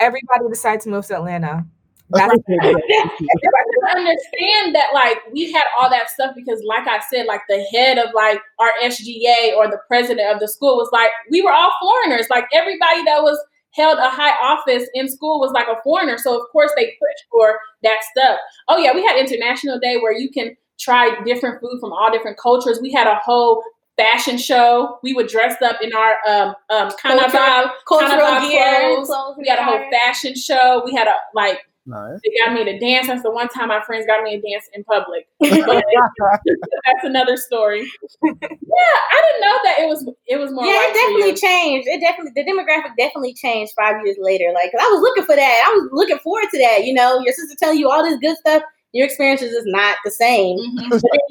Everybody 0.00 0.48
decided 0.50 0.80
to 0.82 0.90
move 0.90 1.06
to 1.06 1.16
Atlanta. 1.16 1.64
That's 2.10 2.32
I 2.48 3.98
understand 3.98 4.74
that 4.74 4.90
like 4.94 5.18
we 5.32 5.52
had 5.52 5.64
all 5.78 5.90
that 5.90 6.10
stuff 6.10 6.32
because 6.34 6.62
like 6.64 6.86
I 6.86 7.00
said, 7.12 7.26
like 7.26 7.42
the 7.48 7.64
head 7.72 7.98
of 7.98 8.08
like 8.14 8.40
our 8.58 8.70
SGA 8.82 9.54
or 9.56 9.68
the 9.68 9.80
president 9.86 10.32
of 10.32 10.40
the 10.40 10.48
school 10.48 10.76
was 10.76 10.88
like, 10.92 11.10
we 11.30 11.42
were 11.42 11.52
all 11.52 11.72
foreigners. 11.80 12.26
Like 12.30 12.44
everybody 12.52 13.04
that 13.04 13.22
was 13.22 13.38
held 13.72 13.98
a 13.98 14.08
high 14.08 14.32
office 14.42 14.88
in 14.94 15.08
school 15.08 15.38
was 15.38 15.52
like 15.52 15.66
a 15.68 15.80
foreigner. 15.82 16.18
So 16.18 16.40
of 16.40 16.46
course 16.50 16.72
they 16.76 16.86
pushed 16.86 17.24
for 17.30 17.58
that 17.82 17.98
stuff. 18.16 18.38
Oh 18.68 18.78
yeah, 18.78 18.94
we 18.94 19.04
had 19.04 19.18
International 19.18 19.78
Day 19.78 19.98
where 19.98 20.12
you 20.12 20.30
can 20.30 20.56
try 20.80 21.10
different 21.24 21.60
food 21.60 21.78
from 21.80 21.92
all 21.92 22.10
different 22.10 22.38
cultures. 22.38 22.78
We 22.80 22.92
had 22.92 23.06
a 23.06 23.16
whole 23.16 23.62
fashion 23.98 24.38
show. 24.38 24.98
We 25.02 25.12
would 25.12 25.28
dress 25.28 25.60
up 25.60 25.82
in 25.82 25.92
our 25.92 26.14
um 26.28 26.54
um 26.70 26.92
carnival, 27.00 27.70
Cultural 27.86 28.48
gear, 28.48 28.94
clothes. 28.94 29.08
clothes 29.08 29.36
We 29.38 29.48
had 29.48 29.58
a 29.58 29.64
whole 29.64 29.90
fashion 29.90 30.34
show. 30.34 30.82
We 30.84 30.94
had 30.94 31.08
a 31.08 31.14
like 31.34 31.58
Nice. 31.88 32.20
they 32.22 32.32
got 32.44 32.52
me 32.52 32.64
to 32.64 32.78
dance. 32.78 33.06
That's 33.06 33.22
the 33.22 33.30
one 33.30 33.48
time 33.48 33.68
my 33.68 33.80
friends 33.80 34.04
got 34.06 34.22
me 34.22 34.36
to 34.38 34.42
dance 34.46 34.68
in 34.74 34.84
public. 34.84 35.26
That's 35.40 37.04
another 37.04 37.38
story. 37.38 37.80
Yeah, 38.22 38.30
I 38.30 39.22
didn't 39.24 39.40
know 39.40 39.58
that 39.64 39.76
it 39.80 39.88
was 39.88 40.06
it 40.26 40.36
was 40.36 40.52
more. 40.52 40.66
Yeah, 40.66 40.80
it 40.82 40.92
definitely 40.94 41.34
changed. 41.34 41.88
It 41.88 42.00
definitely 42.00 42.32
the 42.36 42.44
demographic 42.44 42.94
definitely 42.98 43.32
changed 43.32 43.72
five 43.74 44.04
years 44.04 44.16
later. 44.20 44.52
Like, 44.52 44.70
'cause 44.70 44.80
I 44.82 44.88
was 44.92 45.00
looking 45.00 45.24
for 45.24 45.34
that. 45.34 45.64
I 45.66 45.72
was 45.72 45.88
looking 45.92 46.18
forward 46.18 46.48
to 46.52 46.58
that. 46.58 46.84
You 46.84 46.92
know, 46.92 47.20
your 47.24 47.32
sister 47.32 47.56
telling 47.58 47.78
you 47.78 47.88
all 47.90 48.02
this 48.04 48.18
good 48.20 48.36
stuff. 48.36 48.62
Your 48.92 49.06
experience 49.06 49.40
is 49.40 49.52
just 49.52 49.66
not 49.68 49.96
the 50.04 50.10
same. 50.10 50.58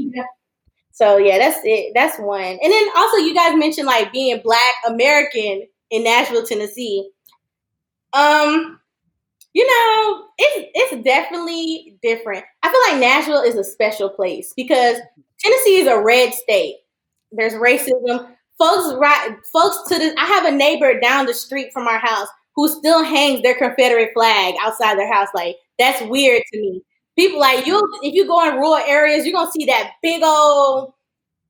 Mhm. 0.01 0.23
So 0.91 1.17
yeah, 1.17 1.37
that's 1.37 1.59
it. 1.63 1.91
That's 1.93 2.17
one. 2.17 2.41
And 2.61 2.73
then 2.73 2.87
also 2.95 3.17
you 3.17 3.35
guys 3.35 3.55
mentioned 3.55 3.85
like 3.85 4.11
being 4.11 4.41
black 4.43 4.73
American 4.87 5.67
in 5.91 6.03
Nashville, 6.03 6.43
Tennessee. 6.45 7.07
Um, 8.13 8.79
you 9.53 9.65
know, 9.65 10.25
it's 10.37 10.69
it's 10.73 11.03
definitely 11.03 11.97
different. 12.03 12.45
I 12.63 12.71
feel 12.71 12.81
like 12.93 13.01
Nashville 13.01 13.41
is 13.41 13.55
a 13.55 13.63
special 13.63 14.09
place 14.09 14.53
because 14.55 14.97
Tennessee 15.39 15.77
is 15.77 15.87
a 15.87 15.99
red 16.01 16.33
state. 16.33 16.75
There's 17.31 17.53
racism. 17.53 18.33
Folks 18.59 18.95
right 18.99 19.35
folks 19.53 19.87
to 19.89 19.97
the 19.99 20.15
I 20.19 20.25
have 20.25 20.45
a 20.45 20.51
neighbor 20.51 20.99
down 20.99 21.25
the 21.27 21.33
street 21.33 21.69
from 21.73 21.87
our 21.87 21.99
house 21.99 22.27
who 22.55 22.67
still 22.67 23.03
hangs 23.03 23.41
their 23.43 23.55
Confederate 23.55 24.11
flag 24.13 24.55
outside 24.61 24.97
their 24.97 25.11
house. 25.11 25.29
Like 25.33 25.57
that's 25.79 26.01
weird 26.03 26.41
to 26.53 26.59
me. 26.59 26.81
People 27.17 27.39
like 27.39 27.65
you 27.65 27.79
if 28.03 28.13
you 28.13 28.27
go 28.27 28.47
in 28.47 28.55
rural 28.55 28.75
areas, 28.75 29.25
you're 29.25 29.33
gonna 29.33 29.51
see 29.51 29.65
that 29.65 29.91
big 30.01 30.23
old 30.23 30.93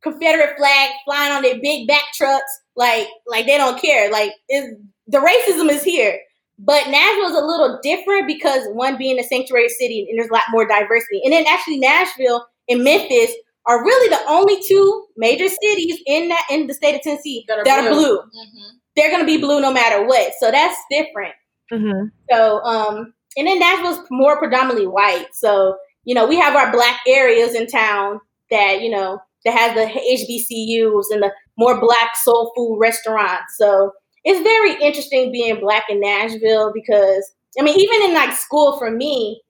Confederate 0.01 0.57
flag 0.57 0.91
flying 1.05 1.31
on 1.33 1.41
their 1.41 1.59
big 1.61 1.87
back 1.87 2.03
trucks, 2.13 2.61
like 2.75 3.07
like 3.25 3.45
they 3.45 3.57
don't 3.57 3.81
care. 3.81 4.11
Like 4.11 4.33
the 4.49 5.19
racism 5.19 5.69
is 5.69 5.83
here. 5.83 6.19
But 6.59 6.87
Nashville 6.89 7.27
is 7.29 7.35
a 7.41 7.45
little 7.45 7.79
different 7.83 8.27
because 8.27 8.63
one 8.73 8.97
being 8.97 9.19
a 9.19 9.23
sanctuary 9.23 9.69
city 9.69 10.07
and 10.09 10.17
there's 10.17 10.29
a 10.29 10.33
lot 10.33 10.43
more 10.51 10.67
diversity. 10.67 11.21
And 11.23 11.31
then 11.31 11.45
actually 11.47 11.77
Nashville 11.79 12.45
and 12.67 12.83
Memphis 12.83 13.31
are 13.67 13.83
really 13.83 14.09
the 14.09 14.21
only 14.27 14.61
two 14.63 15.05
major 15.17 15.47
cities 15.49 15.99
in 16.07 16.29
that 16.29 16.45
in 16.49 16.67
the 16.67 16.73
state 16.73 16.95
of 16.95 17.01
Tennessee 17.01 17.45
That 17.47 17.59
are 17.59 17.63
that 17.65 17.85
are 17.85 17.89
blue. 17.91 18.01
blue. 18.01 18.19
Mhm. 18.21 18.71
They're 18.95 19.11
gonna 19.11 19.25
be 19.25 19.37
blue 19.37 19.61
no 19.61 19.71
matter 19.71 20.05
what. 20.05 20.33
So 20.39 20.49
that's 20.49 20.77
different. 20.89 21.35
Mhm. 21.71 22.11
So, 22.31 22.59
um, 22.63 23.13
and 23.37 23.45
then 23.47 23.59
Nashville's 23.59 23.99
more 24.09 24.39
predominantly 24.39 24.87
white. 24.87 25.27
So, 25.33 25.77
you 26.05 26.15
know, 26.15 26.25
we 26.25 26.37
have 26.37 26.55
our 26.55 26.71
black 26.71 27.01
areas 27.05 27.53
in 27.53 27.67
town 27.67 28.19
that, 28.49 28.81
you 28.81 28.89
know, 28.89 29.19
that 29.45 29.51
has 29.53 29.75
the 29.75 29.85
HBCUs 29.85 31.11
and 31.11 31.21
the 31.21 31.31
more 31.57 31.79
black 31.79 32.15
soul 32.15 32.51
food 32.55 32.77
restaurants. 32.79 33.57
So 33.57 33.91
it's 34.27 34.41
very 34.41 34.73
interesting 34.85 35.31
being 35.31 35.57
black 35.61 35.85
in 35.89 36.01
Nashville 36.01 36.73
because, 36.73 37.31
I 37.57 37.63
mean, 37.63 37.79
even 37.79 38.09
in 38.09 38.13
like 38.13 38.33
school 38.35 38.77
for 38.77 38.91
me, 38.91 39.41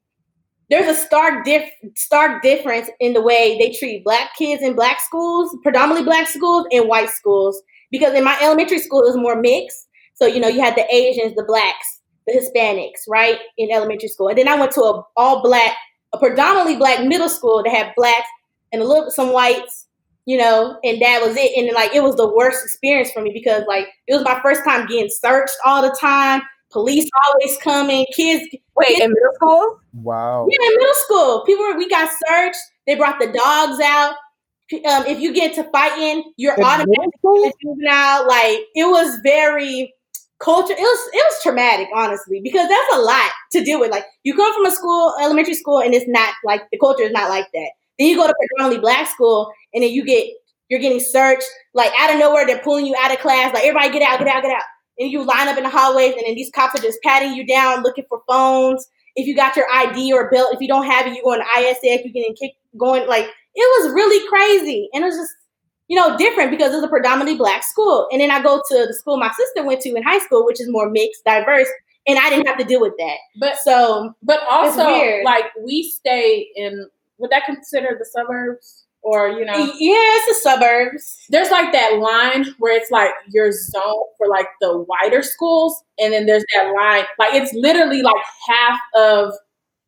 there's 0.70 0.86
a 0.86 0.94
stark 0.94 1.48
stark 1.96 2.44
difference 2.44 2.88
in 3.00 3.14
the 3.14 3.22
way 3.22 3.58
they 3.58 3.72
treat 3.72 4.04
black 4.04 4.36
kids 4.38 4.62
in 4.62 4.76
black 4.76 5.00
schools, 5.02 5.58
predominantly 5.64 6.06
black 6.06 6.28
schools 6.28 6.68
and 6.72 6.88
white 6.88 7.10
schools. 7.10 7.60
Because 7.90 8.14
in 8.14 8.24
my 8.24 8.38
elementary 8.40 8.78
school, 8.78 9.02
it 9.02 9.08
was 9.08 9.18
more 9.18 9.42
mixed. 9.42 9.88
So, 10.14 10.28
you 10.28 10.40
know, 10.40 10.48
you 10.48 10.62
had 10.62 10.76
the 10.76 10.86
Asians, 10.94 11.34
the 11.36 11.44
blacks, 11.44 12.02
the 12.28 12.34
Hispanics, 12.34 13.10
right, 13.10 13.40
in 13.58 13.72
elementary 13.72 14.10
school. 14.10 14.28
And 14.28 14.38
then 14.38 14.48
I 14.48 14.60
went 14.60 14.74
to 14.74 14.82
a 14.82 15.04
all 15.16 15.42
black, 15.42 15.74
a 16.14 16.20
predominantly 16.20 16.76
black 16.76 17.04
middle 17.04 17.30
school 17.30 17.64
that 17.64 17.74
had 17.74 17.96
blacks 17.96 18.28
and 18.72 18.84
a 18.84 18.86
little 18.86 19.10
some 19.10 19.34
whites, 19.34 19.88
you 20.28 20.38
know, 20.38 20.78
and 20.84 21.02
that 21.02 21.22
was 21.26 21.38
it. 21.38 21.58
And 21.58 21.74
like 21.74 21.96
it 21.96 22.04
was 22.04 22.18
the 22.18 22.28
worst 22.28 22.62
experience 22.62 23.10
for 23.12 23.22
me 23.22 23.32
because 23.34 23.64
like 23.66 23.88
it 24.08 24.14
was 24.14 24.26
my 24.26 24.40
first 24.44 24.62
time 24.66 24.86
getting 24.86 25.10
searched 25.10 25.56
all 25.66 25.82
the 25.82 25.98
time. 26.00 26.42
Police 26.70 27.10
always 27.26 27.58
coming, 27.60 28.06
kids. 28.14 28.46
Wait, 28.76 29.00
in 29.00 29.10
middle 29.10 29.34
school? 29.36 29.80
Wow. 29.94 30.48
Yeah, 30.52 30.68
in 30.68 30.78
middle 30.78 30.96
school, 30.96 31.46
people 31.46 31.64
were, 31.64 31.78
we 31.78 31.88
got 31.88 32.12
searched. 32.28 32.60
They 32.86 32.96
brought 32.96 33.20
the 33.20 33.28
dogs 33.28 33.80
out. 33.82 34.16
Um, 34.74 35.06
if 35.06 35.22
you 35.22 35.34
get 35.34 35.56
to 35.56 35.64
fighting, 35.72 36.34
you're 36.36 36.56
In 36.56 36.64
automatically 36.64 37.08
middle 37.24 37.52
juvenile. 37.64 38.28
Like 38.28 38.60
it 38.76 38.86
was 38.86 39.18
very 39.24 39.94
culture. 40.40 40.74
It 40.74 40.82
was 40.82 41.10
it 41.14 41.24
was 41.26 41.42
traumatic, 41.42 41.88
honestly, 41.96 42.42
because 42.44 42.68
that's 42.68 42.96
a 42.98 43.00
lot 43.00 43.32
to 43.54 43.64
deal 43.64 43.80
with. 43.80 43.92
Like 43.92 44.04
you 44.24 44.36
come 44.36 44.54
from 44.54 44.66
a 44.66 44.72
school, 44.72 45.16
elementary 45.22 45.54
school, 45.54 45.80
and 45.80 45.94
it's 45.94 46.10
not 46.10 46.34
like 46.44 46.64
the 46.74 46.78
culture 46.80 47.04
is 47.04 47.14
not 47.14 47.30
like 47.30 47.48
that. 47.54 47.70
Then 48.00 48.08
you 48.08 48.16
go 48.16 48.28
to 48.28 48.34
predominantly 48.34 48.82
black 48.82 49.08
school, 49.08 49.52
and 49.74 49.84
then 49.84 49.92
you 49.92 50.06
get 50.06 50.30
you're 50.70 50.80
getting 50.80 51.00
searched. 51.00 51.48
Like 51.74 51.92
out 52.00 52.14
of 52.14 52.20
nowhere, 52.20 52.46
they're 52.46 52.62
pulling 52.62 52.86
you 52.86 52.96
out 53.00 53.12
of 53.12 53.20
class. 53.20 53.54
Like 53.54 53.64
everybody 53.64 53.92
get 53.92 54.02
out, 54.02 54.20
get 54.20 54.28
out, 54.28 54.44
get 54.44 54.56
out. 54.56 54.64
And 55.00 55.12
you 55.12 55.24
line 55.24 55.48
up 55.48 55.58
in 55.58 55.64
the 55.64 55.70
hallways, 55.70 56.14
and 56.14 56.24
then 56.26 56.36
these 56.36 56.52
cops 56.52 56.80
are 56.80 56.82
just 56.82 57.00
patting 57.04 57.34
you 57.34 57.46
down, 57.46 57.84
looking 57.84 58.06
for 58.10 58.22
phones. 58.28 58.88
If 59.16 59.28
you 59.28 59.36
got 59.36 59.56
your 59.56 59.66
ID 59.74 60.14
or 60.14 60.30
belt, 60.30 60.54
if 60.54 60.62
you 60.62 60.68
don't 60.68 60.86
have 60.86 61.08
it, 61.08 61.16
you 61.16 61.24
go 61.24 61.34
on 61.34 61.42
ISF. 61.42 62.06
You 62.06 62.12
getting 62.12 62.36
kicked, 62.36 62.58
going 62.78 63.08
like 63.08 63.26
it 63.26 63.84
was 63.84 63.94
really 63.94 64.28
crazy, 64.28 64.90
and 64.94 65.04
it 65.04 65.08
was 65.08 65.16
just 65.16 65.34
you 65.88 65.98
know, 65.98 66.18
different 66.18 66.52
because 66.52 66.74
it's 66.74 66.84
a 66.84 66.88
predominantly 66.90 67.38
black 67.38 67.64
school. 67.64 68.08
And 68.12 68.20
then 68.20 68.30
I 68.30 68.42
go 68.44 68.58
to 68.58 68.86
the 68.86 68.94
school 68.94 69.18
my 69.18 69.32
sister 69.32 69.66
went 69.66 69.82
to 69.82 69.96
in 69.96 70.04
high 70.04 70.20
school, 70.20 70.46
which 70.46 70.60
is 70.60 70.70
more 70.70 70.90
mixed, 70.90 71.24
diverse, 71.24 71.70
and 72.08 72.20
I 72.20 72.30
didn't 72.30 72.48
have 72.48 72.58
to 72.58 72.66
deal 72.66 72.82
with 72.82 72.94
that. 72.98 73.18
But 73.40 73.58
So 73.64 74.14
but 74.22 74.42
also 74.50 74.84
like 75.24 75.46
we 75.64 75.84
stay 75.84 76.48
in 76.56 76.88
would 77.18 77.32
that 77.32 77.44
consider 77.46 77.96
the 77.98 78.06
suburbs 78.06 78.86
or 79.04 79.30
you 79.30 79.46
know 79.46 79.56
yeah, 79.56 80.16
it's 80.18 80.28
the 80.28 80.50
suburbs. 80.50 81.18
there's 81.30 81.50
like 81.52 81.72
that 81.72 82.00
line 82.00 82.54
where 82.60 82.76
it's 82.76 82.92
like 82.92 83.12
your 83.30 83.52
zone 83.52 84.04
for 84.18 84.28
like 84.28 84.48
the 84.62 84.86
wider 84.88 85.22
schools 85.22 85.82
and 86.00 86.14
then 86.14 86.26
there's 86.26 86.44
that 86.56 86.74
line 86.74 87.06
like 87.20 87.34
it's 87.34 87.54
literally 87.54 88.02
like 88.02 88.16
half 88.48 88.80
of 88.96 89.34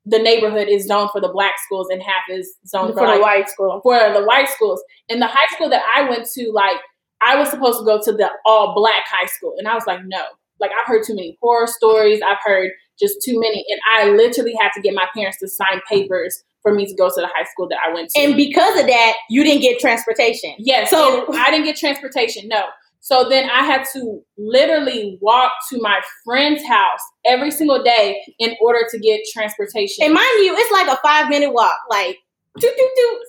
the 0.09 0.19
neighborhood 0.19 0.67
is 0.67 0.87
zoned 0.87 1.11
for 1.11 1.21
the 1.21 1.29
black 1.29 1.53
schools 1.65 1.87
and 1.91 2.01
half 2.01 2.23
is 2.29 2.55
zoned 2.65 2.93
For 2.93 2.99
for, 2.99 3.05
the 3.05 3.11
like, 3.13 3.21
white 3.21 3.49
school. 3.49 3.79
for 3.83 3.97
the 4.13 4.23
white 4.23 4.49
schools. 4.49 4.81
In 5.07 5.19
the 5.19 5.27
high 5.27 5.47
school 5.55 5.69
that 5.69 5.83
I 5.95 6.09
went 6.09 6.27
to, 6.33 6.51
like 6.51 6.77
I 7.21 7.35
was 7.35 7.49
supposed 7.49 7.79
to 7.79 7.85
go 7.85 8.01
to 8.01 8.11
the 8.11 8.29
all 8.45 8.73
black 8.73 9.03
high 9.07 9.27
school, 9.27 9.55
and 9.57 9.67
I 9.67 9.75
was 9.75 9.83
like, 9.85 9.99
no. 10.05 10.23
Like 10.59 10.71
I've 10.71 10.87
heard 10.87 11.03
too 11.05 11.15
many 11.15 11.37
horror 11.41 11.67
stories. 11.67 12.21
I've 12.25 12.37
heard 12.43 12.71
just 12.99 13.21
too 13.23 13.39
many, 13.39 13.63
and 13.69 13.79
I 13.95 14.09
literally 14.11 14.53
had 14.59 14.71
to 14.75 14.81
get 14.81 14.93
my 14.93 15.05
parents 15.15 15.39
to 15.39 15.47
sign 15.47 15.81
papers 15.89 16.43
for 16.61 16.73
me 16.73 16.85
to 16.85 16.95
go 16.95 17.07
to 17.09 17.15
the 17.21 17.27
high 17.27 17.45
school 17.45 17.67
that 17.69 17.79
I 17.85 17.93
went 17.93 18.09
to. 18.09 18.19
And 18.19 18.35
because 18.35 18.79
of 18.79 18.87
that, 18.87 19.13
you 19.29 19.43
didn't 19.43 19.61
get 19.61 19.79
transportation. 19.79 20.53
yes, 20.59 20.89
so- 20.89 21.31
I 21.33 21.51
didn't 21.51 21.65
get 21.65 21.77
transportation. 21.77 22.47
No. 22.47 22.63
So 23.01 23.29
then 23.29 23.49
I 23.49 23.63
had 23.63 23.85
to 23.93 24.21
literally 24.37 25.17
walk 25.21 25.53
to 25.71 25.81
my 25.81 26.01
friend's 26.25 26.65
house 26.67 26.99
every 27.25 27.49
single 27.49 27.81
day 27.81 28.21
in 28.39 28.55
order 28.61 28.81
to 28.91 28.99
get 28.99 29.21
transportation. 29.33 30.03
And 30.03 30.13
mind 30.13 30.27
you, 30.39 30.53
it's 30.57 30.71
like 30.71 30.87
a 30.87 30.99
five 31.01 31.29
minute 31.29 31.53
walk. 31.53 31.77
Like. 31.89 32.17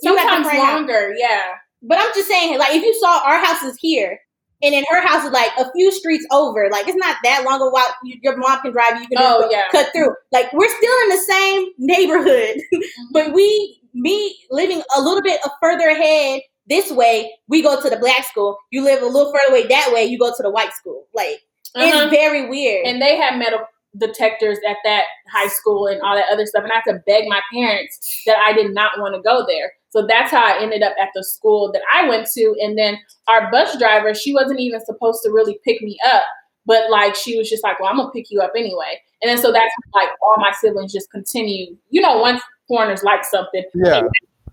You 0.03 0.17
got 0.17 0.41
the 0.43 0.45
Sometimes 0.45 0.59
longer, 0.59 1.15
yeah. 1.17 1.43
But 1.83 1.99
I'm 1.99 2.11
just 2.15 2.27
saying, 2.27 2.59
like, 2.59 2.75
if 2.75 2.83
you 2.83 2.95
saw 2.99 3.23
our 3.25 3.39
house 3.45 3.63
is 3.63 3.77
here, 3.81 4.19
and 4.63 4.75
then 4.75 4.85
her 4.91 5.01
house 5.07 5.25
is 5.25 5.31
like 5.33 5.51
a 5.59 5.71
few 5.73 5.91
streets 5.93 6.27
over, 6.31 6.69
like 6.71 6.87
it's 6.89 6.97
not 6.97 7.17
that 7.25 7.45
long 7.45 7.61
a 7.61 7.71
walk. 7.71 7.97
You, 8.05 8.19
your 8.23 8.37
mom 8.37 8.61
can 8.63 8.73
drive 8.73 8.95
you. 8.97 9.03
You 9.03 9.09
can 9.09 9.19
Oh, 9.21 9.49
yeah. 9.51 9.65
cut 9.73 9.91
through. 9.95 10.15
Like 10.33 10.53
we're 10.53 10.69
still 10.69 10.97
in 11.05 11.09
the 11.11 11.23
same 11.29 11.69
neighborhood, 11.79 12.57
but 13.13 13.33
we, 13.33 13.81
me, 13.95 14.37
living 14.51 14.83
a 14.97 15.01
little 15.01 15.23
bit 15.23 15.41
further 15.63 15.89
ahead 15.89 16.41
this 16.69 16.91
way, 16.93 17.33
we 17.49 17.63
go 17.63 17.81
to 17.81 17.91
the 17.91 17.97
black 17.97 18.25
school. 18.27 18.57
You 18.71 18.85
live 18.85 19.03
a 19.03 19.07
little 19.07 19.33
further 19.33 19.51
away 19.51 19.67
that 19.69 19.91
way, 19.93 20.05
you 20.05 20.19
go 20.19 20.31
to 20.31 20.43
the 20.43 20.51
white 20.51 20.73
school. 20.73 21.07
Like 21.15 21.41
Uh-huh. 21.75 22.03
it's 22.05 22.11
very 22.15 22.49
weird. 22.49 22.87
and 22.87 23.01
they 23.03 23.17
had 23.17 23.39
metal 23.39 23.61
detectors 23.99 24.59
at 24.69 24.77
that 24.85 25.05
high 25.33 25.49
school 25.49 25.87
and 25.89 26.01
all 26.03 26.15
that 26.15 26.27
other 26.33 26.47
stuff. 26.47 26.63
And 26.63 26.71
I 26.73 26.77
had 26.77 26.93
to 26.93 27.03
beg 27.07 27.25
my 27.29 27.41
parents 27.53 28.23
that 28.27 28.37
I 28.39 28.53
did 28.53 28.73
not 28.73 28.93
want 29.01 29.15
to 29.17 29.21
go 29.23 29.45
there. 29.49 29.73
So 29.91 30.07
that's 30.09 30.31
how 30.31 30.43
I 30.45 30.63
ended 30.63 30.83
up 30.83 30.95
at 31.01 31.09
the 31.15 31.23
school 31.25 31.71
that 31.73 31.83
I 31.95 32.09
went 32.09 32.29
to. 32.35 32.55
And 32.61 32.79
then 32.79 32.99
our 33.29 33.51
bus 33.51 33.77
driver, 33.79 34.15
she 34.15 34.33
wasn't 34.33 34.61
even 34.61 34.81
supposed 34.85 35.21
to 35.25 35.31
really 35.31 35.59
pick 35.65 35.83
me 35.83 35.99
up. 36.07 36.25
but 36.67 36.91
like 36.91 37.15
she 37.17 37.37
was 37.39 37.49
just 37.51 37.65
like, 37.65 37.81
well, 37.81 37.91
I'm 37.91 37.97
gonna 37.97 38.11
pick 38.13 38.31
you 38.31 38.41
up 38.41 38.53
anyway. 38.57 39.01
And 39.23 39.29
then 39.31 39.39
so 39.39 39.51
that's 39.53 39.73
like 39.95 40.09
all 40.23 40.35
my 40.39 40.53
siblings 40.61 40.93
just 40.93 41.11
continue. 41.11 41.77
You 41.91 42.01
know, 42.03 42.19
once 42.19 42.41
foreigners 42.69 43.03
like 43.03 43.25
something, 43.25 43.65
Yeah. 43.75 44.03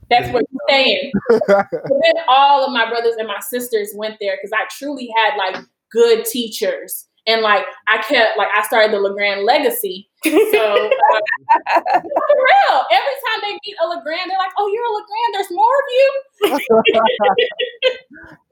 that's 0.10 0.32
where 0.34 0.42
you're 0.50 0.62
staying. 0.70 1.12
But 1.30 1.68
then 1.72 2.16
all 2.28 2.66
of 2.66 2.72
my 2.72 2.90
brothers 2.90 3.16
and 3.18 3.28
my 3.28 3.40
sisters 3.42 3.92
went 3.96 4.16
there 4.20 4.36
because 4.38 4.52
I 4.54 4.66
truly 4.72 5.10
had 5.18 5.36
like 5.38 5.64
good 5.92 6.26
teachers. 6.26 7.08
And 7.28 7.42
like 7.42 7.66
I 7.88 7.98
kept 7.98 8.38
like 8.38 8.48
I 8.56 8.64
started 8.64 8.94
the 8.94 9.00
Legrand 9.00 9.44
legacy. 9.44 10.10
So 10.24 10.32
uh, 10.32 10.40
for 10.52 12.02
real, 12.02 12.86
every 12.92 13.16
time 13.26 13.42
they 13.42 13.52
meet 13.52 13.76
a 13.84 13.88
Legrand, 13.88 14.30
they're 14.30 14.38
like, 14.38 14.54
"Oh, 14.58 14.68
you're 14.74 14.86
a 14.86 14.94
Legrand. 14.96 15.34
There's 15.34 15.52
more 15.52 15.76
of 15.76 15.88
you." 15.92 17.36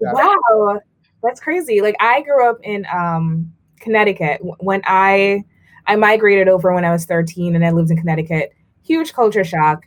Wow, 0.14 0.80
that's 1.24 1.40
crazy. 1.40 1.82
Like 1.82 1.96
I 2.00 2.22
grew 2.22 2.48
up 2.48 2.58
in 2.64 2.86
um, 2.94 3.52
Connecticut 3.80 4.40
when 4.60 4.82
I 4.86 5.44
I 5.88 5.96
migrated 5.96 6.48
over 6.48 6.74
when 6.74 6.86
I 6.86 6.92
was 6.92 7.06
13 7.06 7.56
and 7.56 7.66
I 7.66 7.72
lived 7.72 7.92
in 7.92 7.98
Connecticut. 7.98 8.54
Huge 8.84 9.14
culture 9.14 9.44
shock. 9.44 9.86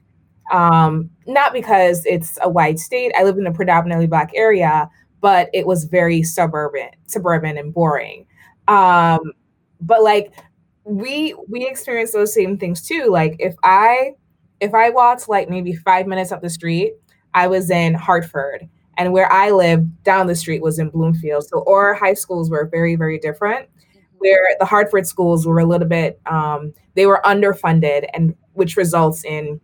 Um, 0.53 1.11
not 1.27 1.53
because 1.53 2.05
it's 2.07 2.39
a 2.43 2.49
white 2.49 2.79
state. 2.79 3.13
I 3.19 3.25
lived 3.25 3.39
in 3.39 3.47
a 3.47 3.53
predominantly 3.53 4.07
black 4.07 4.31
area, 4.35 4.89
but 5.21 5.51
it 5.53 5.67
was 5.67 5.85
very 5.85 6.23
suburban, 6.23 6.91
suburban 7.07 7.59
and 7.59 7.75
boring. 7.75 8.27
Um, 8.69 9.33
but 9.81 10.03
like 10.03 10.33
we 10.85 11.35
we 11.49 11.67
experienced 11.67 12.13
those 12.13 12.33
same 12.33 12.57
things 12.59 12.87
too. 12.87 13.09
Like 13.11 13.37
if 13.39 13.55
I 13.65 14.13
if 14.61 14.75
I 14.75 14.91
walked 14.91 15.29
like 15.29 15.49
maybe 15.49 15.75
five 15.75 16.07
minutes 16.07 16.33
up 16.33 16.43
the 16.43 16.51
street, 16.51 16.95
I 17.35 17.47
was 17.47 17.71
in 17.71 17.95
Hartford 17.95 18.69
and 18.99 19.13
where 19.13 19.33
I 19.33 19.51
lived 19.51 20.03
down 20.03 20.27
the 20.27 20.35
street 20.35 20.61
was 20.61 20.79
in 20.79 20.91
Bloomfield. 20.91 21.47
So 21.47 21.65
our 21.69 21.95
high 21.95 22.15
schools 22.15 22.51
were 22.51 22.67
very, 22.67 22.97
very 22.97 23.19
different. 23.19 23.69
Where 24.19 24.57
the 24.59 24.67
Hartford 24.67 25.07
schools 25.07 25.47
were 25.47 25.61
a 25.61 25.65
little 25.65 25.87
bit, 25.87 26.21
um, 26.27 26.75
they 26.95 27.07
were 27.07 27.21
underfunded, 27.25 28.09
and 28.13 28.35
which 28.55 28.77
results 28.77 29.25
in 29.25 29.61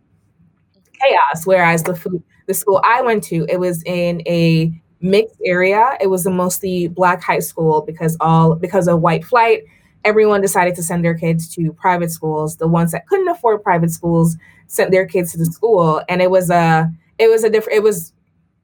chaos. 1.01 1.45
Whereas 1.45 1.83
the 1.83 1.93
food, 1.93 2.23
the 2.47 2.53
school 2.53 2.81
I 2.85 3.01
went 3.01 3.25
to, 3.25 3.45
it 3.49 3.59
was 3.59 3.83
in 3.83 4.21
a 4.25 4.71
mixed 5.01 5.39
area. 5.45 5.97
It 6.01 6.07
was 6.07 6.25
a 6.25 6.31
mostly 6.31 6.87
black 6.87 7.21
high 7.21 7.39
school 7.39 7.81
because 7.81 8.17
all 8.19 8.55
because 8.55 8.87
of 8.87 9.01
white 9.01 9.25
flight, 9.25 9.63
everyone 10.03 10.41
decided 10.41 10.75
to 10.75 10.83
send 10.83 11.03
their 11.03 11.17
kids 11.17 11.53
to 11.55 11.73
private 11.73 12.11
schools. 12.11 12.57
The 12.57 12.67
ones 12.67 12.91
that 12.91 13.07
couldn't 13.07 13.27
afford 13.27 13.63
private 13.63 13.91
schools 13.91 14.37
sent 14.67 14.91
their 14.91 15.05
kids 15.05 15.31
to 15.31 15.37
the 15.37 15.45
school, 15.45 16.01
and 16.09 16.21
it 16.21 16.31
was 16.31 16.49
a 16.49 16.91
it 17.17 17.29
was 17.29 17.43
a 17.43 17.49
different 17.49 17.77
it 17.77 17.83
was 17.83 18.13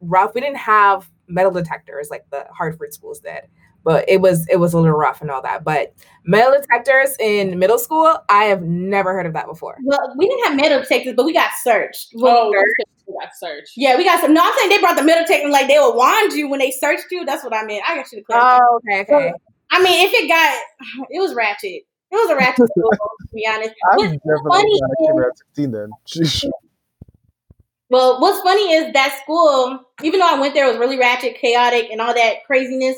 rough. 0.01 0.33
We 0.33 0.41
didn't 0.41 0.57
have 0.57 1.09
metal 1.27 1.51
detectors 1.51 2.09
like 2.09 2.25
the 2.31 2.45
Hartford 2.51 2.93
schools 2.93 3.19
did, 3.19 3.41
but 3.83 4.07
it 4.07 4.21
was 4.21 4.47
it 4.47 4.57
was 4.57 4.73
a 4.73 4.79
little 4.79 4.95
rough 4.97 5.21
and 5.21 5.29
all 5.31 5.41
that. 5.41 5.63
But 5.63 5.93
metal 6.25 6.53
detectors 6.59 7.15
in 7.19 7.57
middle 7.59 7.79
school, 7.79 8.17
I 8.29 8.45
have 8.45 8.61
never 8.63 9.13
heard 9.13 9.25
of 9.25 9.33
that 9.33 9.47
before. 9.47 9.77
Well, 9.83 10.13
we 10.17 10.27
didn't 10.27 10.45
have 10.47 10.55
metal 10.55 10.79
detectors, 10.81 11.13
but 11.15 11.25
we 11.25 11.33
got 11.33 11.51
searched. 11.63 12.09
Oh, 12.17 12.21
Well, 12.21 12.49
we 12.51 13.13
got 13.21 13.29
searched. 13.39 13.73
yeah, 13.75 13.97
we 13.97 14.03
got 14.03 14.21
some. 14.21 14.33
No, 14.33 14.41
I'm 14.43 14.53
saying 14.57 14.69
they 14.69 14.79
brought 14.79 14.95
the 14.97 15.03
metal 15.03 15.23
detector 15.25 15.49
like 15.49 15.67
they 15.67 15.79
would 15.79 15.95
wand 15.95 16.33
you 16.33 16.47
when 16.49 16.59
they 16.59 16.71
searched 16.71 17.05
you. 17.11 17.25
That's 17.25 17.43
what 17.43 17.53
I 17.55 17.63
meant. 17.63 17.83
I 17.87 17.95
got 17.95 18.11
you 18.11 18.19
to 18.19 18.23
clarify. 18.23 18.59
Oh, 18.61 18.79
okay, 18.87 19.01
okay. 19.01 19.33
I 19.71 19.81
mean, 19.81 20.05
if 20.07 20.13
it 20.13 20.27
got, 20.27 20.57
it 21.09 21.19
was 21.19 21.33
ratchet. 21.33 21.83
It 22.13 22.15
was 22.15 22.29
a 22.29 22.35
ratchet 22.35 22.67
school, 22.69 22.89
to 23.21 23.27
be 23.33 23.47
honest. 23.47 23.71
I'm 23.93 23.97
What's 23.97 24.11
definitely 24.11 24.51
funny 24.51 24.79
glad 24.79 24.89
I 24.91 24.95
came 24.99 25.09
is- 25.09 25.15
here 25.15 25.29
at 25.29 25.37
16 25.37 25.71
then. 26.43 26.51
Well, 27.89 28.21
what's 28.21 28.39
funny 28.41 28.71
is 28.71 28.93
that 28.93 29.19
school, 29.21 29.81
even 30.01 30.21
though 30.21 30.33
I 30.35 30.39
went 30.39 30.53
there, 30.53 30.65
it 30.65 30.69
was 30.69 30.77
really 30.77 30.97
ratchet, 30.97 31.35
chaotic, 31.37 31.89
and 31.91 31.99
all 31.99 32.13
that 32.13 32.45
craziness. 32.47 32.95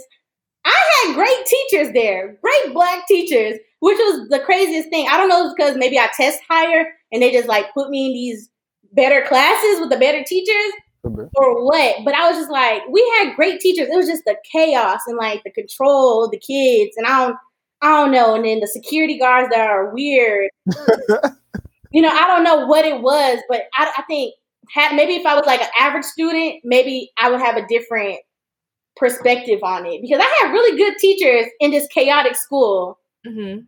I 0.66 1.06
had 1.06 1.16
great 1.16 1.46
teachers 1.46 1.94
there, 1.94 2.38
great 2.42 2.74
black 2.74 3.08
teachers, 3.08 3.60
which 3.80 3.98
was 3.98 4.30
the 4.30 4.40
craziest 4.40 4.90
thing. 4.90 5.08
I 5.10 5.18
don't 5.18 5.30
know 5.30 5.42
if 5.42 5.46
it's 5.48 5.56
because 5.56 5.78
maybe 5.78 6.00
I 6.00 6.10
test 6.16 6.40
higher 6.50 6.88
and 7.12 7.22
they 7.22 7.32
just 7.32 7.48
like 7.48 7.74
put 7.74 7.90
me 7.90 8.08
in 8.08 8.14
these 8.14 8.50
better 8.94 9.26
classes 9.28 9.80
with 9.80 9.90
the 9.90 9.98
better 9.98 10.24
teachers 10.24 10.74
mm-hmm. 11.06 11.26
or 11.36 11.66
what. 11.66 11.98
But 12.06 12.14
I 12.16 12.30
was 12.30 12.38
just 12.38 12.52
like, 12.52 12.82
we 12.90 13.02
had 13.18 13.36
great 13.36 13.60
teachers. 13.60 13.90
It 13.90 13.96
was 13.96 14.08
just 14.08 14.24
the 14.26 14.38
chaos 14.52 15.02
and 15.08 15.18
like 15.18 15.44
the 15.44 15.52
control 15.52 16.26
of 16.26 16.32
the 16.32 16.40
kids, 16.40 16.96
and 16.98 17.06
I 17.08 17.26
don't, 17.26 17.38
I 17.82 17.90
don't 17.90 18.12
know. 18.12 18.36
And 18.36 18.46
then 18.46 18.60
the 18.60 18.68
security 18.68 19.18
guards 19.18 19.50
that 19.52 19.70
are 19.70 19.94
weird. 19.94 20.50
you 21.92 22.02
know, 22.02 22.10
I 22.10 22.28
don't 22.28 22.44
know 22.44 22.66
what 22.66 22.86
it 22.86 23.02
was, 23.02 23.40
but 23.50 23.64
I, 23.74 23.92
I 23.98 24.04
think 24.04 24.34
had 24.70 24.96
maybe 24.96 25.16
if 25.16 25.26
I 25.26 25.36
was 25.36 25.46
like 25.46 25.62
an 25.62 25.70
average 25.80 26.06
student, 26.06 26.62
maybe 26.64 27.12
I 27.18 27.30
would 27.30 27.42
have 27.42 27.58
a 27.58 27.68
different 27.68 28.20
perspective 28.96 29.60
on 29.64 29.86
it 29.86 30.02
because 30.02 30.20
I 30.22 30.40
had 30.46 30.52
really 30.52 30.78
good 30.78 30.96
teachers 31.00 31.46
in 31.60 31.72
this 31.72 31.88
chaotic 31.88 32.36
school. 32.36 33.00
hmm 33.26 33.60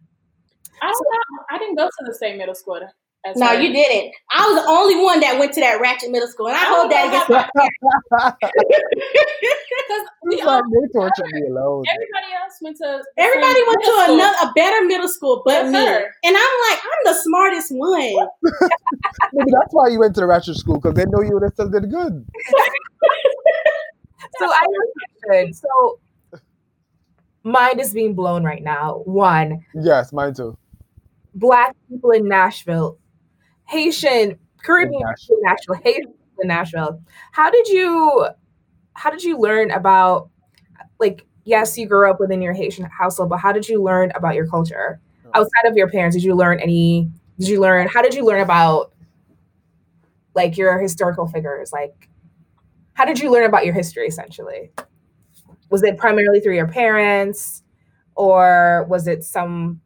I 0.82 0.92
don't 0.92 1.02
know. 1.02 1.44
I 1.50 1.58
didn't 1.58 1.76
go 1.76 1.86
to 1.86 2.06
the 2.06 2.14
same 2.14 2.38
middle 2.38 2.54
school 2.54 2.80
as 3.26 3.38
No, 3.38 3.48
her. 3.48 3.62
you 3.62 3.72
didn't. 3.74 4.14
I 4.32 4.46
was 4.52 4.62
the 4.62 4.70
only 4.70 5.04
one 5.04 5.20
that 5.22 5.40
went 5.40 5.54
to 5.54 5.62
that 5.62 5.80
ratchet 5.82 6.12
middle 6.12 6.28
school, 6.28 6.48
and 6.48 6.56
I 6.58 6.66
hold 6.66 6.92
that 6.92 7.08
against 7.08 7.30
my 7.30 7.50
Because 9.80 10.04
we 10.26 10.36
It's 10.36 10.46
all, 10.46 10.62
torture 10.94 11.24
me 11.32 11.48
alone. 11.48 11.86
everybody 11.90 12.34
else 12.36 12.56
went 12.62 12.78
to 12.78 13.02
Everybody 13.18 13.60
went 13.68 13.82
to 13.84 13.92
school. 14.04 14.16
another 14.16 14.38
a 14.44 14.54
better 14.54 14.86
middle 14.86 15.08
school 15.08 15.42
but 15.46 15.64
That's 15.64 15.72
me. 15.72 15.80
her. 15.86 16.14
And 16.24 16.36
I'm 16.38 16.56
like, 16.70 16.80
I'm 16.84 17.04
the 17.06 17.14
smartest 17.24 17.72
one. 17.72 18.28
Maybe 19.34 19.52
that's 19.52 19.72
why 19.74 19.88
you 19.90 20.00
went 20.00 20.14
to 20.16 20.22
the 20.22 20.28
ratchet 20.28 20.58
school 20.58 20.76
because 20.80 20.94
they 20.94 21.06
know 21.06 21.22
you 21.22 21.34
would 21.34 21.44
have 21.44 21.54
still 21.54 21.70
did 21.70 21.90
good. 21.90 22.26
So 24.40 24.46
I 24.52 24.66
So 25.54 26.00
mind 27.44 27.80
is 27.80 27.94
being 27.94 28.14
blown 28.16 28.44
right 28.44 28.64
now. 28.64 29.02
One, 29.06 29.66
Yes, 29.76 30.12
mine 30.14 30.34
too. 30.34 30.58
black 31.36 31.76
people 31.90 32.12
in 32.12 32.28
Nashville, 32.28 32.98
Haitian, 33.68 34.38
Caribbean 34.64 35.02
In 35.02 35.08
people 35.16 35.38
in 35.38 35.42
Nashville, 35.44 35.76
Haitian 35.84 36.04
people 36.08 36.42
in 36.42 36.48
Nashville. 36.48 37.02
How 37.32 37.50
did 37.52 37.68
you 37.68 38.28
how 38.94 39.10
did 39.12 39.24
you 39.24 39.38
learn 39.38 39.72
about 39.72 40.30
like 41.00 41.26
yes, 41.44 41.78
you 41.78 41.88
grew 41.88 42.10
up 42.10 42.20
within 42.20 42.42
your 42.42 42.54
Haitian 42.54 42.86
household, 42.86 43.30
but 43.30 43.38
how 43.38 43.52
did 43.52 43.68
you 43.70 43.82
learn 43.84 44.12
about 44.16 44.36
your 44.36 44.48
culture? 44.48 45.00
Outside 45.34 45.66
of 45.66 45.76
your 45.76 45.90
parents, 45.90 46.16
did 46.16 46.24
you 46.24 46.34
learn 46.34 46.60
any 46.60 47.12
did 47.40 47.50
you 47.50 47.60
learn 47.60 47.88
how 47.88 48.02
did 48.02 48.14
you 48.14 48.26
learn 48.26 48.42
about 48.42 48.94
like 50.34 50.58
your 50.58 50.80
historical 50.80 51.28
figures? 51.28 51.72
Like 51.74 52.10
how 52.94 53.04
did 53.06 53.20
you 53.20 53.30
learn 53.30 53.44
about 53.46 53.66
your 53.66 53.74
history 53.74 54.08
essentially? 54.08 54.72
Was 55.70 55.84
it 55.84 55.98
primarily 55.98 56.40
through 56.40 56.56
your 56.56 56.68
parents 56.68 57.64
or 58.16 58.86
was 58.90 59.08
it 59.08 59.24
some 59.24 59.82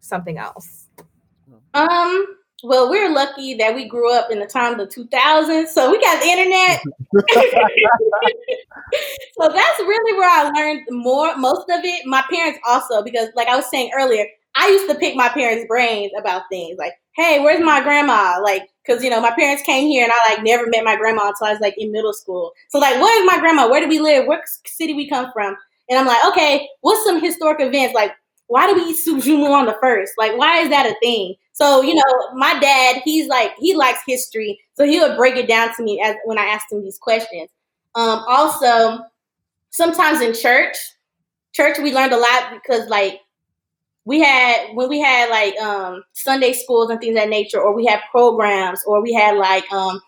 something 0.00 0.38
else? 0.38 0.86
Um, 1.74 2.36
well, 2.62 2.88
we're 2.90 3.10
lucky 3.10 3.54
that 3.54 3.74
we 3.74 3.88
grew 3.88 4.12
up 4.12 4.30
in 4.30 4.38
the 4.38 4.46
time 4.46 4.78
of 4.78 4.78
the 4.78 4.86
2000s, 4.86 5.68
so 5.68 5.90
we 5.90 5.98
got 6.00 6.20
the 6.20 6.28
internet. 6.28 6.82
so 9.40 9.48
that's 9.48 9.80
really 9.80 10.18
where 10.18 10.28
I 10.28 10.50
learned 10.54 10.82
more, 10.90 11.34
most 11.36 11.70
of 11.70 11.82
it. 11.84 12.04
My 12.06 12.22
parents 12.30 12.60
also, 12.66 13.02
because 13.02 13.30
like 13.34 13.48
I 13.48 13.56
was 13.56 13.70
saying 13.70 13.92
earlier, 13.96 14.26
I 14.56 14.68
used 14.68 14.88
to 14.88 14.98
pick 14.98 15.14
my 15.16 15.28
parents' 15.28 15.66
brains 15.68 16.12
about 16.18 16.42
things 16.50 16.78
like, 16.78 16.94
hey, 17.16 17.40
where's 17.40 17.60
my 17.60 17.82
grandma? 17.82 18.40
Like, 18.42 18.68
because 18.84 19.02
you 19.04 19.10
know, 19.10 19.20
my 19.20 19.30
parents 19.32 19.62
came 19.62 19.88
here 19.88 20.04
and 20.04 20.12
I 20.12 20.34
like 20.34 20.44
never 20.44 20.66
met 20.66 20.84
my 20.84 20.96
grandma 20.96 21.28
until 21.28 21.46
I 21.46 21.52
was 21.52 21.60
like 21.60 21.74
in 21.78 21.92
middle 21.92 22.12
school. 22.12 22.52
So 22.68 22.78
like, 22.78 23.00
where's 23.00 23.26
my 23.26 23.38
grandma? 23.38 23.68
Where 23.68 23.80
do 23.80 23.88
we 23.88 24.00
live? 24.00 24.26
What 24.26 24.40
city 24.66 24.94
we 24.94 25.08
come 25.08 25.30
from? 25.32 25.56
And 25.88 25.98
I'm 25.98 26.06
like, 26.06 26.24
okay, 26.28 26.68
what's 26.80 27.04
some 27.04 27.20
historic 27.22 27.60
events? 27.60 27.94
Like, 27.94 28.12
why 28.46 28.66
do 28.66 28.74
we 28.74 28.90
eat 28.90 28.96
soup 28.96 29.22
joumou 29.22 29.50
on 29.50 29.66
the 29.66 29.76
first? 29.80 30.12
Like, 30.18 30.36
why 30.36 30.58
is 30.58 30.70
that 30.70 30.86
a 30.86 30.94
thing? 31.00 31.34
So, 31.52 31.82
you 31.82 31.94
know, 31.94 32.32
my 32.34 32.58
dad, 32.58 33.02
he's 33.04 33.28
like, 33.28 33.52
he 33.58 33.74
likes 33.74 34.00
history. 34.06 34.58
So 34.74 34.84
he 34.84 34.98
would 34.98 35.16
break 35.16 35.36
it 35.36 35.46
down 35.46 35.74
to 35.76 35.82
me 35.82 36.00
as 36.02 36.16
when 36.24 36.38
I 36.38 36.46
asked 36.46 36.72
him 36.72 36.82
these 36.82 36.98
questions. 36.98 37.50
Um, 37.94 38.24
also, 38.26 39.00
sometimes 39.70 40.20
in 40.20 40.34
church, 40.34 40.76
church 41.52 41.78
we 41.78 41.92
learned 41.94 42.12
a 42.12 42.18
lot 42.18 42.52
because 42.52 42.88
like 42.88 43.20
we 44.04 44.20
had 44.20 44.68
when 44.74 44.88
we 44.88 45.00
had 45.00 45.30
like 45.30 45.56
um 45.60 46.02
Sunday 46.14 46.52
schools 46.52 46.90
and 46.90 47.00
things 47.00 47.16
of 47.16 47.22
that 47.22 47.28
nature, 47.28 47.60
or 47.60 47.74
we 47.74 47.86
had 47.86 48.00
programs, 48.10 48.80
or 48.86 49.02
we 49.02 49.12
had 49.12 49.36
like 49.36 49.70
um 49.72 50.00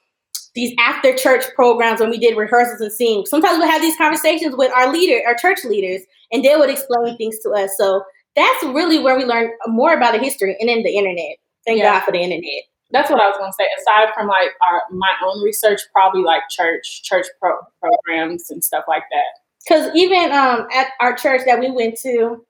these 0.55 0.75
after 0.79 1.15
church 1.15 1.45
programs 1.55 2.01
when 2.01 2.11
we 2.11 2.19
did 2.19 2.37
rehearsals 2.37 2.81
and 2.81 2.93
sing. 2.93 3.25
Sometimes 3.27 3.59
we 3.59 3.65
had 3.67 3.83
these 3.83 3.97
conversations 3.97 4.55
with 4.57 4.71
our 4.73 4.93
leader, 4.93 5.27
our 5.27 5.35
church 5.35 5.65
leaders, 5.65 6.03
and 6.31 6.45
they 6.45 6.57
would 6.57 6.71
explain 6.71 7.17
things 7.17 7.39
to 7.41 7.51
us. 7.51 7.71
So 7.79 8.03
that's 8.37 8.63
really 8.65 8.99
where 8.99 9.17
we 9.17 9.25
learned 9.25 9.51
more 9.67 9.95
about 9.95 10.13
the 10.13 10.19
history 10.19 10.57
and 10.61 10.69
then 10.69 10.83
the 10.83 10.97
internet. 10.97 11.37
Thank 11.67 11.79
Yeah. 11.79 11.93
God 11.95 12.05
for 12.05 12.13
the 12.13 12.19
internet. 12.19 12.65
That's 12.91 13.11
what 13.11 13.21
I 13.21 13.29
was 13.29 13.37
gonna 13.39 13.53
say. 13.55 13.65
Aside 13.81 14.13
from 14.15 14.29
like 14.29 14.51
our 14.67 14.83
my 14.91 15.13
own 15.25 15.43
research, 15.43 15.81
probably 15.95 16.23
like 16.23 16.43
church 16.51 17.03
church 17.03 17.27
pro- 17.41 17.61
programs 17.81 18.51
and 18.51 18.63
stuff 18.63 18.85
like 18.89 19.05
that. 19.11 19.41
Because 19.67 19.95
even 19.95 20.33
um, 20.33 20.67
at 20.75 20.89
our 21.01 21.15
church 21.15 21.43
that 21.47 21.61
we 21.61 21.71
went 21.71 21.97
to, 22.01 22.45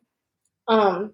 um, 0.67 1.13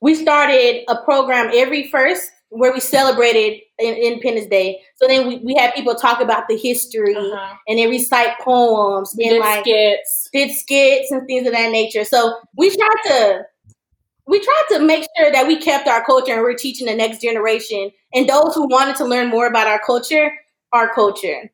we 0.00 0.14
started 0.14 0.84
a 0.88 0.96
program 1.04 1.50
every 1.54 1.88
first 1.88 2.30
where 2.50 2.72
we 2.72 2.80
celebrated 2.80 3.60
Independence 3.78 4.48
Day. 4.48 4.80
So 4.96 5.06
then 5.06 5.28
we, 5.28 5.36
we 5.38 5.54
had 5.54 5.72
people 5.72 5.94
talk 5.94 6.20
about 6.20 6.48
the 6.48 6.56
history 6.56 7.14
Uh-huh. 7.14 7.54
and 7.68 7.78
then 7.78 7.88
recite 7.88 8.38
poems 8.40 9.14
We 9.16 9.24
and 9.24 9.34
did 9.34 9.40
like 9.40 9.60
skits. 9.64 10.28
did 10.32 10.50
skits 10.56 11.10
and 11.12 11.26
things 11.28 11.46
of 11.46 11.52
that 11.52 11.70
nature. 11.70 12.04
So 12.04 12.38
we 12.56 12.74
tried 12.74 12.96
to 13.06 13.42
we 14.26 14.38
tried 14.40 14.64
to 14.78 14.84
make 14.84 15.06
sure 15.18 15.32
that 15.32 15.46
we 15.46 15.56
kept 15.58 15.88
our 15.88 16.04
culture 16.04 16.32
and 16.32 16.42
we're 16.42 16.54
teaching 16.54 16.86
the 16.86 16.94
next 16.94 17.20
generation 17.20 17.90
and 18.14 18.28
those 18.28 18.54
who 18.54 18.68
wanted 18.68 18.96
to 18.96 19.04
learn 19.04 19.28
more 19.28 19.46
about 19.46 19.66
our 19.66 19.80
culture, 19.84 20.32
our 20.72 20.92
culture. 20.94 21.50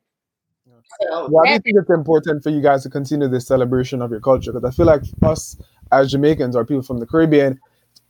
So, 1.01 1.27
Why 1.29 1.45
do 1.45 1.53
you 1.53 1.59
think 1.59 1.77
it's 1.79 1.89
important 1.89 2.43
for 2.43 2.49
you 2.49 2.61
guys 2.61 2.83
to 2.83 2.89
continue 2.89 3.27
this 3.27 3.45
celebration 3.47 4.01
of 4.01 4.11
your 4.11 4.19
culture? 4.19 4.51
Because 4.51 4.67
I 4.67 4.75
feel 4.75 4.85
like 4.85 5.01
us 5.23 5.57
as 5.91 6.11
Jamaicans 6.11 6.55
or 6.55 6.65
people 6.65 6.81
from 6.83 6.99
the 6.99 7.05
Caribbean, 7.05 7.59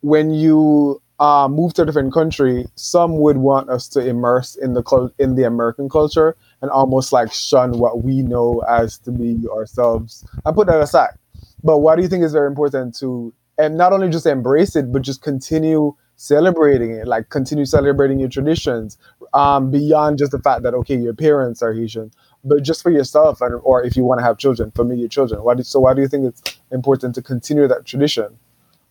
when 0.08 0.32
you 0.32 1.02
uh, 1.20 1.50
move 1.50 1.74
to 1.74 1.82
a 1.82 1.86
different 1.86 2.14
country, 2.14 2.66
some 2.76 3.18
would 3.18 3.36
want 3.36 3.70
us 3.70 3.90
to 3.90 4.00
immerse 4.00 4.56
in 4.56 4.74
the 4.74 5.12
in 5.20 5.36
the 5.36 5.44
American 5.44 5.90
culture 5.90 6.38
and 6.62 6.72
almost 6.72 7.12
like 7.12 7.34
shun 7.34 7.78
what 7.78 8.04
we 8.04 8.24
know 8.24 8.64
as 8.70 8.98
to 9.00 9.12
be 9.12 9.38
ourselves. 9.50 10.26
I 10.46 10.54
put 10.54 10.68
that 10.68 10.80
aside. 10.80 11.16
But 11.62 11.80
why 11.80 11.98
do 11.98 12.04
you 12.04 12.08
think 12.08 12.24
it's 12.24 12.32
very 12.32 12.48
important 12.48 12.98
to 13.00 13.34
and 13.58 13.78
not 13.78 13.92
only 13.92 14.10
just 14.10 14.26
embrace 14.26 14.78
it, 14.78 14.94
but 14.94 15.02
just 15.02 15.22
continue 15.22 15.94
celebrating 16.16 16.92
it, 16.92 17.06
like 17.06 17.30
continue 17.30 17.66
celebrating 17.66 18.20
your 18.20 18.30
traditions 18.30 18.98
um, 19.34 19.70
beyond 19.70 20.20
just 20.20 20.32
the 20.32 20.40
fact 20.40 20.64
that 20.64 20.74
okay, 20.74 20.96
your 20.96 21.14
parents 21.14 21.62
are 21.62 21.74
Haitian, 21.74 22.12
but 22.46 22.64
just 22.64 22.82
for 22.82 22.92
yourself 22.92 23.42
and 23.42 23.60
or 23.64 23.84
if 23.84 23.98
you 23.98 24.06
want 24.06 24.20
to 24.20 24.24
have 24.24 24.38
children, 24.38 24.72
for 24.72 24.86
me, 24.86 24.96
your 24.96 25.10
children. 25.10 25.44
Why 25.44 25.56
do, 25.56 25.64
so 25.64 25.82
why 25.82 25.94
do 25.94 26.02
you 26.02 26.08
think 26.08 26.26
it's 26.26 26.58
important 26.72 27.14
to 27.16 27.22
continue 27.22 27.68
that 27.68 27.86
tradition 27.86 28.38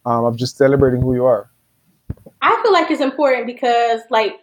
um, 0.06 0.24
of 0.24 0.36
just 0.36 0.56
celebrating 0.56 1.02
who 1.02 1.14
you 1.14 1.24
are? 1.24 1.50
I 2.40 2.58
feel 2.62 2.72
like 2.72 2.90
it's 2.90 3.00
important 3.00 3.46
because 3.46 4.00
like 4.08 4.36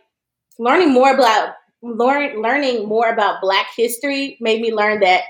learning 0.59 0.93
more 0.93 1.13
about 1.13 1.55
learn 1.81 2.41
learning 2.41 2.87
more 2.87 3.09
about 3.09 3.41
Black 3.41 3.67
history 3.75 4.37
made 4.39 4.61
me 4.61 4.73
learn 4.73 4.99
that 4.99 5.23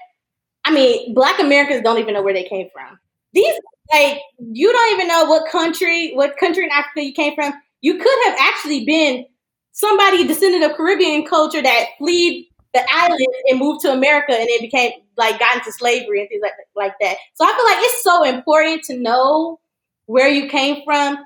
I 0.66 0.74
mean 0.74 1.14
Black 1.14 1.40
Americans 1.40 1.82
don't 1.84 2.00
even 2.00 2.14
know 2.14 2.24
where 2.24 2.34
they 2.34 2.44
came 2.44 2.68
from. 2.74 3.00
These 3.34 3.54
like 3.94 4.20
you 4.40 4.72
don't 4.72 4.94
even 4.94 5.08
know 5.08 5.26
what 5.26 5.50
country, 5.52 6.14
what 6.16 6.38
country 6.38 6.64
in 6.64 6.72
Africa 6.72 7.04
you 7.04 7.14
came 7.14 7.36
from. 7.36 7.54
You 7.82 7.98
could 7.98 8.26
have 8.26 8.38
actually 8.40 8.86
been 8.86 9.26
somebody 9.72 10.26
descendant 10.26 10.64
of 10.64 10.78
Caribbean 10.78 11.26
culture 11.26 11.62
that 11.62 11.86
fled 11.98 12.44
the 12.74 12.84
islands 12.92 13.26
and 13.50 13.60
moved 13.60 13.82
to 13.82 13.92
America 13.92 14.34
and 14.34 14.48
then 14.50 14.62
became 14.62 14.92
like 15.16 15.38
got 15.38 15.58
into 15.58 15.72
slavery 15.72 16.22
and 16.22 16.30
things 16.30 16.42
like 16.42 16.54
like 16.76 16.94
that. 17.02 17.18
So 17.36 17.46
I 17.46 17.54
feel 17.56 17.66
like 17.66 17.78
it's 17.80 18.04
so 18.04 18.24
important 18.24 18.84
to 18.86 18.98
know 18.98 19.60
where 20.06 20.28
you 20.28 20.50
came 20.50 20.84
from, 20.86 21.18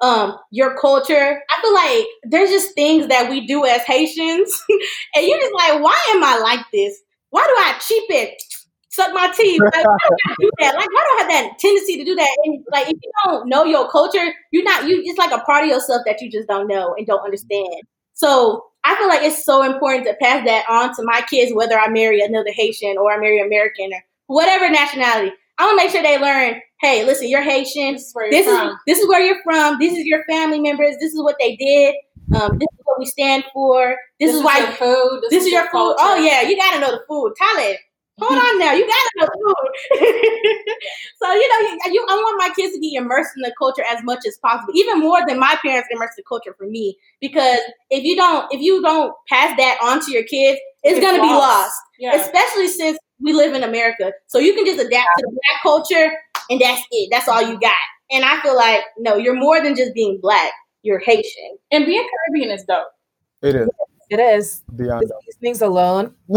um, 0.00 0.36
your 0.50 0.78
culture. 0.78 1.42
I 1.50 1.62
feel 1.62 1.74
like 1.74 2.06
there's 2.24 2.50
just 2.50 2.74
things 2.74 3.08
that 3.08 3.30
we 3.30 3.46
do 3.46 3.64
as 3.66 3.82
Haitians, 3.82 4.62
and 5.14 5.26
you're 5.26 5.38
just 5.38 5.54
like, 5.54 5.82
why 5.82 5.98
am 6.10 6.22
I 6.24 6.38
like 6.38 6.66
this? 6.72 6.98
Why 7.30 7.42
do 7.42 7.54
I 7.58 7.78
cheap 7.80 8.04
it? 8.10 8.42
suck 8.98 9.14
my 9.14 9.30
teeth. 9.30 9.60
Like, 9.60 9.84
why 9.84 9.96
do 10.08 10.16
I 10.26 10.34
do 10.40 10.50
that? 10.58 10.74
Like, 10.74 10.88
why 10.90 11.04
do 11.06 11.16
I 11.16 11.18
have 11.20 11.28
that 11.30 11.58
tendency 11.58 11.96
to 11.98 12.04
do 12.04 12.14
that? 12.16 12.36
And 12.44 12.64
like, 12.72 12.88
if 12.88 12.96
you 13.02 13.12
don't 13.24 13.48
know 13.48 13.64
your 13.64 13.88
culture, 13.90 14.32
you're 14.50 14.64
not 14.64 14.88
you. 14.88 15.00
It's 15.04 15.18
like 15.18 15.32
a 15.32 15.42
part 15.44 15.64
of 15.64 15.70
yourself 15.70 16.02
that 16.06 16.20
you 16.20 16.30
just 16.30 16.48
don't 16.48 16.68
know 16.68 16.94
and 16.96 17.06
don't 17.06 17.24
understand. 17.24 17.82
So 18.14 18.64
I 18.84 18.96
feel 18.96 19.08
like 19.08 19.22
it's 19.22 19.44
so 19.44 19.62
important 19.62 20.06
to 20.06 20.16
pass 20.20 20.44
that 20.46 20.64
on 20.68 20.94
to 20.96 21.02
my 21.04 21.22
kids, 21.30 21.54
whether 21.54 21.78
I 21.78 21.88
marry 21.88 22.20
another 22.20 22.52
Haitian 22.52 22.96
or 22.98 23.12
I 23.12 23.18
marry 23.18 23.40
American 23.40 23.90
or 23.92 24.02
whatever 24.26 24.68
nationality. 24.68 25.32
I 25.58 25.64
want 25.64 25.78
to 25.78 25.84
make 25.84 25.92
sure 25.92 26.02
they 26.02 26.18
learn. 26.18 26.60
Hey, 26.80 27.04
listen, 27.04 27.28
you're 27.28 27.42
Haitian. 27.42 27.94
This 27.94 28.06
is 28.06 28.14
this 28.30 28.46
is, 28.46 28.72
this 28.86 28.98
is 28.98 29.08
where 29.08 29.20
you're 29.20 29.42
from. 29.42 29.78
This 29.78 29.92
is 29.92 30.04
your 30.04 30.24
family 30.24 30.60
members. 30.60 30.96
This 31.00 31.12
is 31.12 31.22
what 31.22 31.36
they 31.40 31.56
did. 31.56 31.94
Um, 32.40 32.58
this 32.58 32.68
is 32.72 32.80
what 32.84 32.98
we 32.98 33.06
stand 33.06 33.44
for. 33.52 33.96
This, 34.20 34.28
this 34.28 34.34
is, 34.34 34.36
is 34.36 34.44
why 34.44 34.66
food. 34.72 35.20
This, 35.22 35.30
this 35.30 35.46
is, 35.46 35.52
your 35.52 35.64
food. 35.64 35.96
Culture. 35.96 35.96
Oh 36.00 36.16
yeah, 36.16 36.42
you 36.42 36.56
gotta 36.56 36.80
know 36.80 36.92
the 36.92 37.02
food. 37.08 37.32
Talib, 37.36 37.76
Hold 38.20 38.38
on 38.38 38.58
now, 38.58 38.72
you 38.72 38.84
gotta 38.84 39.10
know 39.16 39.26
food. 39.26 40.00
so 41.22 41.32
you 41.32 41.48
know, 41.48 41.68
you, 41.68 41.92
you, 41.92 42.06
I 42.08 42.16
want 42.16 42.36
my 42.38 42.52
kids 42.54 42.74
to 42.74 42.80
be 42.80 42.94
immersed 42.94 43.30
in 43.36 43.42
the 43.42 43.54
culture 43.56 43.84
as 43.88 44.02
much 44.02 44.26
as 44.26 44.36
possible, 44.38 44.72
even 44.74 44.98
more 44.98 45.20
than 45.26 45.38
my 45.38 45.56
parents 45.62 45.88
immersed 45.92 46.14
the 46.16 46.24
culture 46.28 46.54
for 46.58 46.66
me. 46.66 46.96
Because 47.20 47.60
if 47.90 48.02
you 48.02 48.16
don't, 48.16 48.52
if 48.52 48.60
you 48.60 48.82
don't 48.82 49.14
pass 49.28 49.56
that 49.56 49.78
on 49.82 50.04
to 50.04 50.10
your 50.10 50.24
kids, 50.24 50.58
it's, 50.82 50.98
it's 50.98 51.00
gonna 51.00 51.18
lost. 51.18 51.30
be 51.30 51.34
lost. 51.34 51.76
Yeah. 52.00 52.20
Especially 52.20 52.68
since 52.68 52.98
we 53.20 53.32
live 53.32 53.54
in 53.54 53.62
America, 53.62 54.12
so 54.26 54.38
you 54.38 54.52
can 54.54 54.66
just 54.66 54.84
adapt 54.84 55.08
to 55.18 55.22
the 55.22 55.30
black 55.30 55.62
culture, 55.62 56.10
and 56.50 56.60
that's 56.60 56.82
it. 56.90 57.08
That's 57.10 57.28
all 57.28 57.42
you 57.42 57.58
got. 57.60 57.74
And 58.10 58.24
I 58.24 58.40
feel 58.40 58.56
like 58.56 58.82
no, 58.98 59.16
you're 59.16 59.36
more 59.36 59.62
than 59.62 59.76
just 59.76 59.94
being 59.94 60.18
black. 60.20 60.52
You're 60.82 61.00
Haitian, 61.00 61.58
and 61.70 61.84
being 61.86 62.06
Caribbean 62.08 62.54
is 62.54 62.64
dope. 62.64 62.86
It 63.42 63.54
is. 63.54 63.68
It 64.10 64.20
is. 64.20 64.62
Beyond 64.74 65.02
these 65.02 65.36
things 65.40 65.62
alone. 65.62 66.14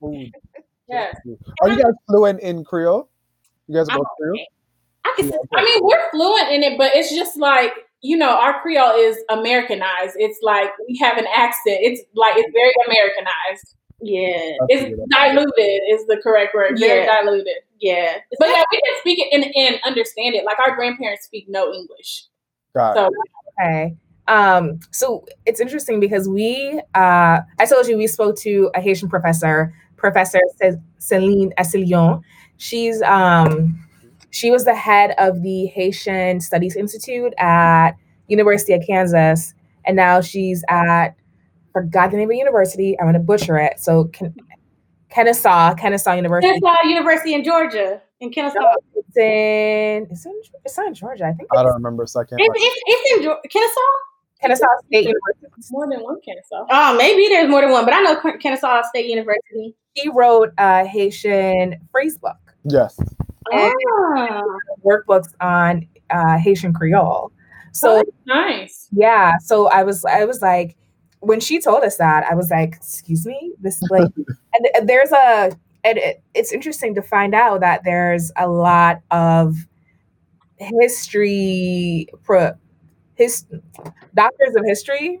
food. 0.00 0.32
Yes. 0.90 1.14
Are 1.60 1.68
you 1.68 1.76
guys 1.76 1.92
fluent 2.08 2.40
in 2.40 2.64
Creole? 2.64 3.10
You 3.66 3.74
guys 3.76 3.88
both 3.94 4.06
Creole? 4.18 4.46
I 5.04 5.14
can. 5.18 5.30
I 5.54 5.62
mean, 5.62 5.80
we're 5.82 6.10
fluent 6.10 6.48
in 6.48 6.62
it, 6.62 6.78
but 6.78 6.92
it's 6.94 7.14
just 7.14 7.36
like 7.36 7.74
you 8.00 8.16
know, 8.16 8.30
our 8.30 8.60
Creole 8.60 8.94
is 8.96 9.18
Americanized. 9.28 10.14
It's 10.16 10.38
like 10.42 10.70
we 10.88 10.96
have 10.98 11.18
an 11.18 11.26
accent. 11.34 11.78
It's 11.80 12.02
like 12.14 12.34
it's 12.36 12.50
very 12.52 12.72
Americanized. 12.86 13.74
Yeah, 14.00 14.52
it's 14.68 14.96
diluted 15.10 15.82
is 15.90 16.06
the 16.06 16.20
correct 16.22 16.54
word. 16.54 16.78
Very 16.78 17.04
yeah. 17.04 17.20
diluted. 17.20 17.56
Yeah, 17.80 18.18
but 18.38 18.48
yeah, 18.48 18.64
we 18.70 18.80
can 18.80 19.00
speak 19.00 19.18
it 19.18 19.28
and, 19.32 19.44
and 19.56 19.80
understand 19.84 20.34
it. 20.34 20.44
Like 20.44 20.58
our 20.60 20.76
grandparents 20.76 21.24
speak 21.24 21.46
no 21.48 21.72
English. 21.72 22.26
Got 22.74 22.94
so, 22.94 23.10
okay. 23.60 23.96
Um, 24.28 24.78
so 24.90 25.24
it's 25.46 25.58
interesting 25.58 26.00
because 26.00 26.28
we, 26.28 26.80
uh, 26.94 27.40
I 27.58 27.66
told 27.66 27.86
you 27.88 27.96
we 27.96 28.06
spoke 28.06 28.36
to 28.40 28.70
a 28.74 28.80
Haitian 28.80 29.08
professor, 29.08 29.74
Professor 29.96 30.40
Celine 30.98 31.52
Asselion. 31.58 32.22
She's, 32.58 33.00
um, 33.02 33.84
she 34.30 34.50
was 34.50 34.64
the 34.64 34.74
head 34.74 35.14
of 35.18 35.42
the 35.42 35.66
Haitian 35.66 36.40
Studies 36.40 36.76
Institute 36.76 37.32
at 37.38 37.92
University 38.28 38.74
of 38.74 38.82
Kansas, 38.86 39.54
and 39.86 39.96
now 39.96 40.20
she's 40.20 40.62
at 40.68 41.14
forgot 41.80 42.10
the 42.10 42.16
name 42.16 42.28
of 42.28 42.34
the 42.34 42.38
university. 42.38 42.98
I'm 42.98 43.06
gonna 43.06 43.18
butcher 43.18 43.58
it. 43.58 43.80
So 43.80 44.04
Ken- 44.04 44.34
Kennesaw, 45.10 45.74
Kennesaw 45.74 46.14
University. 46.14 46.48
Kennesaw 46.60 46.86
University 46.86 47.34
in 47.34 47.44
Georgia, 47.44 48.00
in 48.20 48.30
Kennesaw. 48.30 48.74
It's 48.94 49.16
in, 49.16 50.06
it's 50.10 50.26
in, 50.26 50.32
it's 50.64 50.76
not 50.76 50.88
in 50.88 50.94
Georgia. 50.94 51.24
I 51.24 51.32
think 51.32 51.48
I 51.56 51.62
don't 51.62 51.74
remember 51.74 52.02
a 52.02 52.08
second. 52.08 52.38
It's, 52.40 52.54
it's, 52.56 52.82
it's 52.86 53.26
in 53.26 53.34
Kennesaw. 53.50 53.80
Kennesaw 54.40 54.66
State 54.86 55.06
University. 55.06 55.46
More 55.70 55.88
than 55.90 56.00
one 56.00 56.20
Kennesaw. 56.20 56.66
Oh, 56.70 56.96
maybe 56.96 57.26
there's 57.28 57.48
more 57.48 57.60
than 57.60 57.70
one, 57.70 57.84
but 57.84 57.94
I 57.94 58.00
know 58.00 58.20
Kennesaw 58.38 58.82
State 58.82 59.06
University. 59.06 59.74
He 59.94 60.08
wrote 60.10 60.52
a 60.58 60.84
Haitian 60.84 61.76
phrase 61.90 62.18
book. 62.18 62.36
Yes. 62.64 63.00
Ah. 63.52 64.42
Workbooks 64.84 65.32
on 65.40 65.88
uh, 66.10 66.38
Haitian 66.38 66.72
Creole. 66.72 67.32
So 67.72 67.98
oh, 67.98 68.04
nice. 68.26 68.88
Yeah. 68.92 69.32
So 69.42 69.68
I 69.68 69.82
was, 69.82 70.04
I 70.04 70.24
was 70.24 70.40
like, 70.42 70.76
when 71.20 71.40
she 71.40 71.60
told 71.60 71.84
us 71.84 71.96
that, 71.96 72.24
I 72.24 72.34
was 72.34 72.50
like, 72.50 72.74
"Excuse 72.74 73.26
me, 73.26 73.52
this 73.60 73.82
like." 73.90 74.10
and, 74.54 74.68
and 74.74 74.88
there's 74.88 75.12
a, 75.12 75.52
and 75.84 75.98
it, 75.98 76.22
it's 76.34 76.52
interesting 76.52 76.94
to 76.94 77.02
find 77.02 77.34
out 77.34 77.60
that 77.60 77.82
there's 77.84 78.30
a 78.36 78.48
lot 78.48 79.00
of 79.10 79.56
history 80.56 82.08
pro 82.24 82.52
his 83.18 83.44
doctors 84.14 84.54
of 84.56 84.64
history, 84.64 85.20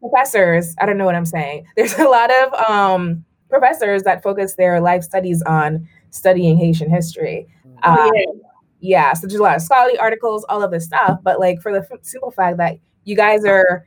professors. 0.00 0.74
I 0.80 0.86
don't 0.86 0.96
know 0.96 1.04
what 1.04 1.16
I'm 1.16 1.26
saying. 1.26 1.66
There's 1.76 1.98
a 1.98 2.04
lot 2.04 2.30
of 2.30 2.54
um, 2.70 3.24
professors 3.50 4.04
that 4.04 4.22
focus 4.22 4.54
their 4.54 4.80
life 4.80 5.02
studies 5.02 5.42
on 5.42 5.88
studying 6.10 6.56
Haitian 6.56 6.88
history. 6.88 7.48
Um, 7.82 8.10
yeah. 8.14 8.22
yeah, 8.80 9.12
so 9.12 9.26
there's 9.26 9.40
a 9.40 9.42
lot 9.42 9.56
of 9.56 9.62
scholarly 9.62 9.98
articles, 9.98 10.44
all 10.48 10.62
of 10.62 10.70
this 10.70 10.84
stuff. 10.84 11.18
But 11.22 11.40
like 11.40 11.60
for 11.60 11.72
the 11.72 11.80
f- 11.80 11.98
simple 12.02 12.30
fact 12.30 12.58
that 12.58 12.78
you 13.04 13.16
guys 13.16 13.44
are 13.44 13.84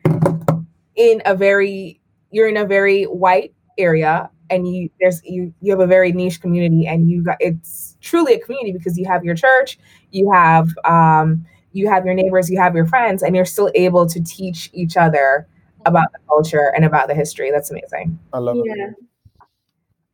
in 1.00 1.22
a 1.26 1.34
very, 1.34 2.00
you're 2.30 2.48
in 2.48 2.58
a 2.58 2.66
very 2.66 3.06
white 3.06 3.54
area, 3.80 4.30
and 4.52 4.68
you 4.68 4.90
there's 5.00 5.22
you 5.24 5.54
you 5.62 5.72
have 5.72 5.80
a 5.80 5.88
very 5.88 6.12
niche 6.12 6.42
community, 6.42 6.86
and 6.86 7.10
you 7.10 7.24
got 7.24 7.38
it's 7.40 7.98
truly 8.02 8.34
a 8.34 8.40
community 8.40 8.74
because 8.74 8.98
you 8.98 9.06
have 9.06 9.24
your 9.24 9.36
church, 9.36 9.80
you 10.12 10.32
have 10.32 10.68
um, 10.86 11.46
you 11.72 11.90
have 11.90 12.06
your 12.06 12.14
neighbors, 12.14 12.50
you 12.50 12.60
have 12.60 12.76
your 12.76 12.86
friends, 12.86 13.24
and 13.24 13.36
you're 13.36 13.46
still 13.46 13.72
able 13.74 14.06
to 14.08 14.22
teach 14.22 14.70
each 14.74 14.98
other 14.98 15.48
about 15.86 16.12
the 16.12 16.20
culture 16.28 16.74
and 16.76 16.84
about 16.84 17.08
the 17.08 17.16
history. 17.16 17.50
That's 17.50 17.72
amazing. 17.72 18.20
I 18.34 18.40
love 18.40 18.58
yeah. 18.66 18.74
it. 18.74 18.96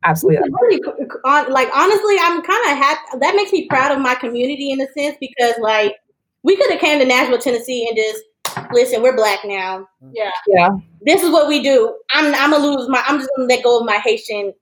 Absolutely. 0.03 0.49
Really, 0.61 0.81
like 1.49 1.69
honestly, 1.73 2.15
I'm 2.21 2.43
kind 2.43 2.71
of 2.71 2.77
happy. 2.77 3.17
That 3.19 3.35
makes 3.35 3.51
me 3.51 3.67
proud 3.67 3.91
of 3.91 3.99
my 3.99 4.13
community 4.13 4.69
in 4.69 4.79
a 4.79 4.87
sense 4.93 5.17
because 5.19 5.55
like 5.59 5.95
we 6.43 6.55
could 6.55 6.69
have 6.69 6.79
came 6.79 6.99
to 6.99 7.05
Nashville, 7.05 7.39
Tennessee, 7.39 7.87
and 7.87 7.97
just 7.97 8.23
listen. 8.71 9.01
We're 9.01 9.15
black 9.15 9.39
now. 9.45 9.87
Yeah, 10.11 10.31
yeah. 10.47 10.69
This 11.01 11.23
is 11.23 11.31
what 11.31 11.47
we 11.47 11.61
do. 11.61 11.97
I'm 12.11 12.33
I'm 12.35 12.51
gonna 12.51 12.65
lose 12.65 12.87
my. 12.89 13.03
I'm 13.05 13.19
just 13.19 13.29
gonna 13.35 13.47
let 13.47 13.63
go 13.63 13.79
of 13.79 13.85
my 13.85 13.97
Haitian 13.97 14.53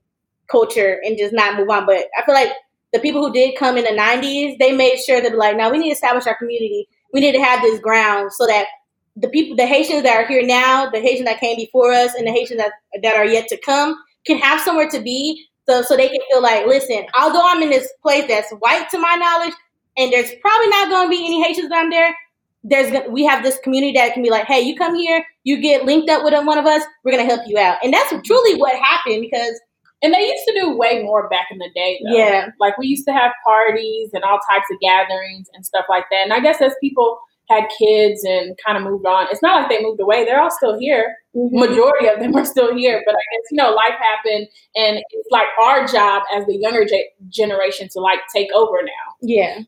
culture 0.49 1.01
and 1.03 1.17
just 1.17 1.33
not 1.33 1.57
move 1.57 1.69
on. 1.69 1.85
But 1.85 2.07
I 2.17 2.25
feel 2.25 2.35
like 2.35 2.51
the 2.93 2.99
people 2.99 3.25
who 3.25 3.33
did 3.33 3.57
come 3.57 3.77
in 3.77 3.83
the 3.83 3.89
90s, 3.89 4.59
they 4.59 4.71
made 4.71 4.97
sure 4.99 5.19
that 5.19 5.35
like, 5.35 5.57
now 5.57 5.71
we 5.71 5.79
need 5.79 5.89
to 5.89 5.93
establish 5.93 6.27
our 6.27 6.37
community. 6.37 6.87
We 7.11 7.21
need 7.21 7.31
to 7.33 7.41
have 7.41 7.61
this 7.61 7.79
ground 7.79 8.31
so 8.33 8.45
that 8.47 8.67
the 9.15 9.29
people, 9.29 9.55
the 9.55 9.65
Haitians 9.65 10.03
that 10.03 10.15
are 10.15 10.27
here 10.27 10.45
now, 10.45 10.89
the 10.89 10.99
Haitians 10.99 11.27
that 11.27 11.39
came 11.39 11.55
before 11.55 11.91
us, 11.91 12.13
and 12.15 12.27
the 12.27 12.31
Haitians 12.31 12.59
that, 12.59 12.71
that 13.01 13.15
are 13.15 13.25
yet 13.25 13.47
to 13.49 13.57
come 13.57 13.95
can 14.25 14.37
have 14.37 14.61
somewhere 14.61 14.89
to 14.89 15.01
be 15.01 15.45
so, 15.67 15.81
so 15.81 15.95
they 15.95 16.09
can 16.09 16.19
feel 16.31 16.41
like, 16.41 16.65
listen, 16.65 17.05
although 17.19 17.45
I'm 17.45 17.61
in 17.61 17.69
this 17.69 17.91
place 18.01 18.25
that's 18.27 18.51
white 18.51 18.89
to 18.91 18.99
my 18.99 19.15
knowledge, 19.15 19.53
and 19.97 20.11
there's 20.11 20.31
probably 20.41 20.67
not 20.69 20.89
going 20.89 21.07
to 21.07 21.09
be 21.09 21.25
any 21.25 21.43
Haitians 21.43 21.69
down 21.69 21.89
there. 21.89 22.15
There's 22.64 22.95
we 23.09 23.26
have 23.26 23.43
this 23.43 23.57
community 23.64 23.93
that 23.93 24.14
can 24.14 24.24
be 24.24 24.30
like, 24.30 24.45
hey, 24.45 24.61
you 24.61 24.76
come 24.76 24.95
here, 24.95 25.26
you 25.43 25.61
get 25.61 25.86
linked 25.86 26.09
up 26.09 26.24
with 26.24 26.34
one 26.45 26.57
of 26.57 26.66
us, 26.66 26.84
we're 27.03 27.11
gonna 27.11 27.26
help 27.26 27.41
you 27.47 27.57
out, 27.57 27.78
and 27.84 27.93
that's 27.93 28.14
truly 28.26 28.57
what 28.59 28.74
happened 28.80 29.22
because 29.22 29.59
And 30.01 30.14
they 30.14 30.20
used 30.28 30.45
to 30.47 30.53
do 30.59 30.78
way 30.78 31.01
more 31.03 31.30
back 31.30 31.47
in 31.49 31.57
the 31.59 31.70
day. 31.74 31.99
Though. 32.03 32.18
Yeah. 32.18 32.49
Like 32.59 32.78
we 32.78 32.88
used 32.88 33.05
to 33.05 33.14
have 33.14 33.32
parties 33.45 34.09
and 34.14 34.24
all 34.24 34.39
types 34.51 34.66
of 34.72 34.80
gatherings 34.82 35.47
and 35.53 35.66
stuff 35.66 35.86
like 35.89 36.05
that. 36.11 36.24
And 36.24 36.34
I 36.34 36.39
guess 36.41 36.61
as 36.61 36.74
people 36.82 37.20
had 37.49 37.64
kids 37.78 38.24
and 38.24 38.57
kind 38.66 38.78
of 38.78 38.84
moved 38.84 39.05
on, 39.05 39.28
it's 39.32 39.41
not 39.41 39.61
like 39.61 39.70
they 39.70 39.82
moved 39.84 40.01
away. 40.01 40.26
They're 40.26 40.41
all 40.41 40.51
still 40.51 40.78
here. 40.78 41.16
Mm-hmm. 41.36 41.57
Majority 41.57 42.07
of 42.07 42.20
them 42.20 42.36
are 42.36 42.45
still 42.45 42.76
here. 42.76 43.01
But 43.05 43.16
I 43.16 43.24
guess, 43.32 43.45
you 43.51 43.57
know, 43.57 43.72
life 43.72 43.97
happened 43.99 44.47
and 44.76 45.03
it's 45.09 45.30
like 45.32 45.47
our 45.61 45.86
job 45.88 46.24
as 46.36 46.45
the 46.47 46.57
younger 46.57 46.86
ge- 46.86 47.11
generation 47.30 47.88
to 47.93 47.99
like 47.99 48.20
take 48.34 48.51
over 48.53 48.82
now. 48.84 49.07
yeah, 49.22 49.59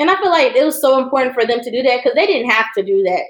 and 0.00 0.10
I 0.10 0.16
feel 0.16 0.30
like 0.30 0.56
it 0.56 0.64
was 0.64 0.80
so 0.80 0.98
important 1.00 1.34
for 1.34 1.44
them 1.44 1.60
to 1.60 1.70
do 1.70 1.82
that 1.82 1.98
because 1.98 2.14
they 2.14 2.26
didn't 2.26 2.50
have 2.50 2.66
to 2.76 2.82
do 2.82 3.02
that, 3.02 3.24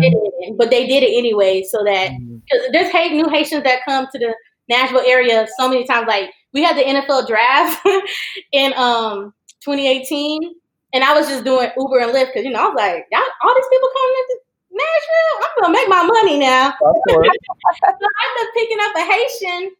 They 0.00 0.14
but 0.56 0.70
they 0.70 0.86
did 0.86 1.02
it 1.02 1.18
anyway, 1.18 1.64
so 1.68 1.82
that 1.84 2.12
because 2.16 2.68
there's 2.72 2.92
hate 2.92 3.12
new 3.12 3.28
Haitians 3.28 3.64
that 3.64 3.84
come 3.84 4.06
to 4.12 4.18
the 4.18 4.32
Nashville 4.68 5.00
area 5.04 5.48
so 5.58 5.68
many 5.68 5.84
times. 5.84 6.06
Like 6.06 6.30
we 6.52 6.62
had 6.62 6.76
the 6.76 6.82
NFL 6.82 7.26
draft 7.26 7.84
in 8.52 8.72
um 8.74 9.34
2018, 9.64 10.54
and 10.92 11.02
I 11.02 11.12
was 11.12 11.26
just 11.28 11.44
doing 11.44 11.70
Uber 11.76 11.98
and 11.98 12.12
Lyft 12.12 12.28
because 12.28 12.44
you 12.44 12.52
know 12.52 12.62
I 12.62 12.68
was 12.68 12.76
like, 12.76 13.06
y'all, 13.10 13.22
all 13.42 13.54
these 13.54 13.68
people 13.68 13.88
coming 13.92 14.24
to 14.28 14.38
Nashville, 14.70 15.36
I'm 15.42 15.62
gonna 15.62 15.72
make 15.72 15.88
my 15.88 16.02
money 16.06 16.38
now. 16.38 16.72
So 17.06 17.14
I 17.14 18.22
ended 18.28 18.42
up 18.42 18.54
picking 18.54 18.78
up 18.80 18.94
a 18.94 19.04
Haitian, 19.12 19.70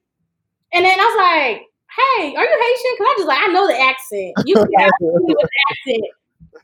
and 0.72 0.84
then 0.84 0.98
I 0.98 1.04
was 1.04 1.16
like, 1.22 1.62
"Hey, 1.97 2.34
are 2.36 2.44
you 2.44 2.57
Haitian?" 2.61 2.92
Because 2.97 3.09
I 3.09 3.14
just 3.18 3.28
like 3.28 3.42
I 3.42 3.49
know 3.53 3.66
the 3.66 3.78
accent. 3.80 4.36
You 4.44 4.57
can 4.57 4.68
ask 4.84 4.94
me 5.01 5.34
with 5.34 5.49
the 5.49 5.61
accent. 5.72 6.05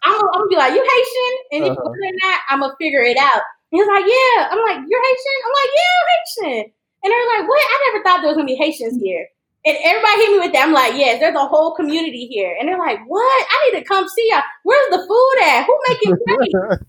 I'm 0.05 0.18
gonna, 0.20 0.49
be 0.51 0.57
like, 0.57 0.74
"You 0.74 0.83
Haitian?" 0.83 1.35
And 1.53 1.61
if 1.66 1.72
Uh-huh. 1.78 1.93
you're 1.95 2.18
not, 2.22 2.41
I'm 2.51 2.61
gonna 2.61 2.74
figure 2.80 3.03
it 3.03 3.16
out. 3.18 3.43
And 3.72 3.74
he 3.76 3.83
was 3.83 3.89
like, 3.89 4.07
"Yeah." 4.07 4.49
I'm 4.51 4.62
like, 4.62 4.80
"You're 4.89 5.03
Haitian?" 5.05 5.39
I'm 5.47 5.55
like, 5.61 5.72
"Yeah, 5.76 5.95
I'm 6.01 6.09
Haitian." 6.12 6.62
And 7.05 7.09
they're 7.12 7.30
like, 7.39 7.45
"What? 7.49 7.61
I 7.62 7.76
never 7.91 8.05
thought 8.05 8.18
there 8.22 8.28
was 8.30 8.37
gonna 8.37 8.47
be 8.51 8.57
Haitians 8.57 9.01
here." 9.03 9.26
And 9.64 9.76
everybody 9.84 10.20
hit 10.22 10.32
me 10.32 10.38
with 10.40 10.52
that. 10.54 10.66
I'm 10.66 10.72
like, 10.72 10.94
"Yes, 10.96 11.20
there's 11.20 11.36
a 11.36 11.46
whole 11.46 11.74
community 11.76 12.26
here." 12.26 12.56
And 12.58 12.68
they're 12.68 12.78
like, 12.78 12.98
"What? 13.06 13.46
I 13.48 13.70
need 13.70 13.78
to 13.78 13.84
come 13.84 14.08
see 14.08 14.28
y'all. 14.28 14.42
Where's 14.64 14.90
the 14.90 15.06
food 15.06 15.44
at? 15.44 15.66
Who 15.66 15.78
making? 15.88 16.16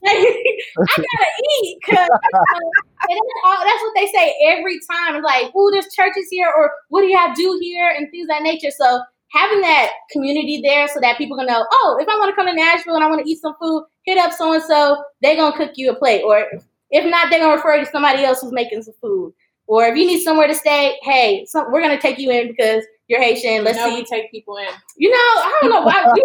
Like, 0.03 0.17
I 0.17 0.95
gotta 0.97 1.31
eat." 1.63 1.79
'cause, 1.85 2.09
that's, 3.09 3.21
all, 3.45 3.57
that's 3.63 3.83
what 3.83 3.93
they 3.95 4.07
say 4.07 4.33
every 4.47 4.79
time. 4.91 5.15
It's 5.15 5.23
like, 5.25 5.55
"Ooh, 5.55 5.69
there's 5.71 5.93
churches 5.93 6.27
here," 6.31 6.51
or 6.55 6.71
"What 6.89 7.01
do 7.01 7.07
y'all 7.07 7.33
do 7.35 7.59
here?" 7.61 7.89
and 7.95 8.09
things 8.11 8.25
of 8.25 8.29
that 8.29 8.43
nature. 8.43 8.71
So 8.71 9.01
having 9.31 9.61
that 9.61 9.91
community 10.11 10.61
there, 10.63 10.87
so 10.87 10.99
that 11.01 11.17
people 11.19 11.37
can 11.37 11.45
know, 11.47 11.65
"Oh, 11.71 11.97
if 12.01 12.07
I 12.09 12.17
want 12.17 12.31
to 12.31 12.35
come 12.35 12.47
to 12.47 12.53
Nashville 12.55 12.95
and 12.95 13.03
I 13.03 13.07
want 13.09 13.23
to 13.23 13.29
eat 13.31 13.39
some 13.41 13.55
food, 13.61 13.85
hit 14.05 14.17
up 14.17 14.33
so 14.33 14.51
and 14.53 14.63
so. 14.63 14.97
They're 15.21 15.35
gonna 15.35 15.55
cook 15.55 15.73
you 15.75 15.91
a 15.91 15.95
plate." 15.95 16.23
Or 16.23 16.45
if 16.91 17.05
not, 17.05 17.29
they're 17.29 17.39
gonna 17.39 17.55
refer 17.55 17.75
you 17.77 17.85
to 17.85 17.91
somebody 17.91 18.23
else 18.25 18.41
who's 18.41 18.51
making 18.51 18.81
some 18.83 18.95
food. 19.01 19.33
Or 19.67 19.85
if 19.85 19.97
you 19.97 20.05
need 20.05 20.23
somewhere 20.23 20.47
to 20.47 20.55
stay, 20.55 20.97
hey, 21.03 21.45
some, 21.45 21.71
we're 21.71 21.81
gonna 21.81 21.99
take 21.99 22.19
you 22.19 22.31
in 22.31 22.47
because 22.47 22.83
you're 23.07 23.21
Haitian. 23.21 23.63
Let's 23.63 23.77
you 23.77 23.83
know, 23.83 23.89
see 23.89 24.01
we 24.01 24.05
take 24.05 24.31
people 24.31 24.57
in. 24.57 24.67
you 24.97 25.09
know, 25.09 25.17
I 25.17 25.59
don't 25.61 25.71
know 25.71 25.81
why 25.81 26.11
we, 26.13 26.23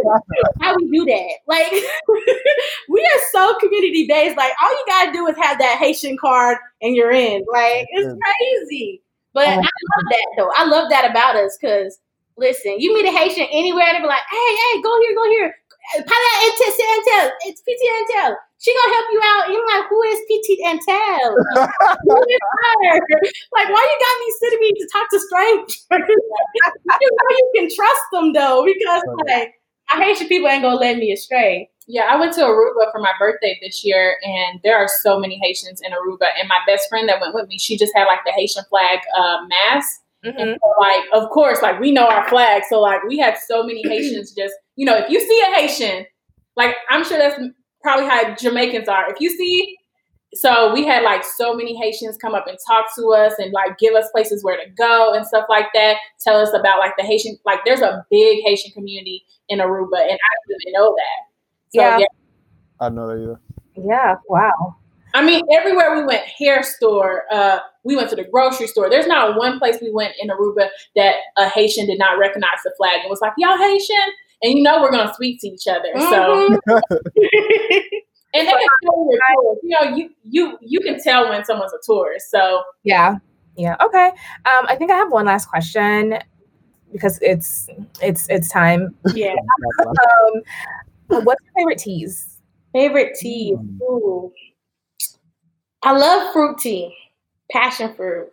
how 0.61 0.74
we 0.76 0.91
do 0.91 1.05
that. 1.05 1.30
Like, 1.47 1.70
we 2.89 3.01
are 3.01 3.20
so 3.32 3.57
community 3.59 4.07
based. 4.07 4.36
Like, 4.36 4.53
all 4.62 4.70
you 4.70 4.84
gotta 4.86 5.12
do 5.12 5.26
is 5.28 5.36
have 5.41 5.59
that 5.59 5.78
Haitian 5.78 6.16
card 6.20 6.59
and 6.82 6.95
you're 6.95 7.12
in. 7.12 7.45
Like, 7.53 7.86
it's 7.91 8.18
crazy. 8.22 9.03
But 9.34 9.49
oh, 9.49 9.51
I 9.51 9.55
love 9.57 10.07
that 10.11 10.26
though. 10.36 10.51
I 10.57 10.64
love 10.64 10.91
that 10.91 11.11
about 11.11 11.36
us 11.36 11.57
because 11.61 11.99
listen, 12.36 12.80
you 12.80 12.95
meet 12.95 13.07
a 13.07 13.12
Haitian 13.12 13.47
anywhere, 13.53 13.93
they 13.93 14.01
be 14.01 14.07
like, 14.07 14.22
hey, 14.30 14.57
hey, 14.57 14.82
go 14.82 15.01
here, 15.01 15.14
go 15.14 15.30
here. 15.30 15.55
Pala 15.97 16.30
Intel, 16.45 16.70
Intel, 16.78 17.30
it's 17.47 17.62
PT 17.62 17.80
Intel. 17.80 18.36
She 18.61 18.75
gonna 18.75 18.95
help 18.95 19.07
you 19.13 19.21
out. 19.25 19.45
And 19.47 19.55
you're 19.55 19.67
like, 19.67 19.87
who 19.89 20.03
is 20.03 20.19
PT 20.27 20.49
Intel? 20.67 21.31
who 22.03 22.23
is 22.23 22.39
her? 22.43 23.01
Like, 23.53 23.69
why 23.69 23.83
you 23.83 23.97
got 24.03 24.17
me 24.21 24.35
sitting 24.41 24.61
me 24.61 24.73
to 24.73 24.89
talk 24.93 25.09
to 25.11 25.21
strangers? 25.21 25.87
you 27.01 27.11
know 27.11 27.29
you 27.31 27.53
can 27.57 27.69
trust 27.75 28.03
them 28.13 28.33
though, 28.33 28.65
because 28.65 29.03
like 29.27 29.55
I 29.91 30.03
Haitian 30.03 30.29
people 30.29 30.49
ain't 30.49 30.63
gonna 30.63 30.77
let 30.77 30.97
me 30.99 31.13
astray. 31.13 31.71
Yeah, 31.87 32.03
I 32.11 32.17
went 32.17 32.35
to 32.35 32.41
Aruba 32.43 32.93
for 32.93 33.01
my 33.01 33.13
birthday 33.19 33.59
this 33.63 33.83
year, 33.85 34.17
and 34.23 34.61
there 34.63 34.77
are 34.77 34.89
so 35.03 35.19
many 35.19 35.39
Haitians 35.43 35.81
in 35.81 35.93
Aruba. 35.93 36.27
And 36.39 36.47
my 36.49 36.59
best 36.67 36.89
friend 36.91 37.09
that 37.09 37.21
went 37.21 37.35
with 37.35 37.49
me, 37.49 37.59
she 37.59 37.79
just 37.79 37.93
had 37.97 38.05
like 38.05 38.21
the 38.27 38.33
Haitian 38.33 38.65
flag 38.69 38.99
uh, 39.17 39.39
mask. 39.49 40.01
Mhm. 40.25 40.35
And 40.37 40.59
so, 40.63 40.75
like, 40.81 41.05
of 41.13 41.31
course, 41.31 41.63
like 41.63 41.81
we 41.81 41.93
know 41.93 42.07
our 42.07 42.29
flag, 42.29 42.63
so 42.69 42.81
like 42.81 43.03
we 43.05 43.19
had 43.19 43.37
so 43.47 43.63
many 43.63 43.83
Haitians. 43.89 44.33
Just 44.33 44.55
you 44.77 44.85
know, 44.85 44.97
if 44.99 45.09
you 45.09 45.21
see 45.21 45.41
a 45.49 45.55
Haitian, 45.55 46.07
like 46.57 46.75
I'm 46.91 47.05
sure 47.05 47.17
that's 47.19 47.41
probably 47.83 48.07
how 48.07 48.35
Jamaicans 48.35 48.89
are. 48.89 49.11
If 49.11 49.20
you 49.20 49.31
see, 49.31 49.76
so 50.35 50.72
we 50.72 50.87
had 50.87 51.03
like 51.03 51.24
so 51.24 51.55
many 51.55 51.76
Haitians 51.76 52.16
come 52.18 52.35
up 52.35 52.47
and 52.47 52.59
talk 52.66 52.87
to 52.97 53.09
us 53.12 53.35
and 53.39 53.53
like 53.53 53.79
give 53.79 53.95
us 53.95 54.11
places 54.12 54.45
where 54.45 54.57
to 54.57 54.70
go 54.76 55.14
and 55.14 55.26
stuff 55.26 55.47
like 55.49 55.66
that. 55.74 55.97
Tell 56.20 56.37
us 56.39 56.51
about 56.55 56.79
like 56.79 56.93
the 56.99 57.05
Haitian, 57.05 57.39
like 57.47 57.61
there's 57.64 57.81
a 57.81 58.05
big 58.11 58.43
Haitian 58.45 58.72
community 58.72 59.24
in 59.49 59.61
Aruba, 59.61 60.01
and 60.01 60.12
I 60.12 60.33
didn't 60.49 60.62
even 60.66 60.72
know 60.74 60.95
that. 60.95 61.72
So, 61.74 61.81
Yeah. 61.81 61.99
yeah. 61.99 62.07
I 62.81 62.89
know 62.91 63.09
that 63.09 63.22
either. 63.22 63.41
Yeah. 63.76 64.16
Wow. 64.29 64.76
I 65.14 65.24
mean, 65.24 65.43
everywhere 65.51 65.97
we 65.97 66.05
went, 66.05 66.24
hair 66.26 66.62
store, 66.62 67.24
uh, 67.33 67.61
we 67.83 67.97
went 67.97 68.11
to 68.11 68.16
the 68.16 68.24
grocery 68.24 68.66
store. 68.66 68.91
There's 68.91 69.07
not 69.07 69.39
one 69.39 69.59
place 69.59 69.79
we 69.81 69.91
went 69.91 70.14
in 70.20 70.29
Aruba 70.29 70.68
that 70.97 71.14
a 71.39 71.49
Haitian 71.49 71.87
did 71.87 71.99
not 71.99 72.18
recognize 72.18 72.61
the 72.62 72.72
flag 72.76 73.01
and 73.01 73.09
was 73.09 73.20
like, 73.22 73.33
"Y'all 73.39 73.57
Haitian," 73.57 74.12
and 74.43 74.55
you 74.55 74.62
know 74.62 74.80
we're 74.80 74.91
gonna 74.91 75.12
speak 75.14 75.41
to 75.41 75.49
each 75.49 75.66
other. 75.68 75.89
So, 75.95 76.49
Mhm. 76.49 76.59
and 76.76 76.82
they 78.34 78.45
can 78.47 78.68
tell 78.82 78.97
when 78.97 79.11
you're 79.11 79.20
tourists. 79.34 79.64
You 79.64 79.70
know, 79.80 79.97
you 79.97 80.11
you 80.22 80.59
you 80.61 80.80
can 80.80 81.01
tell 81.03 81.28
when 81.28 81.45
someone's 81.45 81.72
a 81.72 81.78
tourist. 81.84 82.30
So, 82.30 82.62
Yeah. 82.84 83.16
Yeah. 83.57 83.76
Okay. 83.84 84.07
Um, 84.07 84.66
I 84.68 84.76
think 84.76 84.91
I 84.93 84.97
have 84.97 85.11
one 85.11 85.26
last 85.26 85.47
question 85.47 86.18
because 86.93 87.18
it's 87.22 87.68
it's 88.01 88.28
it's 88.28 88.49
time. 88.49 88.95
yeah. 89.14 89.34
Um, 91.11 91.24
what's 91.24 91.43
your 91.45 91.53
favorite 91.57 91.78
teas? 91.78 92.39
Favorite 92.72 93.14
tea. 93.18 93.55
Mm. 93.57 93.80
Ooh. 93.82 94.32
I 95.82 95.93
love 95.97 96.32
fruit 96.32 96.59
tea. 96.59 96.95
Passion 97.51 97.95
fruit. 97.95 98.28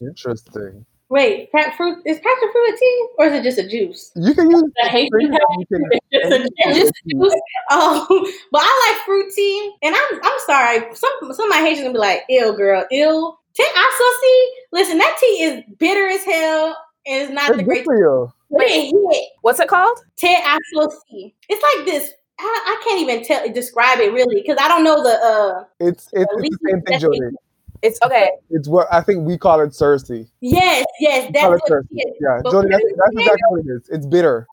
Interesting. 0.00 0.84
Wait, 1.14 1.52
pa- 1.52 1.72
fruit 1.76 2.02
is 2.04 2.18
passion 2.18 2.48
fruit 2.50 2.74
a 2.74 2.76
tea 2.76 3.06
or 3.18 3.26
is 3.26 3.32
it 3.34 3.42
just 3.44 3.58
a 3.58 3.68
juice? 3.68 4.10
You 4.16 4.34
can 4.34 4.50
use 4.50 4.64
the 4.82 4.88
Haitian 4.88 5.20
you 5.20 5.28
passion 5.30 5.64
can- 5.70 5.84
fruit 5.84 5.92
is 5.92 6.00
just 6.12 6.32
a 6.32 6.48
It's 6.70 6.78
just 6.80 6.92
a 7.06 7.08
juice. 7.08 7.34
Oh, 7.70 8.32
but 8.50 8.62
I 8.64 8.92
like 8.92 9.06
fruit 9.06 9.32
tea, 9.32 9.72
and 9.84 9.94
I'm 9.94 10.20
I'm 10.24 10.38
sorry. 10.44 10.78
Some 10.94 11.12
some 11.32 11.46
of 11.46 11.50
my 11.50 11.58
Haitians 11.58 11.82
gonna 11.82 11.92
be 11.92 11.98
like, 12.00 12.22
"Ill 12.28 12.52
girl, 12.56 12.84
ill." 12.90 13.38
Te 13.54 13.62
associ. 13.62 14.36
Listen, 14.72 14.98
that 14.98 15.16
tea 15.20 15.42
is 15.44 15.62
bitter 15.78 16.08
as 16.08 16.24
hell, 16.24 16.76
and 17.06 17.22
it's 17.22 17.32
not 17.32 17.50
It's 17.50 17.58
the 17.58 17.62
great. 17.62 17.84
for 17.84 17.96
you. 17.96 18.32
But 18.50 18.62
it 18.66 18.90
hit. 18.90 19.28
What's 19.42 19.60
it 19.60 19.68
called? 19.68 19.96
Te 20.16 20.34
associ. 20.34 21.32
It's 21.48 21.62
like 21.62 21.86
this. 21.86 22.10
I, 22.40 22.44
I 22.44 22.82
can't 22.84 23.00
even 23.00 23.24
tell 23.24 23.48
describe 23.52 24.00
it 24.00 24.12
really 24.12 24.42
because 24.42 24.58
I 24.60 24.66
don't 24.66 24.82
know 24.82 25.00
the 25.00 25.14
uh. 25.14 25.64
It's 25.78 26.08
it's, 26.12 26.32
it's 26.38 26.56
the 26.58 26.70
same 26.70 26.82
thing, 26.82 26.98
Jody. 26.98 27.20
It's 27.84 27.98
okay. 28.02 28.30
It's 28.50 28.66
what 28.68 28.86
I 28.92 29.00
think 29.02 29.26
we 29.26 29.36
call 29.38 29.60
it 29.60 29.70
cerasee. 29.70 30.26
Yes, 30.40 30.84
yes, 31.00 31.30
that's 31.34 31.46
what 31.46 31.60
cerasee. 31.70 31.86
it 31.90 32.08
is. 32.08 32.16
Yeah, 32.20 32.40
But 32.42 32.50
Jody, 32.52 32.68
that's, 32.70 32.82
that's 32.96 33.14
bitter- 33.14 33.20
exactly 33.20 33.42
what 33.50 33.60
it 33.60 33.68
is. 33.76 33.88
It's 33.90 34.06
bitter. 34.06 34.46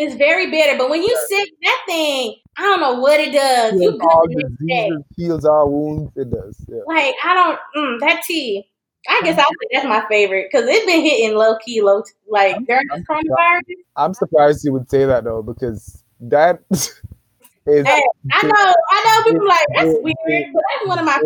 It's 0.00 0.14
very 0.14 0.48
bitter, 0.48 0.78
but 0.78 0.88
when 0.90 1.02
you 1.02 1.26
sip 1.28 1.48
that 1.64 1.82
thing, 1.88 2.36
I 2.56 2.62
don't 2.62 2.80
know 2.80 3.00
what 3.00 3.18
it 3.18 3.32
does. 3.32 3.72
You 3.74 3.90
Heals 3.90 4.00
all 4.00 4.22
next 4.28 4.50
day. 4.64 4.88
diseases, 4.90 5.04
heals 5.16 5.44
all 5.44 5.70
wounds. 5.72 6.12
It 6.16 6.30
does. 6.30 6.64
Yeah. 6.68 6.82
Like 6.86 7.14
I 7.24 7.34
don't 7.34 7.58
mm, 7.76 8.00
that 8.00 8.22
tea. 8.24 8.70
I 9.08 9.20
guess 9.24 9.38
I'll 9.38 9.44
say 9.44 9.68
that's 9.72 9.86
my 9.86 10.04
favorite 10.08 10.48
because 10.52 10.68
it's 10.68 10.86
been 10.86 11.00
hitting 11.00 11.36
low 11.36 11.56
key, 11.64 11.80
low 11.82 12.04
like 12.28 12.64
during 12.66 12.86
this 12.94 13.02
coronavirus. 13.10 13.62
I'm 13.96 14.14
surprised 14.14 14.64
you 14.64 14.72
would 14.72 14.88
say 14.88 15.04
that 15.04 15.24
though, 15.24 15.42
because 15.42 16.04
that 16.20 16.60
is 16.70 16.92
Hey, 17.66 17.84
I 18.32 18.46
know, 18.46 18.74
I 18.90 19.22
know 19.26 19.32
people 19.32 19.48
like 19.48 19.66
that's 19.74 19.90
It- 19.90 20.02
weird, 20.04 20.52
but 20.54 20.62
that's 20.70 20.88
one 20.88 20.98
of 21.00 21.04
my. 21.04 21.20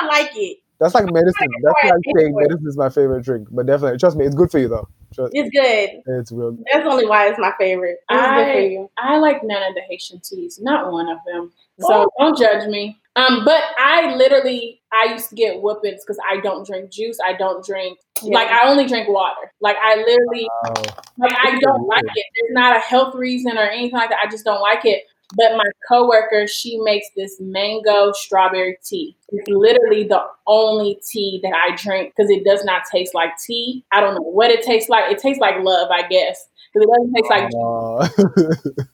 I 0.00 0.06
like 0.06 0.30
it. 0.36 0.58
That's 0.80 0.94
like 0.94 1.04
medicine. 1.12 1.48
That's 1.62 1.80
for 1.82 1.86
it. 1.86 1.90
like 1.90 2.02
saying 2.16 2.32
for 2.32 2.40
medicine 2.40 2.66
is 2.68 2.76
my 2.76 2.88
favorite 2.88 3.22
drink. 3.24 3.48
But 3.50 3.66
definitely, 3.66 3.98
trust 3.98 4.16
me, 4.16 4.24
it's 4.24 4.34
good 4.34 4.50
for 4.50 4.58
you 4.58 4.68
though. 4.68 4.88
Trust, 5.14 5.32
It's 5.34 5.50
good. 5.50 6.02
it's 6.06 6.32
real 6.32 6.52
good. 6.52 6.64
That's 6.72 6.86
only 6.86 7.06
why 7.06 7.28
it's 7.28 7.38
my 7.38 7.52
favorite. 7.58 7.98
It's 8.08 8.20
good 8.20 8.52
for 8.52 8.58
I, 8.58 8.58
you. 8.60 8.90
I 8.96 9.18
like 9.18 9.42
none 9.44 9.62
of 9.62 9.74
the 9.74 9.82
Haitian 9.82 10.20
teas, 10.20 10.58
not 10.60 10.90
one 10.90 11.08
of 11.08 11.18
them. 11.26 11.52
So 11.80 12.08
don't 12.18 12.38
judge 12.38 12.66
me. 12.68 12.98
Um, 13.16 13.44
but 13.44 13.62
I 13.78 14.14
literally 14.14 14.80
I 14.92 15.12
used 15.12 15.28
to 15.30 15.34
get 15.34 15.60
whoopings 15.60 16.02
because 16.04 16.18
I 16.30 16.40
don't 16.40 16.66
drink 16.66 16.90
juice. 16.90 17.18
I 17.26 17.32
don't 17.34 17.64
drink 17.64 17.98
like 18.22 18.48
I 18.48 18.68
only 18.68 18.86
drink 18.86 19.08
water. 19.08 19.52
Like 19.60 19.76
I 19.82 19.96
literally 19.96 20.48
Wow. 20.64 20.74
like 21.18 21.32
I 21.42 21.58
don't 21.58 21.86
like 21.88 22.04
it. 22.04 22.24
There's 22.40 22.52
not 22.54 22.76
a 22.76 22.80
health 22.80 23.14
reason 23.14 23.58
or 23.58 23.62
anything 23.62 23.98
like 23.98 24.10
that. 24.10 24.20
I 24.24 24.30
just 24.30 24.44
don't 24.44 24.60
like 24.60 24.84
it. 24.84 25.04
But 25.36 25.56
my 25.56 25.64
coworker, 25.88 26.46
she 26.46 26.78
makes 26.78 27.06
this 27.16 27.36
mango 27.40 28.12
strawberry 28.12 28.76
tea. 28.84 29.16
It's 29.28 29.48
literally 29.48 30.04
the 30.04 30.22
only 30.46 31.00
tea 31.08 31.40
that 31.42 31.52
I 31.54 31.76
drink 31.76 32.12
because 32.16 32.30
it 32.30 32.44
does 32.44 32.64
not 32.64 32.82
taste 32.90 33.14
like 33.14 33.30
tea. 33.38 33.84
I 33.92 34.00
don't 34.00 34.14
know 34.14 34.22
what 34.22 34.50
it 34.50 34.64
tastes 34.64 34.88
like. 34.88 35.10
It 35.10 35.18
tastes 35.18 35.40
like 35.40 35.62
love, 35.62 35.88
I 35.90 36.06
guess. 36.08 36.48
because 36.72 36.86
it 36.86 36.90
doesn't 36.90 37.14
taste 37.14 37.30
like. 37.30 37.50
Uh, 37.54 38.08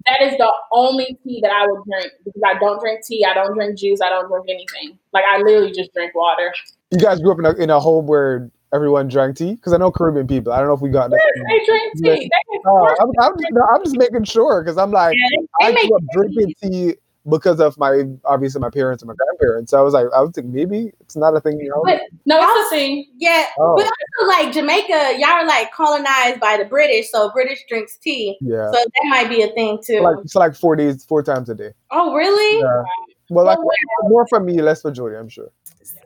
That 0.07 0.22
is 0.22 0.37
the 0.39 0.51
only 0.72 1.18
tea 1.24 1.41
that 1.43 1.51
I 1.51 1.66
would 1.66 1.82
drink 1.84 2.12
because 2.24 2.43
I 2.47 2.59
don't 2.59 2.80
drink 2.80 3.05
tea, 3.05 3.24
I 3.24 3.34
don't 3.34 3.55
drink 3.55 3.78
juice, 3.78 4.01
I 4.01 4.09
don't 4.09 4.28
drink 4.28 4.47
anything. 4.49 4.99
Like 5.12 5.24
I 5.28 5.39
literally 5.39 5.72
just 5.72 5.93
drink 5.95 6.14
water. 6.14 6.53
you 6.91 6.99
guys 6.99 7.20
grew 7.20 7.32
up 7.32 7.39
in 7.39 7.47
a, 7.47 7.53
in 7.55 7.70
a 7.70 7.80
home 7.80 8.07
where 8.07 8.51
everyone 8.75 9.09
drank 9.09 9.37
tea? 9.37 9.55
Because 9.55 9.73
I 9.73 9.77
know 9.79 9.91
Caribbean 9.91 10.27
people. 10.27 10.53
I 10.53 10.59
don't 10.59 10.69
know 10.69 10.75
if 10.75 10.81
we 10.81 10.91
got 10.91 11.11
that. 11.11 11.21
They 11.35 11.64
drink 11.64 11.93
tea. 11.97 12.29
They 12.29 12.59
Oh, 12.67 12.97
I'm, 13.01 13.11
I'm, 13.21 13.39
just, 13.39 13.53
no, 13.53 13.62
I'm 13.75 13.85
just 13.85 13.97
making 13.97 14.25
sure 14.25 14.62
because 14.62 14.77
I'm 14.79 14.91
like, 14.91 15.17
Yeah, 15.17 15.67
I 15.69 15.73
make 15.73 15.89
grew 15.89 15.97
up 15.97 16.03
drinking 16.12 16.55
tea 16.62 16.95
because 17.29 17.61
of 17.61 17.77
my 17.79 18.03
obviously 18.25 18.61
my 18.61 18.71
parents 18.71 19.03
and 19.03 19.09
my 19.09 19.14
grandparents. 19.14 19.71
So 19.73 19.79
I 19.79 19.83
was 19.83 19.95
like, 19.95 20.07
I 20.14 20.21
was 20.21 20.31
thinking 20.35 20.53
maybe 20.53 20.93
it's 21.01 21.17
not 21.17 21.37
a 21.37 21.41
thing, 21.41 21.59
you 21.61 21.69
know. 21.71 21.83
But 21.85 22.03
no, 22.25 22.39
it's 22.41 22.67
a 22.67 22.71
thing. 22.71 23.07
yeah, 23.19 23.47
Oh. 23.59 23.75
but 23.77 23.85
also 23.85 24.29
like 24.29 24.53
Jamaica, 24.55 25.17
y'all 25.19 25.31
are 25.31 25.47
like 25.47 25.73
colonized 25.73 26.41
by 26.41 26.57
the 26.57 26.64
British, 26.64 27.11
so 27.11 27.31
British 27.33 27.61
drinks 27.69 27.97
tea. 27.99 28.37
yeah, 28.41 28.71
So 28.71 28.79
that 28.79 29.09
might 29.09 29.29
be 29.29 29.43
a 29.43 29.49
thing 29.49 29.79
too. 29.85 30.01
like 30.01 30.17
it's 30.25 30.35
like 30.35 30.55
four 30.57 30.77
days, 30.77 31.05
four 31.05 31.23
times 31.23 31.49
a 31.49 31.55
day. 31.55 31.71
oh, 31.91 32.14
really? 32.14 32.61
Yeah. 32.61 32.83
Well, 33.31 33.45
like 33.45 33.59
Well, 33.59 33.68
more 34.05 34.27
for 34.29 34.41
me, 34.41 34.61
less 34.62 34.83
for 34.83 34.91
Jody, 34.91 35.16
I'm 35.16 35.29
sure. 35.29 35.51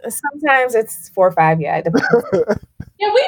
Sometimes 0.08 0.74
it's 0.74 1.08
four 1.10 1.28
or 1.28 1.32
five. 1.32 1.60
Yeah. 1.60 1.82
Yeah, 2.98 3.10
we 3.14 3.22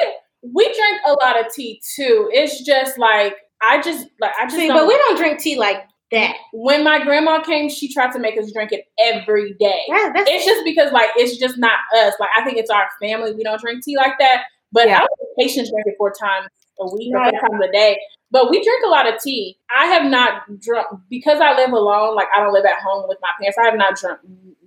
we 0.53 0.65
drink 0.65 1.01
a 1.07 1.13
lot 1.13 1.39
of 1.43 1.51
tea 1.51 1.81
too. 1.95 2.29
It's 2.31 2.63
just 2.63 2.99
like 2.99 3.35
I 3.63 3.81
just 3.81 4.05
like 4.19 4.33
I 4.39 4.43
just 4.45 4.55
See, 4.55 4.67
but 4.67 4.87
we 4.87 4.95
don't 4.95 5.17
drink 5.17 5.39
tea 5.39 5.57
like 5.57 5.83
that. 6.11 6.35
when 6.53 6.83
my 6.83 7.03
grandma 7.03 7.41
came, 7.41 7.69
she 7.69 7.91
tried 7.91 8.11
to 8.11 8.19
make 8.19 8.37
us 8.37 8.51
drink 8.51 8.71
it 8.71 8.85
every 8.99 9.55
day. 9.59 9.81
Yeah, 9.87 10.11
that's 10.13 10.29
It's 10.29 10.45
just 10.45 10.63
because 10.63 10.91
like 10.91 11.09
it's 11.15 11.37
just 11.37 11.57
not 11.57 11.79
us. 11.97 12.13
Like 12.19 12.29
I 12.37 12.43
think 12.45 12.57
it's 12.59 12.69
our 12.69 12.87
family. 13.01 13.33
We 13.33 13.43
don't 13.43 13.59
drink 13.59 13.83
tea 13.83 13.97
like 13.97 14.13
that. 14.19 14.43
But 14.71 14.87
Yeah. 14.87 14.97
I 14.97 14.99
don't 14.99 15.09
think 15.17 15.29
Haitians 15.49 15.71
drink 15.71 15.87
it 15.87 15.95
four 15.97 16.11
times 16.13 16.49
a 16.79 16.93
week 16.95 17.13
or 17.13 17.19
Right. 17.19 17.33
four 17.39 17.49
times 17.49 17.65
a 17.69 17.71
day. 17.71 17.99
But 18.31 18.49
we 18.49 18.63
drink 18.63 18.83
a 18.85 18.89
lot 18.89 19.07
of 19.11 19.21
tea. 19.21 19.57
I 19.75 19.85
have 19.87 20.09
not 20.09 20.59
drunk 20.59 20.87
because 21.09 21.39
I 21.39 21.55
live 21.55 21.71
alone. 21.71 22.15
Like 22.15 22.27
I 22.35 22.39
don't 22.39 22.53
live 22.53 22.65
at 22.65 22.79
home 22.81 23.05
with 23.07 23.19
my 23.21 23.29
parents. 23.39 23.57
I 23.61 23.65
have 23.65 23.77
not 23.77 23.95
drunk 23.95 24.19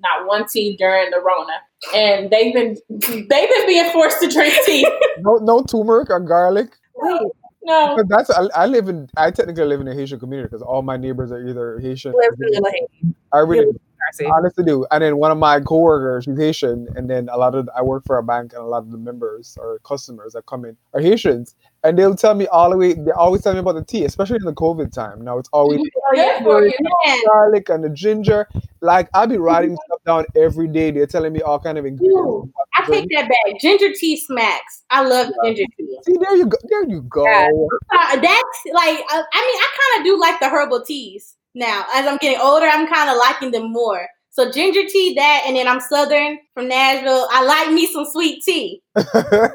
not 0.03 0.27
one 0.29 0.47
tea 0.47 0.77
during 0.77 1.11
the 1.11 1.19
Rona, 1.21 1.55
and 1.95 2.31
they've 2.31 2.55
been 2.55 2.77
they've 2.91 3.29
been 3.29 3.67
being 3.67 3.91
forced 3.93 4.21
to 4.21 4.29
drink 4.29 4.55
tea. 4.65 4.87
no, 5.19 5.37
no 5.37 5.63
turmeric 5.63 6.11
or 6.11 6.21
garlic. 6.21 6.77
Wait, 6.95 7.21
No, 7.65 7.97
But 7.97 8.09
that's 8.09 8.31
I, 8.31 8.47
I 8.55 8.67
live 8.67 8.89
in 8.89 9.09
I 9.17 9.31
technically 9.33 9.65
live 9.65 9.81
in 9.81 9.89
a 9.89 9.95
Haitian 9.95 10.21
community 10.21 10.47
because 10.49 10.63
all 10.63 10.83
my 10.83 10.97
neighbors 10.97 11.33
are 11.33 11.45
either 11.45 11.81
Haitian. 11.81 12.13
live 12.13 12.35
in 12.39 12.49
Little 12.53 12.71
Haiti. 12.71 13.15
I 13.33 13.39
really 13.39 13.73
Darcy. 13.99 14.27
honestly 14.33 14.65
do. 14.65 14.87
And 14.93 15.03
then 15.03 15.17
one 15.17 15.33
of 15.33 15.39
my 15.39 15.59
coworkers, 15.61 16.25
she's 16.25 16.39
Haitian, 16.39 16.87
and 16.95 17.11
then 17.11 17.29
a 17.33 17.37
lot 17.37 17.55
of 17.57 17.69
I 17.77 17.83
work 17.83 18.05
for 18.07 18.17
a 18.19 18.23
bank, 18.23 18.53
and 18.53 18.63
a 18.63 18.67
lot 18.67 18.83
of 18.85 18.93
the 18.93 18.99
members 18.99 19.59
or 19.61 19.81
customers 19.85 20.35
that 20.35 20.47
come 20.47 20.65
in 20.65 20.77
are 20.95 21.01
Haitians, 21.01 21.57
and 21.87 21.99
they'll 21.99 22.17
tell 22.17 22.35
me 22.35 22.47
all 22.49 22.71
the 22.71 22.77
way. 22.77 22.95
They 22.95 23.13
always 23.13 23.43
tell 23.43 23.53
me 23.53 23.61
about 23.61 23.77
the 23.77 23.85
tea, 23.85 24.05
especially 24.05 24.37
in 24.37 24.45
the 24.45 24.55
COVID 24.55 24.93
time. 24.93 25.23
Now 25.23 25.39
it's 25.39 25.49
always 25.53 25.81
you. 26.15 27.23
garlic 27.27 27.69
and 27.69 27.85
the 27.85 27.91
ginger. 27.91 28.49
Like 28.81 29.09
I'll 29.15 29.27
be 29.27 29.37
writing 29.37 29.77
stuff 29.87 30.01
down 30.05 30.27
every 30.37 30.69
day. 30.69 30.91
They're 30.91 31.07
telling 31.07 31.33
me 31.33 31.43
all 31.43 31.59
kind 31.59 31.79
of 31.79 31.87
ingredients. 31.87 32.19
Ooh, 32.19 32.53
I 32.75 32.87
take 32.87 33.09
that 33.15 33.29
back. 33.29 33.61
Ginger 33.61 33.93
tea 33.93 34.17
smacks. 34.17 34.85
I 34.91 35.03
love 35.03 35.33
ginger 35.45 35.65
tea. 35.79 35.99
See, 36.05 36.17
there 36.21 36.37
you 36.37 36.47
go. 36.47 36.59
There 36.69 36.89
you 36.89 37.03
go. 37.03 37.25
Yeah. 37.25 37.49
Uh, 37.93 38.17
that's 38.17 38.61
like 38.73 38.99
I, 39.09 39.23
I 39.33 39.41
mean 39.47 39.61
I 39.61 39.71
kind 39.81 40.01
of 40.01 40.05
do 40.05 40.21
like 40.21 40.41
the 40.41 40.49
herbal 40.49 40.85
teas 40.85 41.37
now. 41.55 41.85
As 41.95 42.07
I'm 42.07 42.19
getting 42.19 42.41
older, 42.41 42.67
I'm 42.67 42.87
kind 42.87 43.11
of 43.11 43.17
liking 43.17 43.53
them 43.53 43.73
more. 43.73 44.07
So 44.37 44.53
ginger 44.53 44.85
tea, 44.87 45.15
that, 45.15 45.45
and 45.47 45.57
then 45.57 45.67
I'm 45.67 45.81
Southern 45.81 46.39
from 46.53 46.69
Nashville. 46.69 47.27
I 47.31 47.43
like 47.43 47.73
me 47.73 47.87
some 47.87 48.05
sweet 48.05 48.43
tea. 48.45 48.83
Love 48.95 49.55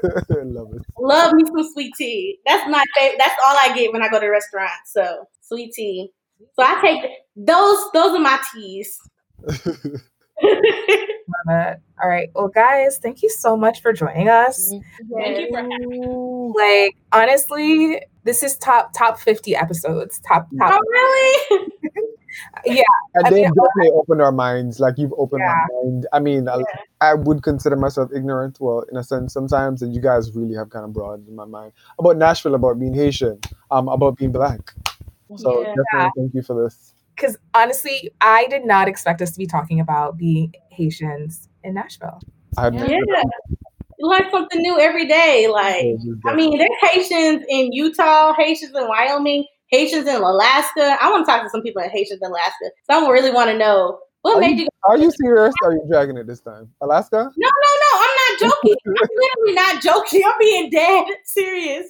it. 0.73 0.82
Love 0.97 1.34
me 1.34 1.43
some 1.45 1.71
sweet 1.71 1.93
tea. 1.95 2.39
That's 2.47 2.67
my 2.67 2.84
favorite. 2.97 3.19
That's 3.19 3.36
all 3.45 3.55
I 3.61 3.75
get 3.75 3.93
when 3.93 4.01
I 4.01 4.09
go 4.09 4.19
to 4.19 4.27
restaurants. 4.27 4.91
So 4.91 5.25
sweet 5.41 5.71
tea. 5.73 6.09
So 6.55 6.65
I 6.65 6.82
take 6.82 7.11
those. 7.36 7.91
Those 7.93 8.15
are 8.15 8.19
my 8.19 8.39
teas. 8.55 8.99
Love 10.43 11.47
it. 11.49 11.79
All 12.01 12.09
right. 12.09 12.29
Well, 12.33 12.47
guys, 12.49 12.97
thank 12.97 13.21
you 13.21 13.29
so 13.29 13.55
much 13.55 13.81
for 13.81 13.93
joining 13.93 14.27
us. 14.29 14.71
Thank 15.17 15.37
you 15.39 15.47
for 15.51 15.57
having 15.57 15.89
me. 15.89 16.53
Like, 16.55 16.95
honestly, 17.11 18.01
this 18.23 18.43
is 18.43 18.57
top 18.57 18.93
top 18.93 19.19
50 19.19 19.55
episodes. 19.55 20.19
Top 20.27 20.47
top. 20.59 20.73
Oh 20.73 20.79
really? 20.89 21.67
Yeah. 22.65 22.83
And 23.15 23.25
I 23.27 23.29
then 23.29 23.41
mean, 23.41 23.51
definitely 23.53 23.91
open 23.93 24.21
our 24.21 24.31
minds. 24.31 24.79
Like 24.79 24.97
you've 24.97 25.13
opened 25.17 25.41
Yeah. 25.45 25.53
my 25.69 25.83
mind. 25.83 26.07
I 26.13 26.19
mean, 26.19 26.47
I, 26.47 26.61
I 27.01 27.13
would 27.13 27.43
consider 27.43 27.75
myself 27.75 28.09
ignorant. 28.15 28.57
Well, 28.61 28.85
in 28.89 28.95
a 28.97 29.03
sense, 29.03 29.33
sometimes, 29.33 29.81
and 29.81 29.93
you 29.93 29.99
guys 30.01 30.33
really 30.33 30.55
have 30.55 30.69
kind 30.69 30.85
of 30.85 30.93
broadened 30.93 31.35
my 31.35 31.43
mind 31.45 31.73
about 31.99 32.15
Nashville, 32.17 32.55
about 32.55 32.79
being 32.79 32.93
Haitian, 32.93 33.39
um, 33.69 33.89
about 33.89 34.15
being 34.17 34.31
black. 34.31 34.73
So 35.35 35.61
Yeah. 35.61 35.73
definitely 35.75 36.11
thank 36.15 36.33
you 36.33 36.41
for 36.41 36.63
this. 36.63 36.90
Because 37.22 37.38
honestly, 37.53 38.09
I 38.19 38.47
did 38.47 38.65
not 38.65 38.88
expect 38.88 39.22
us 39.22 39.32
to 39.32 39.38
be 39.38 39.45
talking 39.45 39.80
about 39.80 40.17
being 40.17 40.53
Haitians 40.72 41.47
in 41.63 41.76
Nashville. 41.76 42.19
I 42.57 42.63
had 42.63 42.74
Yeah. 42.74 43.24
You 43.99 44.07
learn 44.09 44.32
something 44.32 44.59
new 44.61 44.80
every 44.80 45.05
day. 45.07 45.47
Like 45.47 45.86
I 46.26 46.34
mean, 46.34 46.57
there's 46.57 46.69
Haitians 46.82 47.45
in 47.47 47.72
Utah, 47.72 48.34
Haitians 48.34 48.72
in 48.76 48.88
Wyoming, 48.88 49.45
Haitians 49.67 50.07
in 50.07 50.15
Alaska. 50.15 50.97
I 50.99 51.11
want 51.11 51.26
to 51.26 51.32
talk 51.32 51.43
to 51.43 51.49
some 51.51 51.61
people 51.61 51.84
in 51.84 51.91
Haitians 51.91 52.19
in 52.24 52.28
Alaska. 52.32 52.72
So 52.89 53.05
I 53.05 53.09
really 53.11 53.30
want 53.32 53.51
to 53.51 53.57
know 53.57 53.99
what 54.24 54.38
Are 54.38 54.39
made 54.39 54.57
you- 54.57 54.63
you. 54.63 54.67
Are 54.89 54.97
you 54.97 55.11
serious? 55.11 55.53
Are 55.63 55.74
you 55.74 55.84
dragging 55.88 56.17
it 56.17 56.26
this 56.26 56.41
time? 56.41 56.69
Alaska? 56.82 57.17
No, 57.38 57.49
no, 57.49 57.69
no. 57.84 58.01
I'm 58.03 58.15
not 58.17 58.39
joking. 58.39 58.76
I'm 58.88 59.07
literally 59.15 59.53
not 59.53 59.84
joking. 59.84 60.24
I'm 60.26 60.34
being 60.39 60.69
dead 60.72 61.05
serious. 61.26 61.86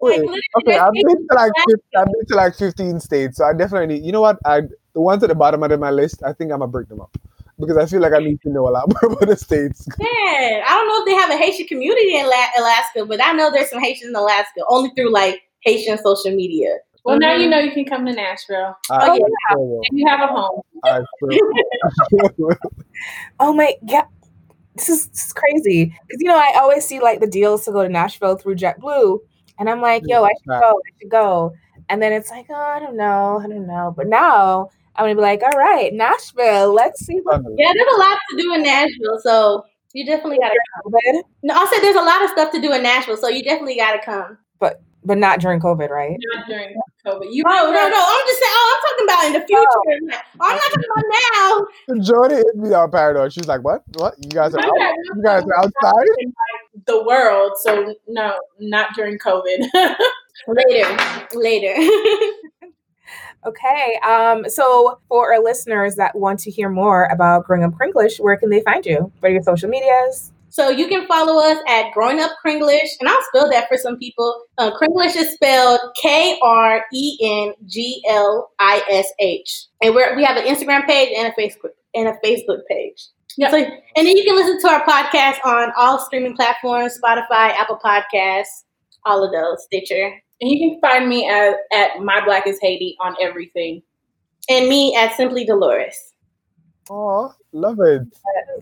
Wait, 0.00 0.24
Like, 0.26 0.40
okay, 0.62 0.78
I've 0.78 0.92
been 0.92 1.28
to 1.28 1.34
like 1.34 1.52
15, 1.68 1.76
I've 1.96 2.06
been 2.06 2.26
to 2.28 2.34
like 2.34 2.54
15 2.54 3.00
states, 3.00 3.36
so 3.36 3.44
I 3.44 3.52
definitely. 3.52 3.98
You 3.98 4.12
know 4.12 4.22
what? 4.22 4.38
I 4.46 4.62
the 4.94 5.00
ones 5.00 5.22
at 5.22 5.28
the 5.28 5.34
bottom 5.34 5.62
of 5.62 5.80
my 5.80 5.90
list, 5.90 6.22
I 6.24 6.32
think 6.32 6.52
I'm 6.52 6.60
gonna 6.60 6.70
break 6.70 6.88
them 6.88 7.00
up 7.00 7.16
because 7.58 7.76
I 7.76 7.86
feel 7.86 8.00
like 8.00 8.12
I 8.12 8.18
need 8.18 8.40
to 8.42 8.50
know 8.50 8.68
a 8.68 8.70
lot 8.70 8.88
more 9.02 9.12
about 9.12 9.28
the 9.28 9.36
states. 9.36 9.86
Yeah, 9.98 10.64
I 10.66 10.68
don't 10.68 10.88
know 10.88 11.00
if 11.00 11.06
they 11.06 11.14
have 11.14 11.30
a 11.30 11.36
Haitian 11.36 11.66
community 11.66 12.16
in 12.16 12.26
La- 12.26 12.58
Alaska, 12.58 13.04
but 13.06 13.22
I 13.22 13.32
know 13.32 13.50
there's 13.50 13.70
some 13.70 13.80
Haitians 13.80 14.10
in 14.10 14.16
Alaska 14.16 14.60
only 14.68 14.90
through 14.96 15.12
like 15.12 15.42
Haitian 15.60 15.98
social 15.98 16.34
media. 16.34 16.78
Well, 17.04 17.18
now 17.18 17.34
you 17.34 17.42
mm-hmm. 17.42 17.50
know 17.50 17.58
you 17.58 17.72
can 17.72 17.86
come 17.86 18.04
to 18.04 18.12
Nashville 18.12 18.76
I, 18.90 19.08
oh, 19.08 19.14
yeah. 19.14 19.26
sure 19.52 19.58
will. 19.58 19.80
and 19.90 19.98
you 19.98 20.06
have 20.06 20.20
a 20.20 20.26
home. 20.26 20.60
I 20.84 21.00
sure 21.18 22.32
will. 22.36 22.56
Oh 23.40 23.54
my 23.54 23.74
yeah. 23.86 24.04
This 24.76 24.88
is, 24.88 25.06
this 25.08 25.26
is 25.26 25.32
crazy. 25.32 25.96
Because 26.06 26.20
you 26.20 26.28
know, 26.28 26.36
I 26.36 26.58
always 26.58 26.84
see 26.84 27.00
like 27.00 27.20
the 27.20 27.26
deals 27.26 27.64
to 27.64 27.72
go 27.72 27.82
to 27.82 27.88
Nashville 27.88 28.36
through 28.36 28.56
JetBlue. 28.56 29.18
And 29.60 29.68
I'm 29.68 29.82
like, 29.82 30.02
yo, 30.06 30.24
I 30.24 30.32
should 30.40 30.48
go, 30.48 30.80
I 30.84 30.90
should 30.98 31.10
go. 31.10 31.52
And 31.90 32.00
then 32.02 32.12
it's 32.12 32.30
like, 32.30 32.46
oh, 32.48 32.54
I 32.54 32.80
don't 32.80 32.96
know, 32.96 33.40
I 33.44 33.46
don't 33.46 33.66
know. 33.66 33.92
But 33.96 34.06
now 34.08 34.70
I'm 34.96 35.04
gonna 35.04 35.14
be 35.14 35.20
like, 35.20 35.42
all 35.42 35.58
right, 35.58 35.92
Nashville, 35.92 36.72
let's 36.72 37.04
see 37.04 37.18
what 37.22 37.42
Yeah, 37.56 37.72
there's 37.74 37.94
a 37.94 37.98
lot 37.98 38.18
to 38.30 38.36
do 38.36 38.54
in 38.54 38.62
Nashville, 38.62 39.20
so 39.22 39.64
you 39.92 40.06
definitely 40.06 40.38
gotta 40.38 40.58
come. 40.82 41.22
No, 41.42 41.54
I 41.54 41.66
said 41.66 41.80
there's 41.80 41.96
a 41.96 42.02
lot 42.02 42.24
of 42.24 42.30
stuff 42.30 42.52
to 42.52 42.60
do 42.60 42.72
in 42.72 42.82
Nashville, 42.82 43.16
so 43.18 43.28
you 43.28 43.44
definitely 43.44 43.76
gotta 43.76 44.00
come. 44.04 44.38
but 44.58 44.82
but 45.04 45.16
not 45.16 45.40
during 45.40 45.60
COVID, 45.60 45.88
right? 45.88 46.16
Not 46.34 46.46
during 46.46 46.74
COVID. 47.06 47.32
You 47.32 47.42
No, 47.44 47.50
no, 47.50 47.72
no. 47.72 47.80
I'm 47.80 48.26
just 48.26 48.38
saying. 48.38 48.52
Oh, 48.54 48.74
I'm 48.74 48.80
talking 48.90 49.06
about 49.06 49.24
in 49.26 49.32
the 49.32 49.46
future. 49.46 50.20
Oh, 50.40 50.46
I'm 50.46 50.56
not 50.56 50.62
talking 50.62 50.84
about 50.92 51.96
now. 51.96 52.02
Jordan 52.02 52.36
hit 52.38 52.56
me 52.56 52.72
on 52.74 52.90
paranoid. 52.90 53.32
She's 53.32 53.46
like, 53.46 53.62
"What? 53.62 53.82
What? 53.94 54.14
You 54.18 54.28
guys 54.30 54.54
are 54.54 54.60
out? 54.60 54.94
You 55.14 55.22
guys 55.22 55.42
are 55.42 55.58
outside?" 55.58 56.06
The 56.90 57.04
world. 57.04 57.52
So 57.62 57.94
no, 58.08 58.38
not 58.58 58.94
during 58.94 59.18
COVID. 59.18 59.68
Later, 60.48 60.96
later. 61.34 61.74
Okay. 63.46 63.98
Um, 64.06 64.50
so 64.50 65.00
for 65.08 65.32
our 65.32 65.42
listeners 65.42 65.96
that 65.96 66.14
want 66.14 66.40
to 66.40 66.50
hear 66.50 66.68
more 66.68 67.06
about 67.06 67.46
growing 67.46 67.64
up 67.64 67.72
Krenglish, 67.72 68.20
where 68.20 68.36
can 68.36 68.50
they 68.50 68.60
find 68.60 68.84
you? 68.84 69.10
What 69.20 69.30
are 69.30 69.32
your 69.32 69.42
social 69.42 69.70
medias? 69.70 70.30
so 70.50 70.68
you 70.68 70.88
can 70.88 71.06
follow 71.06 71.40
us 71.42 71.58
at 71.68 71.92
Growing 71.92 72.20
Up 72.20 72.32
Krenglish, 72.44 72.90
and 72.98 73.08
I'll 73.08 73.22
spell 73.28 73.48
that 73.50 73.68
for 73.68 73.76
some 73.76 73.96
people. 73.96 74.42
Uh, 74.58 74.72
Krenglish 74.76 75.16
is 75.16 75.32
spelled 75.32 75.80
K 76.00 76.38
R 76.42 76.84
E 76.92 77.18
N 77.22 77.54
G 77.66 78.02
L 78.08 78.50
I 78.58 78.82
S 78.90 79.06
H, 79.20 79.66
and 79.80 79.94
we're, 79.94 80.14
we 80.16 80.24
have 80.24 80.36
an 80.36 80.44
Instagram 80.44 80.84
page 80.86 81.14
and 81.16 81.28
a 81.28 81.40
Facebook 81.40 81.70
and 81.94 82.08
a 82.08 82.14
Facebook 82.24 82.60
page. 82.68 83.06
Yeah. 83.40 83.50
So, 83.50 83.56
and 83.56 84.06
then 84.06 84.18
you 84.18 84.22
can 84.22 84.36
listen 84.36 84.60
to 84.60 84.68
our 84.68 84.84
podcast 84.84 85.42
on 85.46 85.72
all 85.74 85.98
streaming 85.98 86.36
platforms: 86.36 86.98
Spotify, 87.02 87.54
Apple 87.54 87.80
Podcasts, 87.82 88.64
all 89.06 89.24
of 89.24 89.32
those, 89.32 89.64
Stitcher, 89.64 90.12
and 90.42 90.50
you 90.50 90.58
can 90.58 90.78
find 90.82 91.08
me 91.08 91.26
at, 91.26 91.54
at 91.72 92.02
My 92.02 92.22
Black 92.22 92.46
is 92.46 92.58
Haiti 92.60 92.98
on 93.00 93.16
everything. 93.18 93.82
and 94.50 94.68
me 94.68 94.94
at 94.94 95.16
Simply 95.16 95.46
Delores. 95.46 96.12
Oh, 96.90 97.32
love 97.52 97.78
it. 97.80 98.02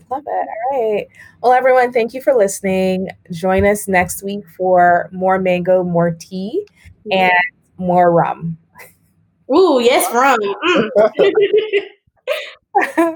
Love 0.09 0.23
it. 0.25 0.47
All 0.71 0.71
right. 0.71 1.07
Well, 1.43 1.51
everyone, 1.51 1.91
thank 1.91 2.13
you 2.13 2.21
for 2.21 2.33
listening. 2.33 3.09
Join 3.33 3.65
us 3.65 3.89
next 3.89 4.23
week 4.23 4.47
for 4.55 5.09
more 5.11 5.39
mango, 5.39 5.83
more 5.83 6.11
tea, 6.11 6.65
and 7.11 7.33
more 7.77 8.13
rum. 8.13 8.57
Ooh, 9.53 9.81
yes, 9.81 10.09
rum. 10.13 10.39
Mm. 10.39 10.89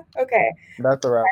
okay. 0.20 0.51
That's 0.80 1.05
a 1.05 1.11
wrap. 1.11 1.26